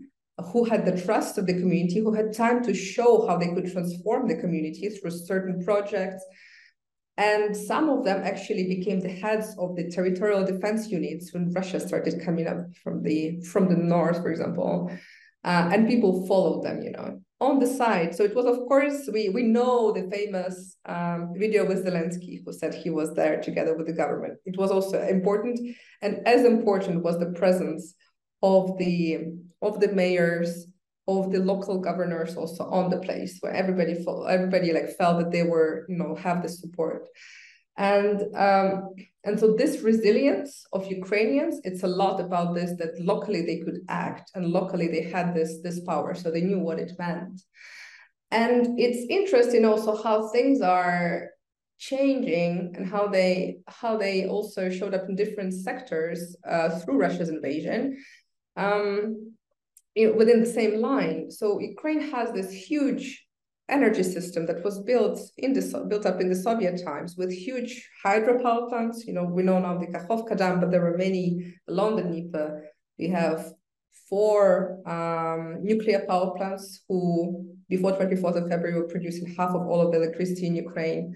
who 0.51 0.63
had 0.63 0.85
the 0.85 0.99
trust 1.01 1.37
of 1.37 1.45
the 1.45 1.53
community, 1.53 1.99
who 1.99 2.13
had 2.13 2.33
time 2.33 2.63
to 2.63 2.73
show 2.73 3.27
how 3.27 3.37
they 3.37 3.53
could 3.53 3.71
transform 3.71 4.27
the 4.27 4.35
community 4.35 4.89
through 4.89 5.11
certain 5.11 5.63
projects, 5.63 6.23
and 7.21 7.55
some 7.55 7.87
of 7.89 8.03
them 8.03 8.23
actually 8.23 8.65
became 8.75 8.99
the 8.99 9.15
heads 9.23 9.55
of 9.59 9.75
the 9.75 9.89
territorial 9.91 10.43
defense 10.43 10.87
units 10.87 11.33
when 11.33 11.53
Russia 11.53 11.79
started 11.79 12.23
coming 12.25 12.47
up 12.47 12.57
from 12.83 13.03
the 13.03 13.41
from 13.51 13.69
the 13.69 13.75
north, 13.75 14.17
for 14.23 14.31
example. 14.31 14.91
Uh, 15.43 15.69
and 15.71 15.87
people 15.87 16.25
followed 16.27 16.63
them, 16.63 16.81
you 16.81 16.91
know, 16.91 17.19
on 17.39 17.59
the 17.59 17.67
side. 17.67 18.13
So 18.15 18.23
it 18.23 18.35
was, 18.35 18.45
of 18.45 18.57
course, 18.67 19.09
we 19.13 19.29
we 19.29 19.43
know 19.43 19.91
the 19.91 20.09
famous 20.09 20.77
um, 20.85 21.33
video 21.43 21.61
with 21.67 21.85
Zelensky, 21.85 22.41
who 22.43 22.51
said 22.53 22.73
he 22.73 22.89
was 22.89 23.13
there 23.13 23.39
together 23.39 23.73
with 23.77 23.87
the 23.87 23.99
government. 24.03 24.35
It 24.45 24.57
was 24.57 24.71
also 24.71 24.97
important, 25.17 25.59
and 26.01 26.27
as 26.27 26.43
important 26.43 27.03
was 27.03 27.19
the 27.19 27.33
presence 27.41 27.93
of 28.41 28.77
the 28.79 28.99
of 29.61 29.79
the 29.79 29.91
mayors 30.01 30.51
of 31.19 31.31
the 31.31 31.39
local 31.39 31.79
governors 31.79 32.35
also 32.35 32.63
on 32.65 32.89
the 32.89 32.99
place 32.99 33.37
where 33.41 33.53
everybody 33.53 33.95
felt, 34.03 34.29
everybody 34.29 34.71
like 34.73 34.95
felt 34.97 35.19
that 35.19 35.31
they 35.31 35.43
were 35.43 35.85
you 35.89 35.97
know 35.97 36.15
have 36.15 36.41
the 36.41 36.49
support. 36.49 37.07
And 37.77 38.17
um, 38.35 38.93
and 39.23 39.39
so 39.39 39.55
this 39.55 39.81
resilience 39.81 40.65
of 40.73 40.91
Ukrainians 40.99 41.61
it's 41.63 41.83
a 41.83 41.93
lot 42.03 42.19
about 42.19 42.55
this 42.55 42.71
that 42.79 42.99
locally 42.99 43.41
they 43.45 43.59
could 43.59 43.79
act 43.87 44.31
and 44.35 44.45
locally 44.47 44.87
they 44.87 45.03
had 45.03 45.33
this 45.33 45.61
this 45.65 45.79
power 45.81 46.13
so 46.13 46.29
they 46.29 46.41
knew 46.41 46.59
what 46.59 46.79
it 46.79 46.93
meant. 46.99 47.41
And 48.31 48.79
it's 48.79 49.05
interesting 49.09 49.65
also 49.65 50.01
how 50.01 50.29
things 50.29 50.61
are 50.61 51.31
changing 51.81 52.73
and 52.77 52.87
how 52.87 53.07
they 53.07 53.57
how 53.67 53.97
they 53.97 54.27
also 54.27 54.69
showed 54.69 54.93
up 54.93 55.09
in 55.09 55.15
different 55.15 55.51
sectors 55.53 56.35
uh, 56.47 56.69
through 56.79 56.99
Russia's 56.99 57.29
invasion. 57.29 57.97
Um, 58.55 59.33
within 59.95 60.39
the 60.39 60.51
same 60.59 60.81
line. 60.81 61.29
So 61.31 61.59
Ukraine 61.59 62.11
has 62.11 62.31
this 62.31 62.51
huge 62.51 63.25
energy 63.69 64.03
system 64.03 64.45
that 64.45 64.63
was 64.63 64.79
built 64.79 65.19
in 65.37 65.53
the 65.53 65.85
built 65.89 66.05
up 66.05 66.19
in 66.19 66.29
the 66.29 66.35
Soviet 66.35 66.83
times 66.83 67.15
with 67.17 67.31
huge 67.31 67.89
hydropower 68.05 68.69
plants. 68.69 69.05
You 69.07 69.13
know, 69.13 69.23
we 69.23 69.43
know 69.43 69.59
now 69.59 69.77
the 69.77 69.87
Kakhovka 69.87 70.37
Dam, 70.37 70.59
but 70.59 70.71
there 70.71 70.81
were 70.81 70.97
many 70.97 71.55
along 71.67 71.95
the 71.95 72.03
Dnieper. 72.03 72.63
We 72.99 73.07
have 73.09 73.53
four 74.09 74.79
um, 74.85 75.63
nuclear 75.63 76.05
power 76.07 76.35
plants 76.35 76.81
who, 76.87 77.55
before 77.69 77.93
24th 77.93 78.43
of 78.43 78.49
February, 78.49 78.79
were 78.79 78.87
producing 78.87 79.33
half 79.35 79.51
of 79.51 79.65
all 79.67 79.81
of 79.81 79.91
the 79.91 79.97
electricity 79.97 80.47
in 80.47 80.55
Ukraine. 80.55 81.15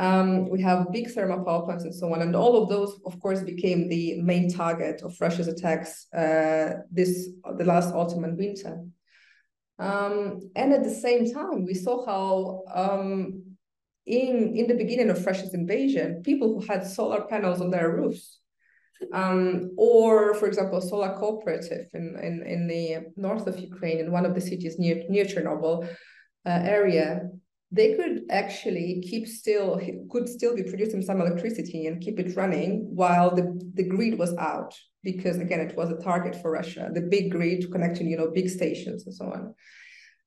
Um, 0.00 0.48
we 0.48 0.62
have 0.62 0.90
big 0.92 1.10
thermal 1.10 1.44
power 1.44 1.62
plants 1.66 1.84
and 1.84 1.94
so 1.94 2.12
on. 2.14 2.22
And 2.22 2.34
all 2.34 2.62
of 2.62 2.70
those, 2.70 2.98
of 3.04 3.20
course, 3.20 3.42
became 3.42 3.86
the 3.86 4.20
main 4.22 4.50
target 4.50 5.02
of 5.02 5.14
Russia's 5.20 5.46
attacks 5.46 6.06
uh, 6.14 6.68
this 6.90 7.28
the 7.58 7.64
last 7.64 7.92
autumn 7.94 8.24
and 8.24 8.38
winter. 8.38 8.74
Um, 9.78 10.50
and 10.56 10.72
at 10.72 10.84
the 10.84 10.96
same 11.06 11.30
time, 11.30 11.66
we 11.66 11.74
saw 11.74 12.06
how 12.06 12.62
um, 12.74 13.42
in, 14.06 14.56
in 14.56 14.66
the 14.68 14.74
beginning 14.82 15.10
of 15.10 15.24
Russia's 15.24 15.52
invasion, 15.52 16.22
people 16.22 16.48
who 16.48 16.66
had 16.66 16.86
solar 16.86 17.22
panels 17.32 17.60
on 17.60 17.70
their 17.70 17.94
roofs, 17.94 18.40
um, 19.12 19.72
or 19.76 20.34
for 20.34 20.46
example, 20.46 20.80
solar 20.80 21.14
cooperative 21.14 21.86
in, 21.92 22.16
in, 22.22 22.42
in 22.46 22.66
the 22.66 23.12
north 23.16 23.46
of 23.46 23.58
Ukraine, 23.58 23.98
in 23.98 24.10
one 24.12 24.24
of 24.24 24.34
the 24.34 24.40
cities 24.40 24.78
near, 24.78 25.02
near 25.10 25.26
Chernobyl 25.26 25.86
uh, 26.46 26.60
area, 26.78 27.28
they 27.72 27.94
could 27.94 28.22
actually 28.30 29.02
keep 29.08 29.28
still, 29.28 29.80
could 30.10 30.28
still 30.28 30.56
be 30.56 30.64
producing 30.64 31.02
some 31.02 31.20
electricity 31.20 31.86
and 31.86 32.02
keep 32.02 32.18
it 32.18 32.36
running 32.36 32.88
while 32.94 33.34
the, 33.34 33.60
the 33.74 33.84
grid 33.84 34.18
was 34.18 34.36
out 34.36 34.74
because 35.02 35.38
again 35.38 35.60
it 35.60 35.76
was 35.76 35.90
a 35.90 36.02
target 36.02 36.34
for 36.40 36.50
Russia, 36.50 36.90
the 36.92 37.00
big 37.00 37.30
grid 37.30 37.70
connecting 37.70 38.08
you 38.08 38.16
know 38.16 38.30
big 38.30 38.48
stations 38.48 39.06
and 39.06 39.14
so 39.14 39.26
on. 39.26 39.54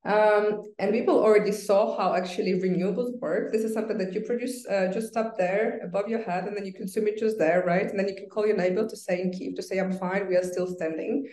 Um, 0.05 0.63
and 0.79 0.91
people 0.91 1.17
already 1.17 1.53
saw 1.53 1.97
how 1.97 2.13
actually 2.13 2.53
renewables 2.53 3.17
work. 3.21 3.53
This 3.53 3.63
is 3.63 3.73
something 3.73 3.97
that 3.99 4.13
you 4.13 4.21
produce 4.21 4.65
uh, 4.67 4.87
just 4.91 5.15
up 5.15 5.37
there 5.37 5.79
above 5.81 6.09
your 6.09 6.21
head, 6.21 6.43
and 6.45 6.57
then 6.57 6.65
you 6.65 6.73
consume 6.73 7.07
it 7.07 7.17
just 7.17 7.39
there, 7.39 7.63
right? 7.65 7.85
And 7.85 7.97
then 7.97 8.09
you 8.09 8.15
can 8.15 8.27
call 8.29 8.45
your 8.45 8.57
neighbor 8.57 8.85
to 8.87 8.97
say 8.97 9.21
in 9.21 9.31
Kiev 9.31 9.55
to 9.55 9.63
say, 9.63 9.79
"I'm 9.79 9.93
fine. 9.93 10.27
We 10.27 10.35
are 10.35 10.43
still 10.43 10.67
standing." 10.67 11.25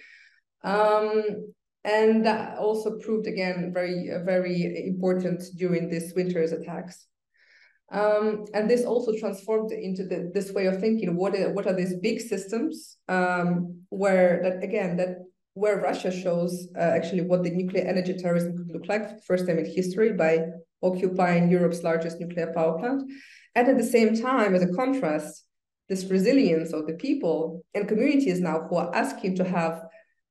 Um, 0.62 1.52
and 1.84 2.24
that 2.26 2.58
also 2.58 2.98
proved 2.98 3.26
again 3.26 3.72
very 3.72 4.10
very 4.24 4.86
important 4.86 5.42
during 5.56 5.88
this 5.88 6.12
winter's 6.14 6.52
attacks. 6.52 7.06
Um, 7.92 8.44
and 8.54 8.70
this 8.70 8.84
also 8.84 9.12
transformed 9.18 9.72
into 9.72 10.04
the, 10.04 10.30
this 10.32 10.52
way 10.52 10.66
of 10.66 10.78
thinking. 10.78 11.16
What 11.16 11.34
are, 11.34 11.52
what 11.52 11.66
are 11.66 11.74
these 11.74 11.96
big 11.96 12.20
systems 12.20 12.98
um, 13.08 13.80
where 13.88 14.40
that 14.44 14.62
again 14.62 14.96
that 14.98 15.16
where 15.54 15.80
Russia 15.80 16.12
shows 16.12 16.68
uh, 16.76 16.80
actually 16.80 17.22
what 17.22 17.42
the 17.42 17.50
nuclear 17.50 17.84
energy 17.84 18.14
terrorism 18.14 18.56
could 18.56 18.70
look 18.72 18.86
like 18.88 19.22
first 19.24 19.46
time 19.46 19.58
in 19.58 19.66
history 19.66 20.12
by 20.12 20.46
occupying 20.82 21.50
Europe's 21.50 21.82
largest 21.82 22.20
nuclear 22.20 22.52
power 22.54 22.78
plant, 22.78 23.02
and 23.56 23.68
at 23.68 23.76
the 23.76 23.84
same 23.84 24.14
time, 24.14 24.54
as 24.54 24.62
a 24.62 24.72
contrast, 24.72 25.44
this 25.88 26.04
resilience 26.04 26.72
of 26.72 26.86
the 26.86 26.94
people 26.94 27.64
and 27.74 27.88
communities 27.88 28.40
now 28.40 28.60
who 28.68 28.76
are 28.76 28.94
asking 28.94 29.34
to 29.34 29.44
have 29.44 29.82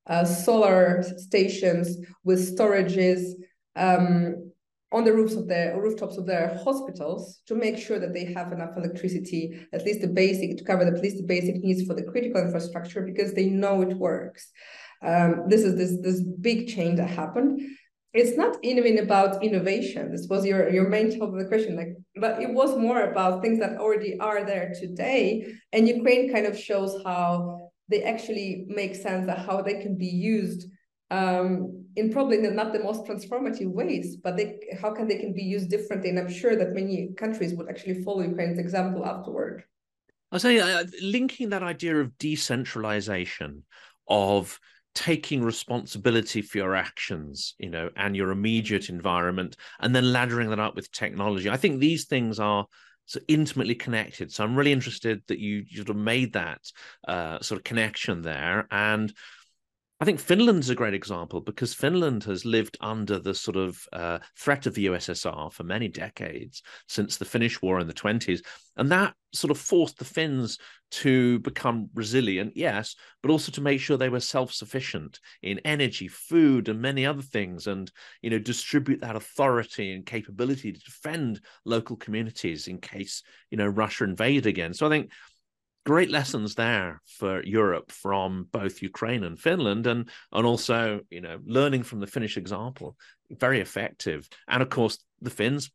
uh, 0.10 0.26
solar 0.26 1.04
stations 1.18 1.98
with 2.24 2.58
storages. 2.58 3.32
Um, 3.76 4.50
on 4.92 5.04
the 5.04 5.14
roofs 5.14 5.36
of 5.36 5.48
their 5.48 5.80
rooftops 5.80 6.18
of 6.18 6.26
their 6.26 6.60
hospitals 6.64 7.42
to 7.46 7.54
make 7.54 7.78
sure 7.78 8.00
that 8.00 8.14
they 8.14 8.26
have 8.34 8.52
enough 8.52 8.76
electricity, 8.76 9.68
at 9.72 9.86
least 9.86 10.02
the 10.02 10.08
basic 10.08 10.58
to 10.58 10.64
cover 10.64 10.84
at 10.84 11.02
least 11.02 11.18
the 11.18 11.24
basic 11.24 11.58
needs 11.64 11.86
for 11.86 11.94
the 11.94 12.04
critical 12.04 12.42
infrastructure 12.42 13.02
because 13.02 13.34
they 13.34 13.46
know 13.46 13.82
it 13.82 13.96
works. 13.98 14.52
Um, 15.06 15.44
this 15.48 15.62
is 15.62 15.76
this 15.76 16.02
this 16.02 16.22
big 16.22 16.68
change 16.68 16.98
that 16.98 17.10
happened. 17.10 17.62
It's 18.12 18.36
not 18.36 18.58
even 18.64 18.98
about 18.98 19.44
innovation. 19.44 20.12
This 20.12 20.28
was 20.28 20.44
your 20.44 20.70
your 20.70 20.90
main 20.90 21.12
topic 21.12 21.36
of 21.36 21.40
the 21.40 21.46
question, 21.46 21.76
like, 21.76 21.96
but 22.16 22.42
it 22.42 22.52
was 22.52 22.76
more 22.76 23.02
about 23.12 23.42
things 23.42 23.60
that 23.60 23.78
already 23.78 24.20
are 24.20 24.44
there 24.44 24.74
today. 24.74 25.54
And 25.72 25.88
Ukraine 25.88 26.34
kind 26.34 26.48
of 26.48 26.58
shows 26.58 27.02
how 27.06 27.69
they 27.90 28.04
actually 28.04 28.66
make 28.68 28.96
sense 28.96 29.28
of 29.28 29.38
how 29.38 29.62
they 29.62 29.82
can 29.82 29.98
be 29.98 30.08
used 30.08 30.68
um, 31.12 31.86
in 31.96 32.12
probably 32.12 32.38
not 32.38 32.72
the 32.72 32.84
most 32.84 33.04
transformative 33.06 33.72
ways, 33.72 34.18
but 34.18 34.38
they 34.38 34.60
how 34.80 34.94
can 34.94 35.08
they 35.08 35.18
can 35.18 35.34
be 35.34 35.42
used 35.42 35.70
differently? 35.70 36.10
And 36.10 36.20
I'm 36.20 36.32
sure 36.32 36.56
that 36.56 36.74
many 36.74 37.10
countries 37.18 37.54
would 37.56 37.68
actually 37.68 38.04
follow 38.04 38.22
Ukraine's 38.22 38.60
example 38.60 39.06
afterward. 39.06 39.64
I'll 40.32 40.40
say 40.40 40.60
uh, 40.60 40.84
linking 41.02 41.50
that 41.50 41.64
idea 41.64 41.98
of 41.98 42.16
decentralization, 42.20 43.64
of 44.08 44.60
taking 44.94 45.44
responsibility 45.44 46.42
for 46.44 46.60
your 46.60 46.76
actions, 46.76 47.56
you 47.58 47.70
know, 47.70 47.90
and 47.96 48.16
your 48.16 48.30
immediate 48.30 48.90
environment, 48.90 49.56
and 49.80 49.96
then 49.96 50.06
laddering 50.06 50.50
that 50.50 50.60
up 50.60 50.76
with 50.76 50.92
technology. 50.92 51.50
I 51.50 51.58
think 51.58 51.80
these 51.80 52.06
things 52.06 52.40
are 52.40 52.68
so 53.10 53.20
intimately 53.28 53.74
connected. 53.74 54.32
So 54.32 54.44
I'm 54.44 54.56
really 54.56 54.72
interested 54.72 55.24
that 55.30 55.40
you 55.40 55.66
sort 55.74 55.90
of 55.90 55.96
made 55.96 56.34
that 56.34 56.62
uh, 57.08 57.40
sort 57.42 57.58
of 57.58 57.64
connection 57.64 58.22
there, 58.22 58.68
and 58.70 59.12
I 60.02 60.06
think 60.06 60.22
Finland's 60.22 60.70
a 60.70 60.76
great 60.76 60.94
example 60.94 61.42
because 61.42 61.74
Finland 61.74 62.24
has 62.24 62.46
lived 62.46 62.78
under 62.80 63.20
the 63.20 63.36
sort 63.36 63.58
of 63.58 63.86
uh, 63.92 64.20
threat 64.38 64.66
of 64.66 64.74
the 64.74 64.86
USSR 64.86 65.52
for 65.52 65.64
many 65.64 65.90
decades 65.90 66.64
since 66.88 67.18
the 67.18 67.26
Finnish 67.26 67.62
War 67.62 67.80
in 67.80 67.88
the 67.88 67.94
20s. 67.94 68.42
And 68.78 68.90
that 68.94 69.14
sort 69.34 69.52
of 69.52 69.58
forced 69.58 69.98
the 69.98 70.06
Finns 70.06 70.58
to 70.92 71.40
become 71.40 71.90
resilient, 71.94 72.54
yes, 72.56 72.96
but 73.22 73.30
also 73.30 73.52
to 73.52 73.62
make 73.62 73.82
sure 73.82 73.98
they 73.98 74.08
were 74.08 74.22
self 74.22 74.54
sufficient 74.54 75.20
in 75.42 75.60
energy, 75.66 76.08
food, 76.08 76.70
and 76.70 76.82
many 76.82 77.06
other 77.06 77.22
things, 77.22 77.68
and, 77.68 77.92
you 78.22 78.30
know, 78.30 78.40
distribute 78.40 79.02
that 79.02 79.18
authority 79.18 79.92
and 79.92 80.06
capability 80.06 80.72
to 80.72 80.80
defend 80.80 81.42
local 81.66 81.98
communities 81.98 82.68
in 82.68 82.80
case, 82.80 83.22
you 83.52 83.58
know, 83.58 83.68
Russia 83.68 84.06
invaded 84.06 84.46
again. 84.46 84.74
So 84.74 84.88
I 84.88 84.90
think 84.90 85.12
great 85.86 86.10
lessons 86.10 86.56
there 86.56 87.02
for 87.06 87.44
Europe 87.44 87.92
from 87.92 88.48
both 88.52 88.82
Ukraine 88.82 89.24
and 89.24 89.40
Finland, 89.40 89.88
and 89.88 90.10
and 90.32 90.46
also 90.46 91.02
you 91.10 91.22
know 91.22 91.40
learning 91.46 91.84
from 91.84 92.00
the 92.00 92.08
Finnish 92.08 92.38
example, 92.38 92.96
very 93.30 93.60
effective. 93.60 94.28
And 94.48 94.62
of 94.62 94.70
course, 94.70 95.00
the 95.22 95.30
Finns 95.30 95.72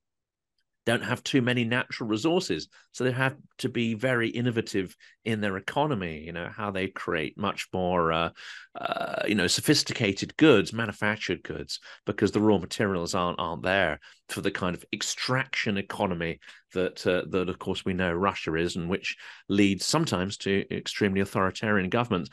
don't 0.87 1.03
have 1.03 1.23
too 1.23 1.41
many 1.41 1.65
natural 1.65 2.09
resources. 2.09 2.69
So 2.93 3.05
they 3.05 3.13
have 3.13 3.37
to 3.59 3.69
be 3.69 3.95
very 3.95 4.29
innovative 4.29 4.95
in 5.25 5.41
their 5.41 5.57
economy, 5.57 6.23
you 6.25 6.33
know, 6.33 6.51
how 6.55 6.71
they 6.71 6.89
create 6.89 7.39
much 7.39 7.69
more, 7.73 8.13
uh, 8.13 8.31
uh, 8.79 9.23
you 9.27 9.35
know, 9.35 9.47
sophisticated 9.47 10.37
goods, 10.37 10.73
manufactured 10.73 11.43
goods, 11.43 11.81
because 12.05 12.33
the 12.33 12.41
raw 12.41 12.59
materials 12.59 13.15
aren't, 13.15 13.41
aren't 13.41 13.63
there 13.63 13.99
for 14.29 14.43
the 14.43 14.51
kind 14.51 14.77
of 14.77 14.85
extraction 14.93 15.79
economy 15.79 16.39
that, 16.75 17.07
uh, 17.07 17.23
that 17.31 17.49
of 17.49 17.59
course, 17.59 17.85
we 17.85 17.95
know 17.95 18.13
Russia 18.13 18.55
is 18.55 18.77
and 18.77 18.91
which 18.91 19.17
leads 19.49 19.87
sometimes 19.87 20.37
to 20.39 20.65
extremely 20.71 21.21
authoritarian 21.21 21.89
governments. 21.89 22.31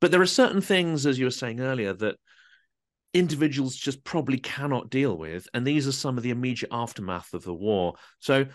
But 0.00 0.10
there 0.10 0.22
are 0.22 0.26
certain 0.26 0.62
things, 0.62 1.04
as 1.04 1.18
you 1.18 1.26
were 1.26 1.30
saying 1.30 1.60
earlier, 1.60 1.92
that 1.92 2.16
individuals 3.14 3.76
just 3.76 4.04
probably 4.04 4.38
cannot 4.38 4.90
deal 4.90 5.16
with. 5.16 5.48
And 5.54 5.66
these 5.66 5.86
are 5.86 5.92
some 5.92 6.16
of 6.16 6.22
the 6.22 6.30
immediate 6.30 6.70
aftermath 6.72 7.34
of 7.34 7.44
the 7.44 7.54
war. 7.54 7.94
So, 8.20 8.46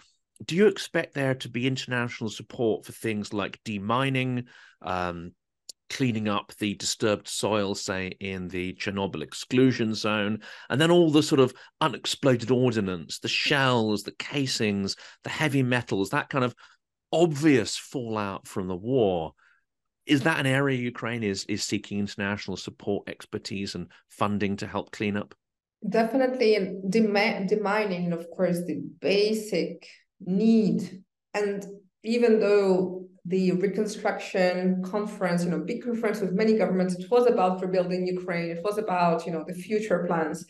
do 0.45 0.55
you 0.55 0.67
expect 0.67 1.13
there 1.13 1.35
to 1.35 1.49
be 1.49 1.65
international 1.65 2.29
support 2.29 2.85
for 2.85 2.91
things 2.91 3.31
like 3.31 3.59
demining, 3.63 4.45
um, 4.81 5.31
cleaning 5.89 6.27
up 6.27 6.53
the 6.59 6.73
disturbed 6.73 7.27
soil, 7.27 7.73
say 7.73 8.07
in 8.19 8.49
the 8.49 8.73
Chernobyl 8.73 9.21
exclusion 9.21 9.93
zone, 9.93 10.41
and 10.69 10.81
then 10.81 10.91
all 10.91 11.09
the 11.09 11.23
sort 11.23 11.39
of 11.39 11.53
unexploded 11.79 12.51
ordnance, 12.51 13.19
the 13.19 13.29
shells, 13.29 14.03
the 14.03 14.15
casings, 14.19 14.97
the 15.23 15.29
heavy 15.29 15.63
metals, 15.63 16.09
that 16.09 16.29
kind 16.29 16.43
of 16.43 16.53
obvious 17.13 17.77
fallout 17.77 18.45
from 18.45 18.67
the 18.67 18.75
war? 18.75 19.33
Is 20.05 20.21
that 20.21 20.39
an 20.39 20.45
area 20.45 20.77
Ukraine 20.77 21.23
is 21.23 21.45
is 21.45 21.63
seeking 21.63 21.99
international 21.99 22.57
support, 22.57 23.09
expertise, 23.09 23.75
and 23.75 23.87
funding 24.09 24.55
to 24.57 24.67
help 24.67 24.91
clean 24.91 25.17
up? 25.17 25.35
Definitely, 25.87 26.79
demining, 26.89 28.11
of 28.11 28.29
course, 28.35 28.59
the 28.65 28.81
basic 29.01 29.87
need. 30.19 31.03
And 31.33 31.65
even 32.03 32.39
though 32.39 33.07
the 33.25 33.51
reconstruction 33.53 34.83
conference, 34.83 35.43
you 35.43 35.49
know, 35.49 35.59
big 35.59 35.83
conference 35.83 36.21
with 36.21 36.33
many 36.33 36.57
governments, 36.57 36.95
it 36.95 37.09
was 37.09 37.25
about 37.27 37.61
rebuilding 37.61 38.07
Ukraine. 38.07 38.51
It 38.51 38.63
was 38.63 38.77
about, 38.77 39.25
you 39.25 39.31
know, 39.31 39.43
the 39.47 39.53
future 39.53 40.05
plans. 40.07 40.45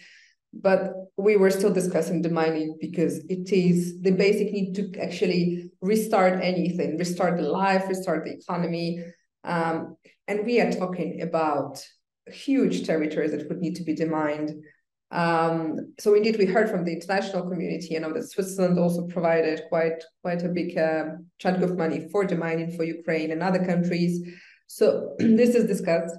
But 0.54 0.94
we 1.18 1.36
were 1.36 1.52
still 1.52 1.74
discussing 1.74 2.24
demining 2.24 2.80
because 2.80 3.18
it 3.30 3.52
is 3.52 4.02
the 4.02 4.12
basic 4.12 4.52
need 4.54 4.74
to 4.76 4.92
actually 5.02 5.72
restart 5.82 6.42
anything, 6.42 6.98
restart 6.98 7.38
the 7.38 7.44
life, 7.44 7.88
restart 7.90 8.24
the 8.24 8.34
economy, 8.34 9.04
um, 9.46 9.98
and 10.28 10.46
we 10.46 10.60
are 10.60 10.72
talking 10.72 11.22
about 11.22 11.86
huge 12.28 12.86
territories 12.86 13.32
that 13.32 13.48
would 13.48 13.60
need 13.60 13.76
to 13.76 13.84
be 13.84 13.94
demined. 13.94 14.64
Um, 15.12 15.94
so 16.00 16.16
indeed, 16.16 16.38
we 16.38 16.46
heard 16.46 16.70
from 16.70 16.84
the 16.84 16.94
international 16.94 17.48
community. 17.48 17.96
I 17.96 18.00
know 18.00 18.14
that 18.14 18.30
Switzerland 18.30 18.80
also 18.80 19.06
provided 19.08 19.62
quite 19.70 20.04
quite 20.22 20.44
a 20.44 20.50
big 20.50 20.78
uh, 20.78 21.06
chunk 21.38 21.62
of 21.62 21.78
money 21.78 22.08
for 22.12 22.26
demining 22.26 22.76
for 22.76 22.84
Ukraine 22.84 23.32
and 23.32 23.44
other 23.44 23.64
countries. 23.64 24.20
So 24.68 25.16
this 25.20 25.56
is 25.56 25.68
discussed. 25.68 26.16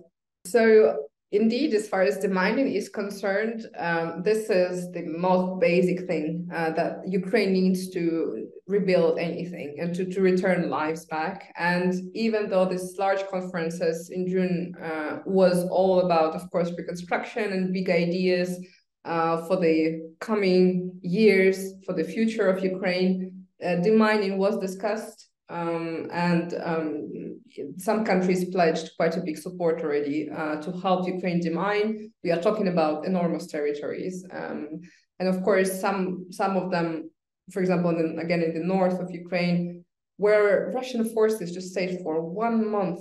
So 0.46 1.05
indeed, 1.32 1.74
as 1.74 1.88
far 1.88 2.02
as 2.02 2.18
the 2.18 2.28
mining 2.28 2.72
is 2.72 2.88
concerned, 2.88 3.66
um, 3.78 4.22
this 4.22 4.48
is 4.50 4.90
the 4.92 5.02
most 5.02 5.60
basic 5.60 6.06
thing 6.06 6.48
uh, 6.54 6.70
that 6.72 7.02
Ukraine 7.06 7.52
needs 7.52 7.90
to 7.90 8.46
rebuild 8.66 9.18
anything 9.18 9.76
and 9.78 9.94
to, 9.94 10.04
to 10.06 10.20
return 10.20 10.70
lives 10.70 11.04
back. 11.06 11.52
And 11.56 11.94
even 12.14 12.48
though 12.48 12.64
this 12.64 12.96
large 12.98 13.26
conferences 13.28 14.10
in 14.10 14.28
June 14.28 14.74
uh, 14.82 15.18
was 15.24 15.66
all 15.68 16.00
about, 16.00 16.34
of 16.34 16.50
course, 16.50 16.70
reconstruction 16.76 17.52
and 17.52 17.72
big 17.72 17.90
ideas 17.90 18.58
uh, 19.04 19.46
for 19.46 19.56
the 19.56 20.10
coming 20.20 20.92
years, 21.02 21.74
for 21.84 21.92
the 21.92 22.04
future 22.04 22.48
of 22.48 22.62
Ukraine, 22.62 23.44
uh, 23.64 23.76
mining 23.96 24.38
was 24.38 24.58
discussed. 24.58 25.28
Um, 25.48 26.08
and 26.12 26.54
um, 26.64 27.35
some 27.78 28.04
countries 28.04 28.50
pledged 28.50 28.90
quite 28.96 29.16
a 29.16 29.20
big 29.20 29.38
support 29.38 29.82
already 29.82 30.28
uh, 30.30 30.56
to 30.62 30.72
help 30.72 31.06
Ukraine 31.06 31.40
demine. 31.40 32.10
We 32.24 32.30
are 32.30 32.40
talking 32.40 32.68
about 32.68 33.06
enormous 33.06 33.46
territories, 33.46 34.24
um, 34.32 34.80
and 35.18 35.28
of 35.28 35.42
course, 35.42 35.80
some 35.80 36.26
some 36.30 36.56
of 36.56 36.70
them, 36.70 37.10
for 37.52 37.60
example, 37.60 37.90
in, 37.90 38.18
again 38.18 38.42
in 38.42 38.54
the 38.54 38.64
north 38.64 38.98
of 39.00 39.10
Ukraine, 39.10 39.84
where 40.16 40.72
Russian 40.74 41.04
forces 41.14 41.52
just 41.52 41.70
stayed 41.70 42.00
for 42.02 42.20
one 42.20 42.70
month, 42.70 43.00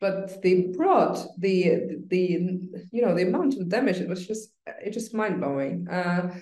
but 0.00 0.42
they 0.42 0.72
brought 0.76 1.18
the 1.38 2.02
the 2.08 2.24
you 2.90 3.02
know 3.02 3.14
the 3.14 3.26
amount 3.28 3.54
of 3.54 3.68
damage. 3.68 3.98
It 3.98 4.08
was 4.08 4.26
just 4.26 4.50
it 4.66 4.92
just 4.92 5.14
mind 5.14 5.40
blowing. 5.40 5.88
Uh, 5.88 6.34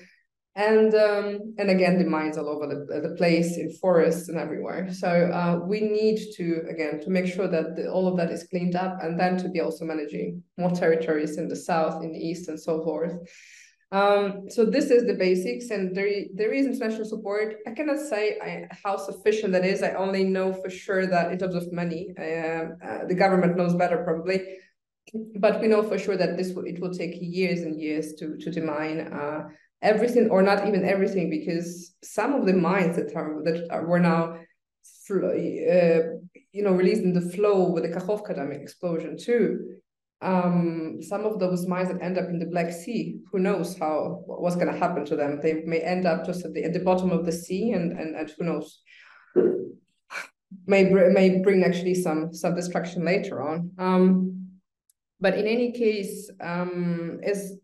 and 0.55 0.95
um, 0.95 1.55
and 1.59 1.71
again 1.71 1.99
the 1.99 2.05
mines 2.05 2.37
all 2.37 2.49
over 2.49 2.67
the, 2.67 3.09
the 3.09 3.15
place 3.17 3.57
in 3.57 3.73
forests 3.73 4.29
and 4.29 4.39
everywhere. 4.39 4.93
So 4.93 5.09
uh, 5.09 5.61
we 5.65 5.81
need 5.81 6.21
to 6.37 6.63
again 6.69 7.01
to 7.01 7.11
make 7.11 7.27
sure 7.27 7.49
that 7.49 7.77
the, 7.77 7.91
all 7.91 8.07
of 8.07 8.17
that 8.19 8.31
is 8.31 8.45
cleaned 8.45 8.77
up 8.77 8.99
and 9.03 9.19
then 9.19 9.39
to 9.39 9.49
be 9.49 9.61
also 9.61 9.85
managing 9.85 10.43
more 10.59 10.71
territories 10.71 11.39
in 11.39 11.49
the 11.49 11.57
south 11.57 12.03
in 12.03 12.13
the 12.13 12.19
east 12.19 12.49
and 12.49 12.61
so 12.61 12.83
forth. 12.83 13.15
Um, 13.93 14.49
so 14.49 14.65
this 14.65 14.91
is 14.91 15.05
the 15.05 15.15
basics 15.15 15.71
and 15.71 15.95
there, 15.95 16.11
there 16.35 16.51
is 16.51 16.65
international 16.65 17.05
support. 17.05 17.57
I 17.67 17.73
cannot 17.73 17.99
say 17.99 18.39
I, 18.41 18.67
how 18.83 18.97
sufficient 18.97 19.53
that 19.53 19.67
is. 19.67 19.83
I 19.83 19.93
only 19.93 20.25
know 20.25 20.55
for 20.55 20.71
sure 20.71 21.07
that 21.07 21.31
in 21.31 21.39
terms 21.39 21.55
of 21.55 21.71
money 21.73 22.09
uh, 22.19 22.23
uh, 22.23 23.05
the 23.07 23.15
government 23.15 23.57
knows 23.57 23.75
better 23.75 24.03
probably. 24.03 24.43
But 25.37 25.61
we 25.61 25.67
know 25.69 25.83
for 25.83 25.99
sure 25.99 26.17
that 26.17 26.37
this 26.39 26.53
will, 26.55 26.65
it 26.65 26.81
will 26.81 26.93
take 26.93 27.17
years 27.21 27.61
and 27.63 27.79
years 27.79 28.15
to 28.15 28.37
to 28.39 28.51
demine 28.51 29.01
uh, 29.13 29.49
everything 29.83 30.31
or 30.31 30.43
not 30.43 30.67
even 30.67 30.85
everything 30.85 31.29
because 31.29 31.95
some 32.03 32.35
of 32.35 32.47
the 32.47 32.53
mines 32.53 32.97
that 32.97 33.15
are 33.15 33.43
that 33.45 33.69
are, 33.71 33.87
were 33.87 33.99
now 33.99 34.37
uh, 35.11 36.01
you 36.53 36.63
know 36.63 36.73
released 36.73 37.03
in 37.03 37.13
the 37.13 37.21
flow 37.21 37.71
with 37.71 37.83
the 37.83 37.89
Kakhovka 37.89 38.35
dam 38.35 38.53
explosion 38.53 39.17
too 39.17 39.81
um, 40.23 41.01
some 41.03 41.25
of 41.25 41.41
those 41.41 41.67
mines 41.67 41.89
that 41.89 42.01
end 42.01 42.17
up 42.17 42.29
in 42.29 42.39
the 42.39 42.47
Black 42.47 42.73
Sea, 42.73 43.19
who 43.31 43.41
knows 43.41 43.77
how 43.77 44.23
what's 44.27 44.55
going 44.55 44.73
to 44.73 44.79
happen 44.79 45.05
to 45.07 45.17
them? 45.17 45.41
They 45.43 45.65
may 45.67 45.81
end 45.81 46.07
up 46.07 46.25
just 46.25 46.45
at 46.45 46.55
the, 46.55 46.65
at 46.65 46.73
the 46.73 46.79
bottom 46.79 47.11
of 47.11 47.27
the 47.27 47.33
sea, 47.33 47.73
and 47.73 47.93
and, 47.99 48.15
and 48.15 48.31
who 48.31 48.45
knows, 48.45 48.81
may 50.67 50.85
may 50.85 51.43
bring 51.43 51.65
actually 51.65 51.97
some 51.97 52.33
some 52.33 52.55
destruction 52.55 53.05
later 53.05 53.43
on. 53.43 53.73
Um, 53.79 54.49
but 55.21 55.37
in 55.37 55.47
any 55.47 55.73
case, 55.73 56.31
um, 56.41 57.19
is 57.25 57.59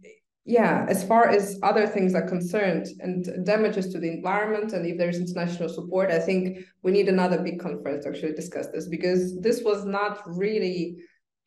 yeah, 0.48 0.86
as 0.88 1.04
far 1.04 1.28
as 1.28 1.60
other 1.62 1.86
things 1.86 2.14
are 2.14 2.26
concerned 2.26 2.86
and 3.00 3.44
damages 3.44 3.92
to 3.92 3.98
the 3.98 4.08
environment, 4.08 4.72
and 4.72 4.86
if 4.86 4.96
there's 4.96 5.18
international 5.18 5.68
support, 5.68 6.10
I 6.10 6.18
think 6.18 6.60
we 6.82 6.90
need 6.90 7.10
another 7.10 7.38
big 7.38 7.60
conference 7.60 8.04
to 8.04 8.10
actually 8.10 8.32
discuss 8.32 8.68
this 8.68 8.88
because 8.88 9.38
this 9.42 9.62
was 9.62 9.84
not 9.84 10.22
really 10.26 10.96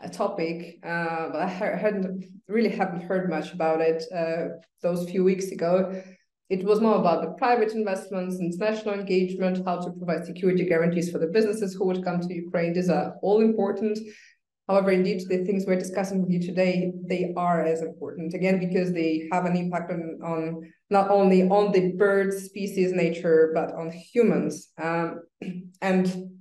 a 0.02 0.10
topic, 0.10 0.78
uh, 0.84 1.30
but 1.32 1.42
I 1.42 1.48
hadn't 1.48 2.26
really 2.48 2.70
haven't 2.70 3.02
heard 3.02 3.28
much 3.28 3.54
about 3.54 3.82
it 3.82 4.04
uh, 4.16 4.60
those 4.84 5.10
few 5.10 5.24
weeks 5.24 5.48
ago. 5.52 6.00
It 6.52 6.64
was 6.64 6.80
more 6.80 6.98
about 6.98 7.24
the 7.24 7.32
private 7.40 7.72
investments, 7.72 8.40
international 8.40 8.94
engagement, 8.94 9.66
how 9.66 9.80
to 9.80 9.90
provide 9.94 10.26
security 10.26 10.66
guarantees 10.66 11.10
for 11.10 11.18
the 11.18 11.28
businesses 11.28 11.74
who 11.74 11.88
would 11.88 12.04
come 12.04 12.20
to 12.20 12.34
Ukraine. 12.36 12.74
These 12.74 12.90
are 12.90 13.16
all 13.24 13.42
important. 13.42 13.98
However, 14.68 14.92
indeed, 14.92 15.22
the 15.28 15.44
things 15.44 15.66
we're 15.66 15.76
discussing 15.76 16.22
with 16.22 16.32
you 16.32 16.40
today, 16.40 16.94
they 17.06 17.34
are 17.36 17.62
as 17.64 17.82
important, 17.82 18.34
again, 18.34 18.60
because 18.60 18.94
they 18.94 19.28
have 19.32 19.46
an 19.46 19.56
impact 19.58 19.92
on, 19.92 20.20
on 20.24 20.72
not 20.90 21.10
only 21.10 21.44
on 21.44 21.72
the 21.72 21.94
bird 21.94 22.34
species 22.34 22.94
nature, 22.94 23.52
but 23.54 23.74
on 23.74 23.92
humans. 23.92 24.70
Um, 24.82 25.22
and 25.82 26.32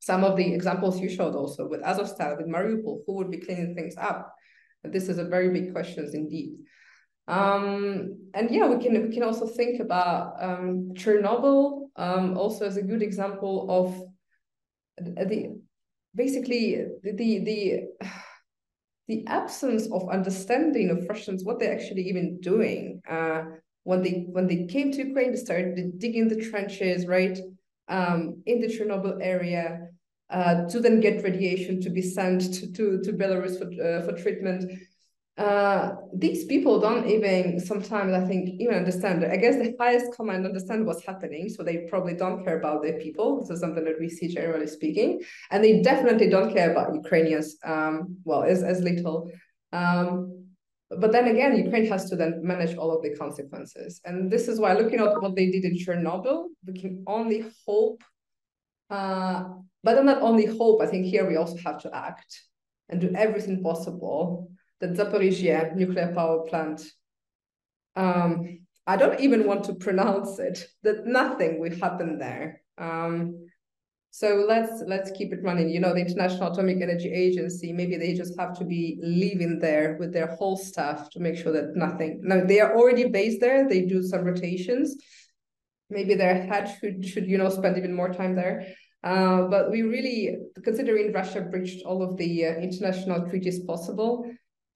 some 0.00 0.24
of 0.24 0.36
the 0.36 0.52
examples 0.52 1.00
you 1.00 1.08
showed 1.08 1.34
also 1.34 1.68
with 1.68 1.82
Azovstal, 1.82 2.36
with 2.36 2.48
Mariupol, 2.48 3.02
who 3.06 3.14
would 3.14 3.30
be 3.30 3.38
cleaning 3.38 3.74
things 3.74 3.94
up? 3.96 4.34
This 4.82 5.08
is 5.08 5.18
a 5.18 5.24
very 5.24 5.50
big 5.50 5.72
question 5.72 6.10
indeed. 6.12 6.56
Um, 7.28 8.30
and 8.34 8.50
yeah, 8.50 8.66
we 8.66 8.82
can 8.82 9.08
we 9.08 9.14
can 9.14 9.22
also 9.22 9.46
think 9.46 9.80
about 9.80 10.42
um, 10.42 10.90
Chernobyl 10.94 11.88
um, 11.96 12.36
also 12.36 12.66
as 12.66 12.76
a 12.76 12.82
good 12.82 13.02
example 13.02 13.66
of 13.70 15.14
the 15.16 15.59
basically 16.14 16.86
the 17.02 17.38
the 17.44 17.82
the 19.08 19.26
absence 19.26 19.88
of 19.90 20.08
understanding 20.08 20.90
of 20.90 21.08
Russians 21.08 21.44
what 21.44 21.58
they're 21.58 21.74
actually 21.74 22.08
even 22.08 22.40
doing. 22.40 23.02
Uh, 23.08 23.42
when 23.84 24.02
they 24.02 24.26
when 24.30 24.46
they 24.46 24.66
came 24.66 24.92
to 24.92 25.06
Ukraine, 25.08 25.32
they 25.32 25.38
started 25.38 25.98
digging 25.98 26.28
the 26.28 26.48
trenches, 26.48 27.06
right, 27.06 27.38
um, 27.88 28.42
in 28.46 28.60
the 28.60 28.68
Chernobyl 28.68 29.18
area, 29.20 29.88
uh, 30.30 30.66
to 30.68 30.80
then 30.80 31.00
get 31.00 31.24
radiation 31.24 31.80
to 31.80 31.90
be 31.90 32.02
sent 32.02 32.54
to 32.54 32.72
to, 32.72 33.00
to 33.02 33.12
Belarus 33.12 33.58
for 33.58 33.68
uh, 33.82 34.02
for 34.04 34.12
treatment 34.22 34.70
uh, 35.40 35.96
these 36.12 36.44
people 36.44 36.78
don't 36.78 37.06
even 37.08 37.58
sometimes 37.58 38.12
I 38.12 38.22
think 38.26 38.60
even 38.60 38.74
understand. 38.74 39.24
I 39.24 39.36
guess 39.36 39.56
the 39.56 39.74
highest 39.80 40.12
command 40.12 40.44
understand 40.44 40.84
what's 40.84 41.02
happening, 41.02 41.48
so 41.48 41.62
they 41.62 41.86
probably 41.88 42.12
don't 42.12 42.44
care 42.44 42.58
about 42.58 42.82
their 42.82 42.98
people. 43.00 43.40
This 43.40 43.48
is 43.48 43.60
something 43.60 43.84
that 43.84 43.98
we 43.98 44.10
see 44.10 44.28
generally 44.28 44.66
speaking, 44.66 45.22
and 45.50 45.64
they 45.64 45.80
definitely 45.80 46.28
don't 46.28 46.52
care 46.52 46.70
about 46.72 46.94
Ukrainians. 46.94 47.56
Um, 47.64 48.18
well, 48.24 48.42
as 48.42 48.62
as 48.62 48.82
little. 48.82 49.30
Um, 49.72 50.44
but 50.90 51.10
then 51.10 51.28
again, 51.28 51.56
Ukraine 51.56 51.86
has 51.86 52.10
to 52.10 52.16
then 52.16 52.40
manage 52.42 52.76
all 52.76 52.94
of 52.94 53.02
the 53.02 53.16
consequences, 53.16 54.02
and 54.04 54.30
this 54.30 54.46
is 54.46 54.60
why 54.60 54.74
looking 54.74 55.00
at 55.00 55.22
what 55.22 55.36
they 55.36 55.50
did 55.50 55.64
in 55.64 55.74
Chernobyl, 55.74 56.48
we 56.66 56.74
can 56.78 57.02
only 57.06 57.46
hope. 57.66 58.04
Uh, 58.90 59.44
but 59.82 60.04
not 60.04 60.20
only 60.20 60.44
hope. 60.44 60.82
I 60.82 60.86
think 60.86 61.06
here 61.06 61.26
we 61.26 61.36
also 61.36 61.56
have 61.64 61.78
to 61.84 61.96
act 61.96 62.42
and 62.90 63.00
do 63.00 63.10
everything 63.14 63.62
possible 63.62 64.50
the 64.80 64.88
Zaporizhia 64.88 65.74
nuclear 65.76 66.12
power 66.14 66.46
plant. 66.46 66.82
Um, 67.96 68.60
I 68.86 68.96
don't 68.96 69.20
even 69.20 69.46
want 69.46 69.64
to 69.64 69.74
pronounce 69.74 70.38
it. 70.38 70.66
That 70.82 71.06
nothing 71.06 71.60
will 71.60 71.76
happen 71.78 72.18
there. 72.18 72.62
Um, 72.78 73.46
so 74.10 74.44
let's 74.48 74.82
let's 74.86 75.12
keep 75.12 75.32
it 75.32 75.42
running. 75.42 75.68
You 75.68 75.78
know, 75.78 75.94
the 75.94 76.00
International 76.00 76.52
Atomic 76.52 76.82
Energy 76.82 77.12
Agency, 77.12 77.72
maybe 77.72 77.96
they 77.96 78.14
just 78.14 78.38
have 78.40 78.58
to 78.58 78.64
be 78.64 78.98
living 79.00 79.60
there 79.60 79.96
with 80.00 80.12
their 80.12 80.26
whole 80.26 80.56
staff 80.56 81.10
to 81.10 81.20
make 81.20 81.36
sure 81.36 81.52
that 81.52 81.76
nothing. 81.76 82.20
Now 82.22 82.44
they 82.44 82.60
are 82.60 82.74
already 82.76 83.08
based 83.08 83.40
there. 83.40 83.68
They 83.68 83.82
do 83.82 84.02
some 84.02 84.24
rotations. 84.24 84.96
Maybe 85.90 86.14
their 86.14 86.42
head 86.46 86.76
should 86.80 87.06
should 87.06 87.28
you 87.28 87.38
know 87.38 87.50
spend 87.50 87.76
even 87.76 87.94
more 87.94 88.12
time 88.12 88.34
there. 88.34 88.74
Uh, 89.02 89.42
but 89.48 89.70
we 89.70 89.82
really, 89.82 90.36
considering 90.62 91.12
Russia 91.12 91.40
breached 91.40 91.86
all 91.86 92.02
of 92.02 92.16
the 92.16 92.46
uh, 92.46 92.54
international 92.56 93.28
treaties 93.28 93.60
possible, 93.60 94.30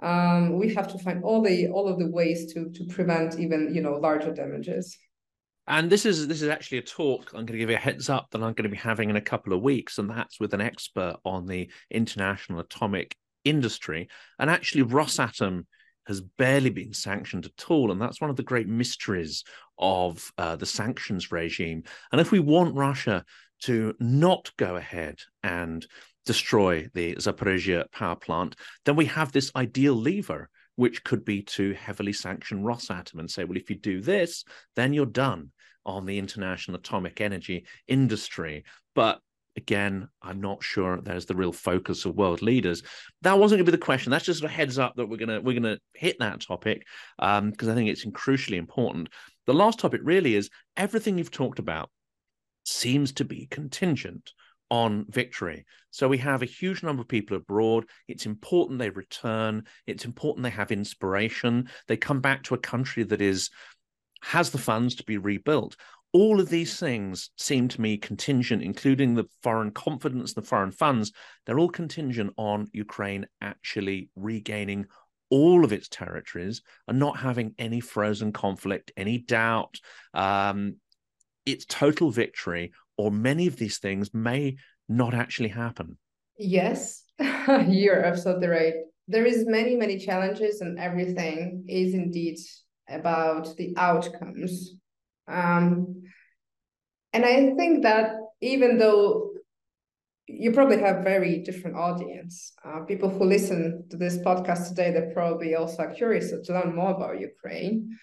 um, 0.05 0.59
we 0.59 0.75
have 0.75 0.87
to 0.93 0.99
find 0.99 1.25
all 1.25 1.43
the 1.43 1.69
all 1.69 1.89
of 1.89 1.99
the 1.99 2.07
ways 2.07 2.53
to 2.53 2.71
to 2.71 2.85
prevent 2.85 3.39
even 3.39 3.75
you 3.75 3.81
know 3.81 3.95
larger 3.95 4.33
damages. 4.33 4.97
And 5.67 5.89
this 5.89 6.05
is 6.05 6.29
this 6.29 6.43
is 6.43 6.49
actually 6.49 6.79
a 6.79 6.83
talk 6.83 7.31
I'm 7.33 7.47
going 7.47 7.59
to 7.59 7.59
give 7.59 7.71
you 7.71 7.77
a 7.77 7.79
heads 7.79 8.11
up 8.11 8.29
that 8.31 8.43
I'm 8.43 8.53
going 8.53 8.65
to 8.65 8.69
be 8.69 8.77
having 8.77 9.09
in 9.09 9.17
a 9.17 9.21
couple 9.23 9.55
of 9.55 9.63
weeks, 9.63 9.99
and 9.99 10.11
that's 10.11 10.39
with 10.39 10.53
an 10.53 10.61
expert 10.61 11.17
on 11.25 11.47
the 11.47 11.71
international 11.91 12.61
atomic 12.61 13.17
industry. 13.45 14.09
And 14.39 14.51
actually, 14.51 14.83
Rosatom 14.83 15.65
has 16.07 16.21
barely 16.21 16.69
been 16.69 16.93
sanctioned 16.93 17.47
at 17.47 17.71
all, 17.71 17.91
and 17.91 18.01
that's 18.01 18.21
one 18.21 18.29
of 18.29 18.37
the 18.37 18.43
great 18.43 18.69
mysteries 18.69 19.43
of 19.79 20.31
uh, 20.37 20.55
the 20.57 20.67
sanctions 20.67 21.33
regime. 21.33 21.83
And 22.13 22.21
if 22.21 22.31
we 22.31 22.41
want 22.41 22.77
Russia 22.77 23.25
to 23.63 23.95
not 23.99 24.51
go 24.59 24.77
ahead 24.77 25.21
and 25.43 25.87
destroy 26.25 26.89
the 26.95 27.15
Zaporizhia 27.17 27.91
power 27.93 28.17
plant, 28.17 28.57
then 28.85 28.97
we 28.97 29.07
have 29.07 29.33
this 29.33 29.51
ideal 29.57 29.95
lever, 29.95 30.49
which 30.77 31.05
could 31.05 31.25
be 31.25 31.43
to 31.43 31.75
heavily 31.75 32.13
sanction 32.13 32.63
Rosatom 32.63 33.19
and 33.19 33.31
say, 33.31 33.45
well, 33.45 33.57
if 33.57 33.71
you 33.71 33.77
do 33.77 34.01
this, 34.01 34.45
then 34.77 34.93
you're 34.93 35.07
done 35.07 35.51
on 35.87 36.07
the 36.07 36.19
international 36.19 36.77
atomic 36.77 37.21
energy 37.21 37.67
industry. 37.87 38.65
But 38.95 39.21
again, 39.57 40.09
I'm 40.23 40.41
not 40.41 40.63
sure 40.63 41.01
there's 41.01 41.27
the 41.27 41.35
real 41.35 41.53
focus 41.53 42.05
of 42.05 42.17
world 42.17 42.43
leaders. 42.43 42.83
That 43.23 43.39
wasn't 43.39 43.59
going 43.59 43.67
to 43.67 43.73
be 43.73 43.77
the 43.77 43.85
question. 43.85 44.11
That's 44.11 44.25
just 44.25 44.43
a 44.43 44.49
heads 44.49 44.79
up 44.79 44.97
that 44.97 45.07
we're 45.07 45.17
gonna 45.17 45.41
we're 45.41 45.59
gonna 45.61 45.79
hit 45.93 46.19
that 46.19 46.41
topic 46.41 46.87
because 47.19 47.39
um, 47.39 47.53
I 47.61 47.75
think 47.75 47.91
it's 47.91 48.05
crucially 48.07 48.57
important. 48.57 49.11
The 49.47 49.55
last 49.55 49.79
topic 49.79 50.01
really 50.03 50.35
is 50.35 50.51
everything 50.77 51.19
you've 51.19 51.31
talked 51.31 51.59
about 51.59 51.91
seems 52.65 53.13
to 53.13 53.25
be 53.25 53.47
contingent 53.51 54.33
on 54.71 55.07
victory. 55.09 55.67
So 55.91 56.09
we 56.09 56.19
have 56.19 56.43
a 56.43 56.47
huge 56.47 56.83
number 56.83 57.03
of 57.03 57.09
people 57.09 57.37
abroad. 57.37 57.85
It's 58.09 58.27
important 58.27 58.79
they 58.79 58.91
return. 58.91 59.65
It's 59.87 60.05
important 60.05 60.45
they 60.45 60.51
have 60.51 60.73
inspiration. 60.73 61.69
They 61.87 61.97
come 61.97 62.21
back 62.21 62.45
to 62.45 62.55
a 62.55 62.59
country 62.59 63.05
that 63.05 63.21
is 63.21 63.51
has 64.23 64.51
the 64.51 64.59
funds 64.59 64.95
to 64.97 65.05
be 65.05 65.19
rebuilt. 65.19 65.77
All 66.13 66.41
of 66.41 66.49
these 66.49 66.79
things 66.79 67.31
seem 67.37 67.69
to 67.69 67.81
me 67.81 67.99
contingent, 67.99 68.63
including 68.63 69.15
the 69.15 69.27
foreign 69.43 69.73
confidence, 69.73 70.33
the 70.33 70.43
foreign 70.43 70.71
funds. 70.71 71.13
They're 71.45 71.59
all 71.59 71.69
contingent 71.69 72.33
on 72.37 72.69
Ukraine 72.73 73.27
actually 73.41 74.11
regaining 74.17 74.87
all 75.31 75.65
of 75.65 75.73
its 75.73 75.89
territories 75.89 76.63
and 76.87 76.99
not 76.99 77.19
having 77.19 77.55
any 77.59 77.81
frozen 77.81 78.33
conflict, 78.33 78.93
any 78.97 79.19
doubt. 79.19 79.79
Um, 80.15 80.77
its 81.45 81.67
total 81.67 82.11
victory, 82.11 82.73
or 82.97 83.11
many 83.11 83.47
of 83.47 83.57
these 83.57 83.79
things 83.79 84.13
may 84.15 84.57
not 84.89 85.15
actually 85.15 85.49
happen. 85.49 85.99
Yes, 86.39 87.05
you're 87.69 88.05
absolutely 88.05 88.49
right. 88.49 88.75
There 89.09 89.27
is 89.27 89.47
many, 89.47 89.77
many 89.77 89.99
challenges, 89.99 90.61
and 90.61 90.79
everything 90.79 91.65
is 91.69 91.95
indeed 91.95 92.39
about 92.89 93.57
the 93.57 93.75
outcomes. 93.77 94.75
Um, 95.29 96.03
and 97.13 97.25
I 97.25 97.55
think 97.57 97.83
that 97.83 98.17
even 98.41 98.79
though 98.79 99.31
you 100.27 100.53
probably 100.53 100.79
have 100.79 101.05
very 101.05 101.43
different 101.43 101.77
audience, 101.77 102.53
uh, 102.65 102.81
people 102.81 103.11
who 103.11 103.25
listen 103.25 103.85
to 103.91 103.97
this 103.97 104.19
podcast 104.19 104.69
today, 104.69 104.91
they're 104.91 105.13
probably 105.13 105.55
also 105.55 105.83
are 105.83 105.95
curious 105.95 106.31
to 106.31 106.53
learn 106.53 106.75
more 106.75 106.93
about 106.93 107.21
Ukraine. 107.21 107.99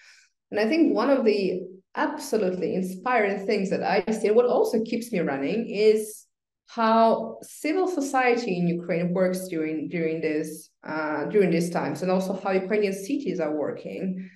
And 0.50 0.60
I 0.60 0.68
think 0.68 0.94
one 0.94 1.10
of 1.10 1.24
the 1.24 1.62
absolutely 1.94 2.74
inspiring 2.74 3.46
things 3.46 3.70
that 3.70 3.82
I 3.82 4.10
see, 4.12 4.30
what 4.30 4.46
also 4.46 4.82
keeps 4.82 5.12
me 5.12 5.20
running, 5.20 5.68
is 5.68 6.26
how 6.66 7.38
civil 7.42 7.86
society 7.86 8.56
in 8.58 8.66
Ukraine 8.66 9.12
works 9.12 9.48
during 9.48 9.88
during 9.88 10.20
this 10.20 10.70
uh, 10.86 11.26
during 11.26 11.50
these 11.50 11.70
times, 11.70 12.02
and 12.02 12.10
also 12.10 12.32
how 12.42 12.50
Ukrainian 12.52 12.92
cities 12.92 13.40
are 13.40 13.54
working 13.54 14.30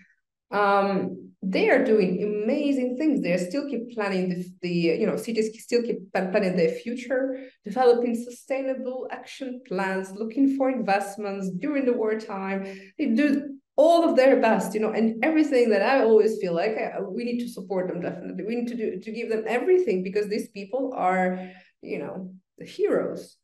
um, 0.50 1.32
they 1.42 1.70
are 1.70 1.84
doing 1.84 2.22
amazing 2.22 2.96
things. 2.96 3.22
They 3.22 3.36
still 3.36 3.68
keep 3.68 3.92
planning 3.94 4.28
the, 4.30 4.46
the 4.62 4.68
you 4.70 5.06
know 5.06 5.16
cities 5.16 5.50
still 5.62 5.82
keep 5.82 6.12
planning 6.12 6.56
their 6.56 6.70
future, 6.70 7.38
developing 7.64 8.14
sustainable 8.14 9.06
action 9.10 9.60
plans, 9.66 10.12
looking 10.12 10.56
for 10.56 10.70
investments 10.70 11.50
during 11.50 11.84
the 11.84 11.92
wartime. 11.92 12.64
They 12.98 13.06
do 13.06 13.55
all 13.76 14.08
of 14.08 14.16
their 14.16 14.40
best, 14.40 14.74
you 14.74 14.80
know, 14.80 14.90
and 14.90 15.22
everything 15.22 15.68
that 15.70 15.82
I 15.82 16.02
always 16.02 16.38
feel 16.38 16.54
like 16.54 16.76
I, 16.78 17.00
we 17.00 17.24
need 17.24 17.40
to 17.40 17.48
support 17.48 17.88
them. 17.88 18.00
Definitely, 18.00 18.44
we 18.44 18.56
need 18.56 18.68
to 18.68 18.76
do 18.76 19.00
to 19.00 19.12
give 19.12 19.28
them 19.28 19.44
everything 19.46 20.02
because 20.02 20.28
these 20.28 20.48
people 20.48 20.92
are, 20.96 21.50
you 21.82 21.98
know, 21.98 22.30
the 22.58 22.64
heroes. 22.64 23.36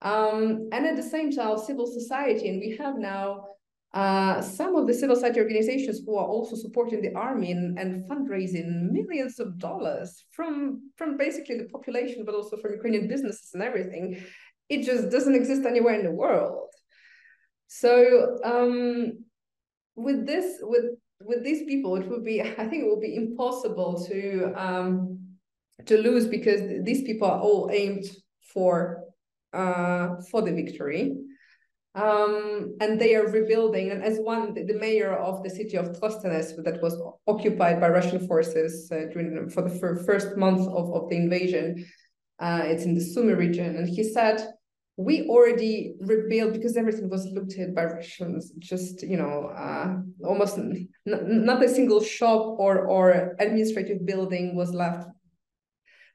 Um, 0.00 0.68
and 0.72 0.86
at 0.86 0.96
the 0.96 1.02
same 1.02 1.30
time, 1.30 1.58
civil 1.58 1.86
society, 1.86 2.48
and 2.48 2.60
we 2.60 2.76
have 2.76 2.96
now 2.96 3.44
uh, 3.94 4.40
some 4.40 4.74
of 4.74 4.86
the 4.86 4.94
civil 4.94 5.14
society 5.16 5.40
organizations 5.40 6.00
who 6.06 6.16
are 6.16 6.26
also 6.26 6.56
supporting 6.56 7.02
the 7.02 7.14
army 7.14 7.50
and, 7.52 7.78
and, 7.78 8.08
fundraising 8.08 8.90
millions 8.90 9.38
of 9.38 9.58
dollars 9.58 10.24
from 10.30 10.90
from 10.96 11.18
basically 11.18 11.58
the 11.58 11.68
population, 11.68 12.24
but 12.24 12.34
also 12.34 12.56
from 12.56 12.72
Ukrainian 12.72 13.06
businesses 13.06 13.50
and 13.52 13.62
everything, 13.62 14.22
it 14.70 14.82
just 14.82 15.10
doesn't 15.10 15.34
exist 15.34 15.66
anywhere 15.66 15.94
in 15.94 16.04
the 16.04 16.10
world. 16.10 16.70
So 17.68 18.38
um, 18.44 19.24
with 19.96 20.26
this, 20.26 20.58
with 20.62 20.84
with 21.20 21.44
these 21.44 21.64
people, 21.64 21.96
it 21.96 22.08
would 22.08 22.24
be 22.24 22.42
I 22.62 22.66
think 22.68 22.84
it 22.84 22.88
would 22.88 23.00
be 23.00 23.16
impossible 23.16 24.04
to 24.08 24.52
um, 24.56 25.18
to 25.86 25.98
lose 25.98 26.26
because 26.26 26.60
these 26.84 27.02
people 27.02 27.28
are 27.28 27.40
all 27.40 27.70
aimed 27.72 28.04
for 28.52 29.04
uh, 29.52 30.16
for 30.30 30.42
the 30.42 30.52
victory 30.52 31.16
um, 31.94 32.74
and 32.80 33.00
they 33.00 33.14
are 33.14 33.26
rebuilding. 33.26 33.90
And 33.90 34.02
as 34.02 34.18
one, 34.18 34.54
the, 34.54 34.74
mayor 34.74 35.14
of 35.14 35.42
the 35.42 35.50
city 35.50 35.76
of 35.76 35.92
Trostianets 35.92 36.62
that 36.64 36.80
was 36.82 36.96
occupied 37.26 37.80
by 37.80 37.88
Russian 37.88 38.26
forces 38.26 38.90
uh, 38.90 39.12
during 39.12 39.50
for 39.50 39.62
the 39.62 39.70
fir 39.70 39.96
first 39.96 40.36
month 40.36 40.66
of, 40.68 40.94
of 40.94 41.10
the 41.10 41.16
invasion, 41.16 41.86
uh, 42.38 42.62
it's 42.64 42.84
in 42.84 42.94
the 42.94 43.00
Sumy 43.00 43.34
region, 43.34 43.76
and 43.76 43.88
he 43.88 44.02
said, 44.02 44.48
"We 44.96 45.26
already 45.28 45.94
rebuilt 46.00 46.52
because 46.52 46.76
everything 46.76 47.08
was 47.08 47.26
looted 47.26 47.74
by 47.74 47.84
Russians. 47.84 48.52
Just 48.58 49.02
you 49.02 49.16
know, 49.16 49.46
uh, 49.56 49.96
almost 50.24 50.58
not 51.06 51.62
a 51.62 51.68
single 51.68 52.02
shop 52.02 52.56
or 52.58 52.86
or 52.86 53.36
administrative 53.38 54.04
building 54.06 54.54
was 54.54 54.72
left 54.72 55.08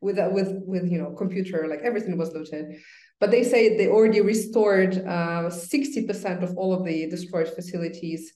with 0.01 0.17
with 0.31 0.49
with 0.65 0.91
you 0.91 0.99
know 0.99 1.11
computer. 1.11 1.67
Like 1.67 1.81
everything 1.81 2.17
was 2.17 2.31
looted." 2.33 2.77
But 3.19 3.31
they 3.31 3.43
say 3.43 3.77
they 3.77 3.87
already 3.87 4.21
restored 4.21 4.93
60% 4.93 6.41
uh, 6.41 6.45
of 6.45 6.55
all 6.55 6.71
of 6.71 6.85
the 6.85 7.09
destroyed 7.09 7.47
facilities 7.47 8.31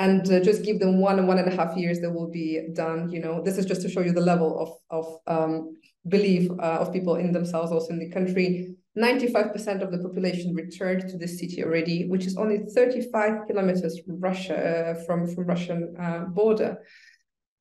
and 0.00 0.32
uh, 0.32 0.40
just 0.40 0.64
give 0.64 0.80
them 0.80 0.98
one 0.98 1.18
and 1.18 1.28
one 1.28 1.38
and 1.38 1.52
a 1.52 1.54
half 1.54 1.76
years 1.76 2.00
that 2.00 2.10
will 2.10 2.30
be 2.30 2.68
done 2.72 3.12
you 3.12 3.20
know 3.20 3.42
this 3.44 3.58
is 3.58 3.66
just 3.66 3.82
to 3.82 3.88
show 3.88 4.00
you 4.00 4.12
the 4.12 4.28
level 4.32 4.50
of 4.62 4.70
of 4.98 5.06
um, 5.26 5.76
belief 6.08 6.50
uh, 6.58 6.78
of 6.82 6.92
people 6.92 7.16
in 7.16 7.32
themselves 7.32 7.70
also 7.70 7.90
in 7.92 7.98
the 7.98 8.10
country 8.10 8.74
95% 8.98 9.82
of 9.82 9.92
the 9.92 9.98
population 9.98 10.54
returned 10.54 11.08
to 11.08 11.16
the 11.16 11.28
city 11.28 11.62
already 11.62 12.08
which 12.08 12.26
is 12.26 12.36
only 12.36 12.58
35 12.58 13.46
kilometers 13.46 14.00
from 14.00 14.20
russia 14.20 14.56
uh, 14.56 15.04
from 15.04 15.26
from 15.32 15.44
russian 15.44 15.94
uh, 16.00 16.24
border 16.24 16.78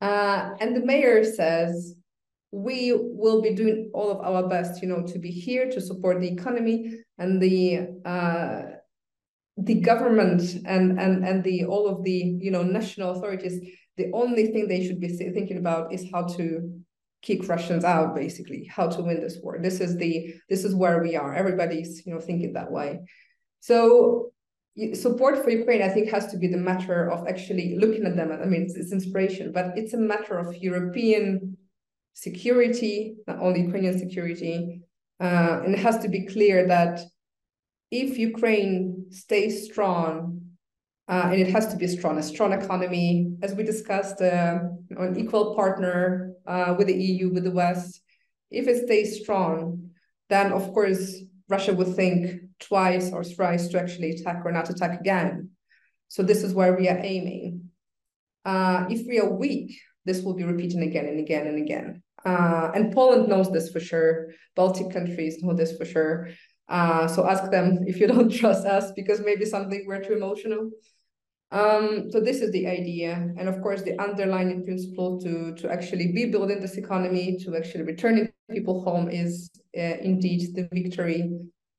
uh, 0.02 0.52
and 0.60 0.76
the 0.76 0.86
mayor 0.86 1.24
says 1.24 2.00
we 2.52 2.94
will 2.96 3.42
be 3.42 3.54
doing 3.54 3.92
all 3.94 4.10
of 4.12 4.20
our 4.22 4.48
best, 4.48 4.82
you 4.82 4.88
know, 4.88 5.04
to 5.04 5.20
be 5.20 5.30
here 5.30 5.70
to 5.70 5.80
support 5.80 6.20
the 6.20 6.28
economy 6.28 7.00
and 7.18 7.42
the 7.42 7.88
uh, 8.06 8.62
the 9.58 9.76
government 9.76 10.42
and 10.66 11.00
and 11.00 11.26
and 11.26 11.44
the 11.44 11.66
all 11.66 11.88
of 11.88 12.04
the 12.04 12.38
you 12.40 12.50
know 12.50 12.64
national 12.64 13.12
authorities. 13.12 13.62
The 13.98 14.10
only 14.14 14.48
thing 14.48 14.68
they 14.68 14.88
should 14.88 15.00
be 15.00 15.10
thinking 15.10 15.58
about 15.58 15.94
is 15.94 16.08
how 16.12 16.24
to 16.38 16.82
kick 17.22 17.48
Russians 17.48 17.84
out, 17.84 18.16
basically, 18.16 18.66
how 18.66 18.88
to 18.88 19.02
win 19.02 19.22
this 19.22 19.38
war. 19.42 19.60
This 19.62 19.80
is 19.80 19.98
the 19.98 20.34
this 20.50 20.64
is 20.64 20.76
where 20.76 21.02
we 21.02 21.16
are. 21.16 21.34
Everybody's 21.34 22.06
you 22.06 22.14
know 22.14 22.20
thinking 22.20 22.54
that 22.54 22.72
way. 22.72 23.00
So 23.60 24.32
support 24.94 25.44
for 25.44 25.50
Ukraine, 25.50 25.82
I 25.82 25.90
think, 25.90 26.10
has 26.10 26.28
to 26.32 26.38
be 26.38 26.48
the 26.48 26.58
matter 26.58 27.10
of 27.10 27.28
actually 27.28 27.78
looking 27.78 28.06
at 28.06 28.16
them. 28.16 28.32
I 28.32 28.46
mean, 28.46 28.64
it's, 28.64 28.76
it's 28.76 28.94
inspiration, 28.94 29.52
but 29.52 29.78
it's 29.78 29.94
a 29.94 29.98
matter 29.98 30.38
of 30.38 30.56
European 30.56 31.58
security, 32.14 33.16
not 33.28 33.40
only 33.40 33.62
Ukrainian 33.62 33.98
security. 34.00 34.82
Uh, 35.20 35.62
and 35.64 35.74
it 35.74 35.80
has 35.80 35.98
to 36.00 36.08
be 36.08 36.26
clear 36.26 36.68
that 36.68 37.02
if 37.92 38.18
Ukraine 38.18 39.06
stays 39.10 39.66
strong, 39.66 40.39
uh, 41.10 41.30
and 41.32 41.42
it 41.42 41.50
has 41.50 41.68
to 41.68 41.76
be 41.76 41.88
strong, 41.88 42.20
a 42.20 42.24
strong 42.24 42.54
economy, 42.54 43.34
as 43.42 43.56
we 43.56 43.64
discussed, 43.64 44.22
uh, 44.22 44.60
an 44.92 45.18
equal 45.18 45.56
partner 45.56 46.34
uh, 46.46 46.76
with 46.78 46.86
the 46.86 46.94
EU, 46.94 47.34
with 47.34 47.44
the 47.44 47.52
West. 47.52 48.02
If 48.52 48.68
it 48.68 48.86
stays 48.86 49.20
strong, 49.22 49.90
then 50.30 50.54
of 50.54 50.72
course 50.72 51.16
Russia 51.50 51.74
would 51.74 51.96
think 51.96 52.42
twice 52.60 53.12
or 53.12 53.24
thrice 53.24 53.70
to 53.70 53.80
actually 53.80 54.12
attack 54.12 54.44
or 54.46 54.52
not 54.52 54.70
attack 54.70 55.00
again. 55.00 55.50
So 56.10 56.22
this 56.22 56.44
is 56.44 56.54
where 56.54 56.76
we 56.76 56.88
are 56.88 57.00
aiming. 57.02 57.72
Uh, 58.46 58.86
if 58.90 59.08
we 59.08 59.20
are 59.20 59.30
weak, 59.30 59.80
this 60.06 60.22
will 60.22 60.36
be 60.36 60.44
repeating 60.44 60.84
again 60.84 61.08
and 61.08 61.20
again 61.20 61.48
and 61.48 61.58
again. 61.58 62.04
Uh, 62.24 62.70
and 62.76 62.94
Poland 62.94 63.28
knows 63.28 63.52
this 63.52 63.72
for 63.72 63.80
sure. 63.80 64.28
Baltic 64.56 64.92
countries 64.92 65.42
know 65.42 65.56
this 65.56 65.76
for 65.76 65.86
sure. 65.86 66.30
Uh, 66.68 67.08
so 67.08 67.28
ask 67.28 67.50
them 67.50 67.80
if 67.88 68.00
you 68.00 68.06
don't 68.06 68.30
trust 68.40 68.68
us 68.68 68.92
because 68.96 69.20
maybe 69.22 69.46
something 69.46 69.86
we're 69.88 70.04
too 70.04 70.14
emotional. 70.14 70.70
Um, 71.52 72.12
so 72.12 72.20
this 72.20 72.42
is 72.42 72.52
the 72.52 72.68
idea, 72.68 73.14
and 73.38 73.50
of 73.50 73.60
course, 73.62 73.82
the 73.82 74.00
underlying 74.00 74.64
principle 74.64 75.20
to 75.22 75.56
to 75.56 75.72
actually 75.72 76.12
be 76.12 76.26
building 76.26 76.60
this 76.60 76.78
economy, 76.78 77.38
to 77.44 77.56
actually 77.56 77.84
returning 77.84 78.32
people 78.52 78.84
home, 78.84 79.10
is 79.10 79.50
uh, 79.78 79.98
indeed 80.02 80.56
the 80.56 80.70
victory 80.72 81.32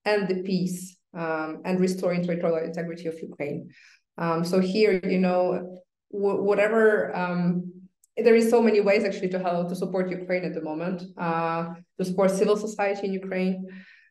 and 0.04 0.28
the 0.28 0.42
peace 0.42 0.96
um, 1.14 1.62
and 1.64 1.78
restoring 1.78 2.24
territorial 2.24 2.64
integrity 2.64 3.06
of 3.06 3.16
Ukraine. 3.20 3.70
Um, 4.18 4.44
so 4.44 4.58
here, 4.58 5.00
you 5.04 5.18
know, 5.18 5.82
whatever 6.10 7.14
um, 7.16 7.72
there 8.16 8.34
is 8.34 8.50
so 8.50 8.60
many 8.60 8.80
ways 8.80 9.04
actually 9.04 9.28
to 9.30 9.38
help 9.38 9.68
to 9.68 9.76
support 9.76 10.10
Ukraine 10.10 10.44
at 10.44 10.54
the 10.54 10.62
moment, 10.62 11.02
uh, 11.16 11.74
to 11.98 12.04
support 12.04 12.30
civil 12.30 12.56
society 12.56 13.06
in 13.06 13.12
Ukraine, 13.12 13.66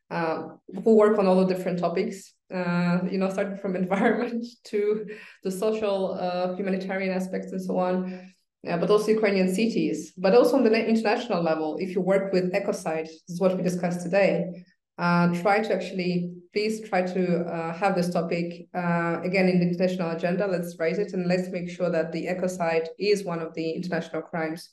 uh, 0.10 0.44
who 0.84 0.96
work 0.96 1.18
on 1.20 1.28
all 1.28 1.46
the 1.46 1.54
different 1.54 1.80
topics. 1.80 2.34
Uh, 2.54 3.00
you 3.12 3.18
know, 3.20 3.30
starting 3.30 3.58
from 3.58 3.76
environment 3.84 4.46
to 4.64 5.06
the 5.44 5.52
social, 5.52 6.18
uh, 6.20 6.56
humanitarian 6.56 7.14
aspects 7.16 7.52
and 7.52 7.62
so 7.62 7.78
on. 7.78 8.34
Yeah, 8.64 8.78
but 8.78 8.90
also 8.90 9.12
Ukrainian 9.12 9.54
cities, 9.54 10.12
but 10.18 10.36
also 10.36 10.58
on 10.58 10.64
the 10.64 10.88
international 10.88 11.42
level. 11.42 11.78
If 11.80 11.96
you 11.96 12.02
work 12.02 12.34
with 12.34 12.52
Ecocide, 12.52 13.06
this 13.06 13.30
is 13.30 13.40
what 13.40 13.56
we 13.56 13.64
discussed 13.64 14.02
today. 14.02 14.66
Uh, 14.98 15.34
try 15.42 15.62
to 15.62 15.74
actually 15.74 16.30
please 16.52 16.88
try 16.90 17.02
to 17.02 17.40
uh, 17.46 17.74
have 17.74 17.96
this 17.96 18.10
topic 18.10 18.68
uh, 18.76 19.22
again 19.24 19.48
in 19.48 19.60
the 19.60 19.68
international 19.68 20.12
agenda. 20.12 20.46
Let's 20.46 20.78
raise 20.78 21.00
it 21.00 21.14
and 21.14 21.28
let's 21.28 21.48
make 21.50 21.70
sure 21.70 21.90
that 21.90 22.12
the 22.12 22.26
ecocide 22.26 22.88
is 22.98 23.24
one 23.24 23.40
of 23.40 23.54
the 23.54 23.72
international 23.72 24.24
crimes 24.24 24.70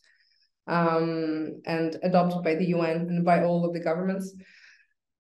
um, 0.67 1.61
and 1.65 1.97
adopted 2.03 2.43
by 2.43 2.57
the 2.57 2.67
UN 2.67 2.97
and 3.09 3.25
by 3.25 3.45
all 3.45 3.65
of 3.65 3.73
the 3.73 3.81
governments. 3.81 4.35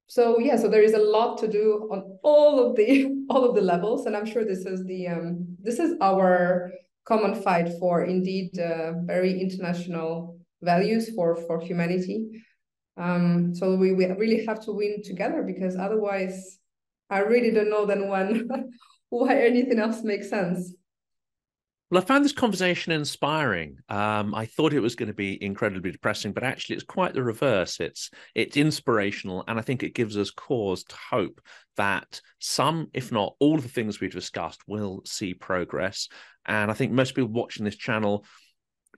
So 0.08 0.38
yeah, 0.38 0.56
so 0.56 0.68
there 0.68 0.82
is 0.82 0.94
a 0.94 0.98
lot 0.98 1.38
to 1.38 1.48
do 1.48 1.88
on 1.90 2.18
all 2.22 2.64
of 2.64 2.76
the 2.76 3.24
all 3.30 3.44
of 3.44 3.54
the 3.54 3.60
levels, 3.60 4.06
and 4.06 4.16
I'm 4.16 4.26
sure 4.26 4.44
this 4.44 4.64
is 4.66 4.84
the 4.84 5.08
um, 5.08 5.56
this 5.62 5.78
is 5.78 5.96
our 6.00 6.70
common 7.04 7.40
fight 7.42 7.68
for 7.78 8.04
indeed 8.04 8.58
uh, 8.58 8.92
very 9.04 9.40
international 9.40 10.38
values 10.62 11.10
for 11.14 11.36
for 11.36 11.60
humanity. 11.60 12.26
Um, 12.96 13.54
so 13.54 13.76
we, 13.76 13.92
we 13.92 14.06
really 14.06 14.46
have 14.46 14.60
to 14.64 14.72
win 14.72 15.02
together 15.02 15.42
because 15.42 15.76
otherwise, 15.76 16.58
I 17.10 17.18
really 17.18 17.50
don't 17.50 17.68
know 17.68 17.84
then 17.84 18.08
when 18.08 18.48
why 19.10 19.36
anything 19.36 19.78
else 19.78 20.02
makes 20.02 20.30
sense. 20.30 20.72
Well, 21.88 22.02
I 22.02 22.04
found 22.04 22.24
this 22.24 22.32
conversation 22.32 22.90
inspiring. 22.92 23.78
Um, 23.88 24.34
I 24.34 24.46
thought 24.46 24.72
it 24.72 24.80
was 24.80 24.96
going 24.96 25.06
to 25.06 25.14
be 25.14 25.40
incredibly 25.42 25.92
depressing, 25.92 26.32
but 26.32 26.42
actually, 26.42 26.74
it's 26.74 26.84
quite 26.84 27.14
the 27.14 27.22
reverse. 27.22 27.78
It's 27.78 28.10
it's 28.34 28.56
inspirational, 28.56 29.44
and 29.46 29.56
I 29.56 29.62
think 29.62 29.82
it 29.84 29.94
gives 29.94 30.16
us 30.16 30.32
cause 30.32 30.82
to 30.84 30.96
hope 30.96 31.40
that 31.76 32.20
some, 32.40 32.88
if 32.92 33.12
not 33.12 33.36
all, 33.38 33.54
of 33.54 33.62
the 33.62 33.68
things 33.68 34.00
we've 34.00 34.10
discussed 34.10 34.62
will 34.66 35.02
see 35.04 35.32
progress. 35.32 36.08
And 36.44 36.72
I 36.72 36.74
think 36.74 36.90
most 36.90 37.14
people 37.14 37.30
watching 37.30 37.64
this 37.64 37.76
channel 37.76 38.24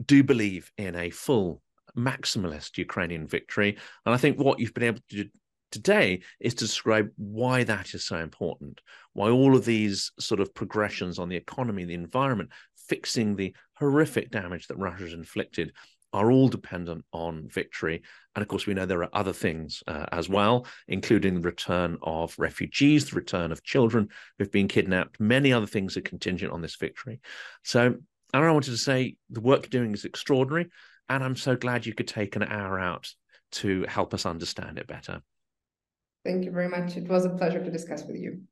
do 0.07 0.23
believe 0.23 0.73
in 0.79 0.97
a 0.97 1.11
full 1.11 1.61
maximalist 1.95 2.79
Ukrainian 2.79 3.27
victory. 3.27 3.77
And 4.07 4.15
I 4.15 4.19
think 4.19 4.39
what 4.39 4.61
you've 4.61 4.75
been 4.75 4.85
able 4.85 5.01
to 5.11 5.25
do 5.25 5.31
today 5.71 6.21
is 6.41 6.55
to 6.55 6.65
describe 6.65 7.11
why 7.17 7.65
that 7.65 7.95
is 7.95 8.05
so 8.05 8.17
important, 8.17 8.81
why 9.13 9.31
all 9.31 9.55
of 9.57 9.65
these 9.65 10.13
sort 10.19 10.41
of 10.41 10.55
progressions 10.55 11.19
on 11.19 11.29
the 11.29 11.37
economy, 11.37 11.85
the 11.85 11.95
environment, 11.95 12.51
fixing 12.89 13.37
the 13.37 13.55
horrific 13.75 14.31
damage 14.31 14.67
that 14.67 14.79
Russia 14.79 15.05
has 15.05 15.13
inflicted 15.13 15.73
are 16.13 16.31
all 16.31 16.49
dependent 16.49 17.05
on 17.13 17.49
victory. 17.49 18.03
And 18.35 18.43
of 18.43 18.49
course, 18.49 18.67
we 18.67 18.73
know 18.73 18.87
there 18.87 19.03
are 19.03 19.11
other 19.13 19.33
things 19.33 19.83
uh, 19.87 20.07
as 20.11 20.29
well, 20.29 20.67
including 20.87 21.35
the 21.35 21.41
return 21.41 21.99
of 22.03 22.35
refugees, 22.39 23.11
the 23.11 23.17
return 23.17 23.53
of 23.53 23.63
children 23.63 24.09
who've 24.39 24.51
been 24.51 24.69
kidnapped. 24.69 25.21
Many 25.21 25.53
other 25.53 25.67
things 25.67 25.97
are 25.97 26.03
contingent 26.03 26.53
on 26.53 26.63
this 26.63 26.77
victory. 26.77 27.21
So, 27.63 27.97
I 28.33 28.41
wanted 28.51 28.73
to 28.73 28.77
say 28.77 29.17
the 29.31 29.41
work 29.41 29.63
you're 29.63 29.83
doing 29.83 29.95
is 29.95 30.05
extraordinary. 30.05 30.69
And 31.09 31.25
I'm 31.25 31.37
so 31.37 31.57
glad 31.57 31.87
you 31.87 31.95
could 31.95 32.09
take 32.09 32.37
an 32.37 32.43
hour 32.43 32.79
out 32.79 33.11
to 33.53 33.85
help 33.89 34.13
us 34.13 34.27
understand 34.27 34.79
it 34.79 34.87
better. 34.87 35.23
Thank 36.25 36.45
you 36.45 36.51
very 36.51 36.69
much. 36.69 36.97
It 36.97 37.09
was 37.09 37.25
a 37.25 37.31
pleasure 37.31 37.65
to 37.65 37.71
discuss 37.71 38.05
with 38.05 38.17
you. 38.17 38.43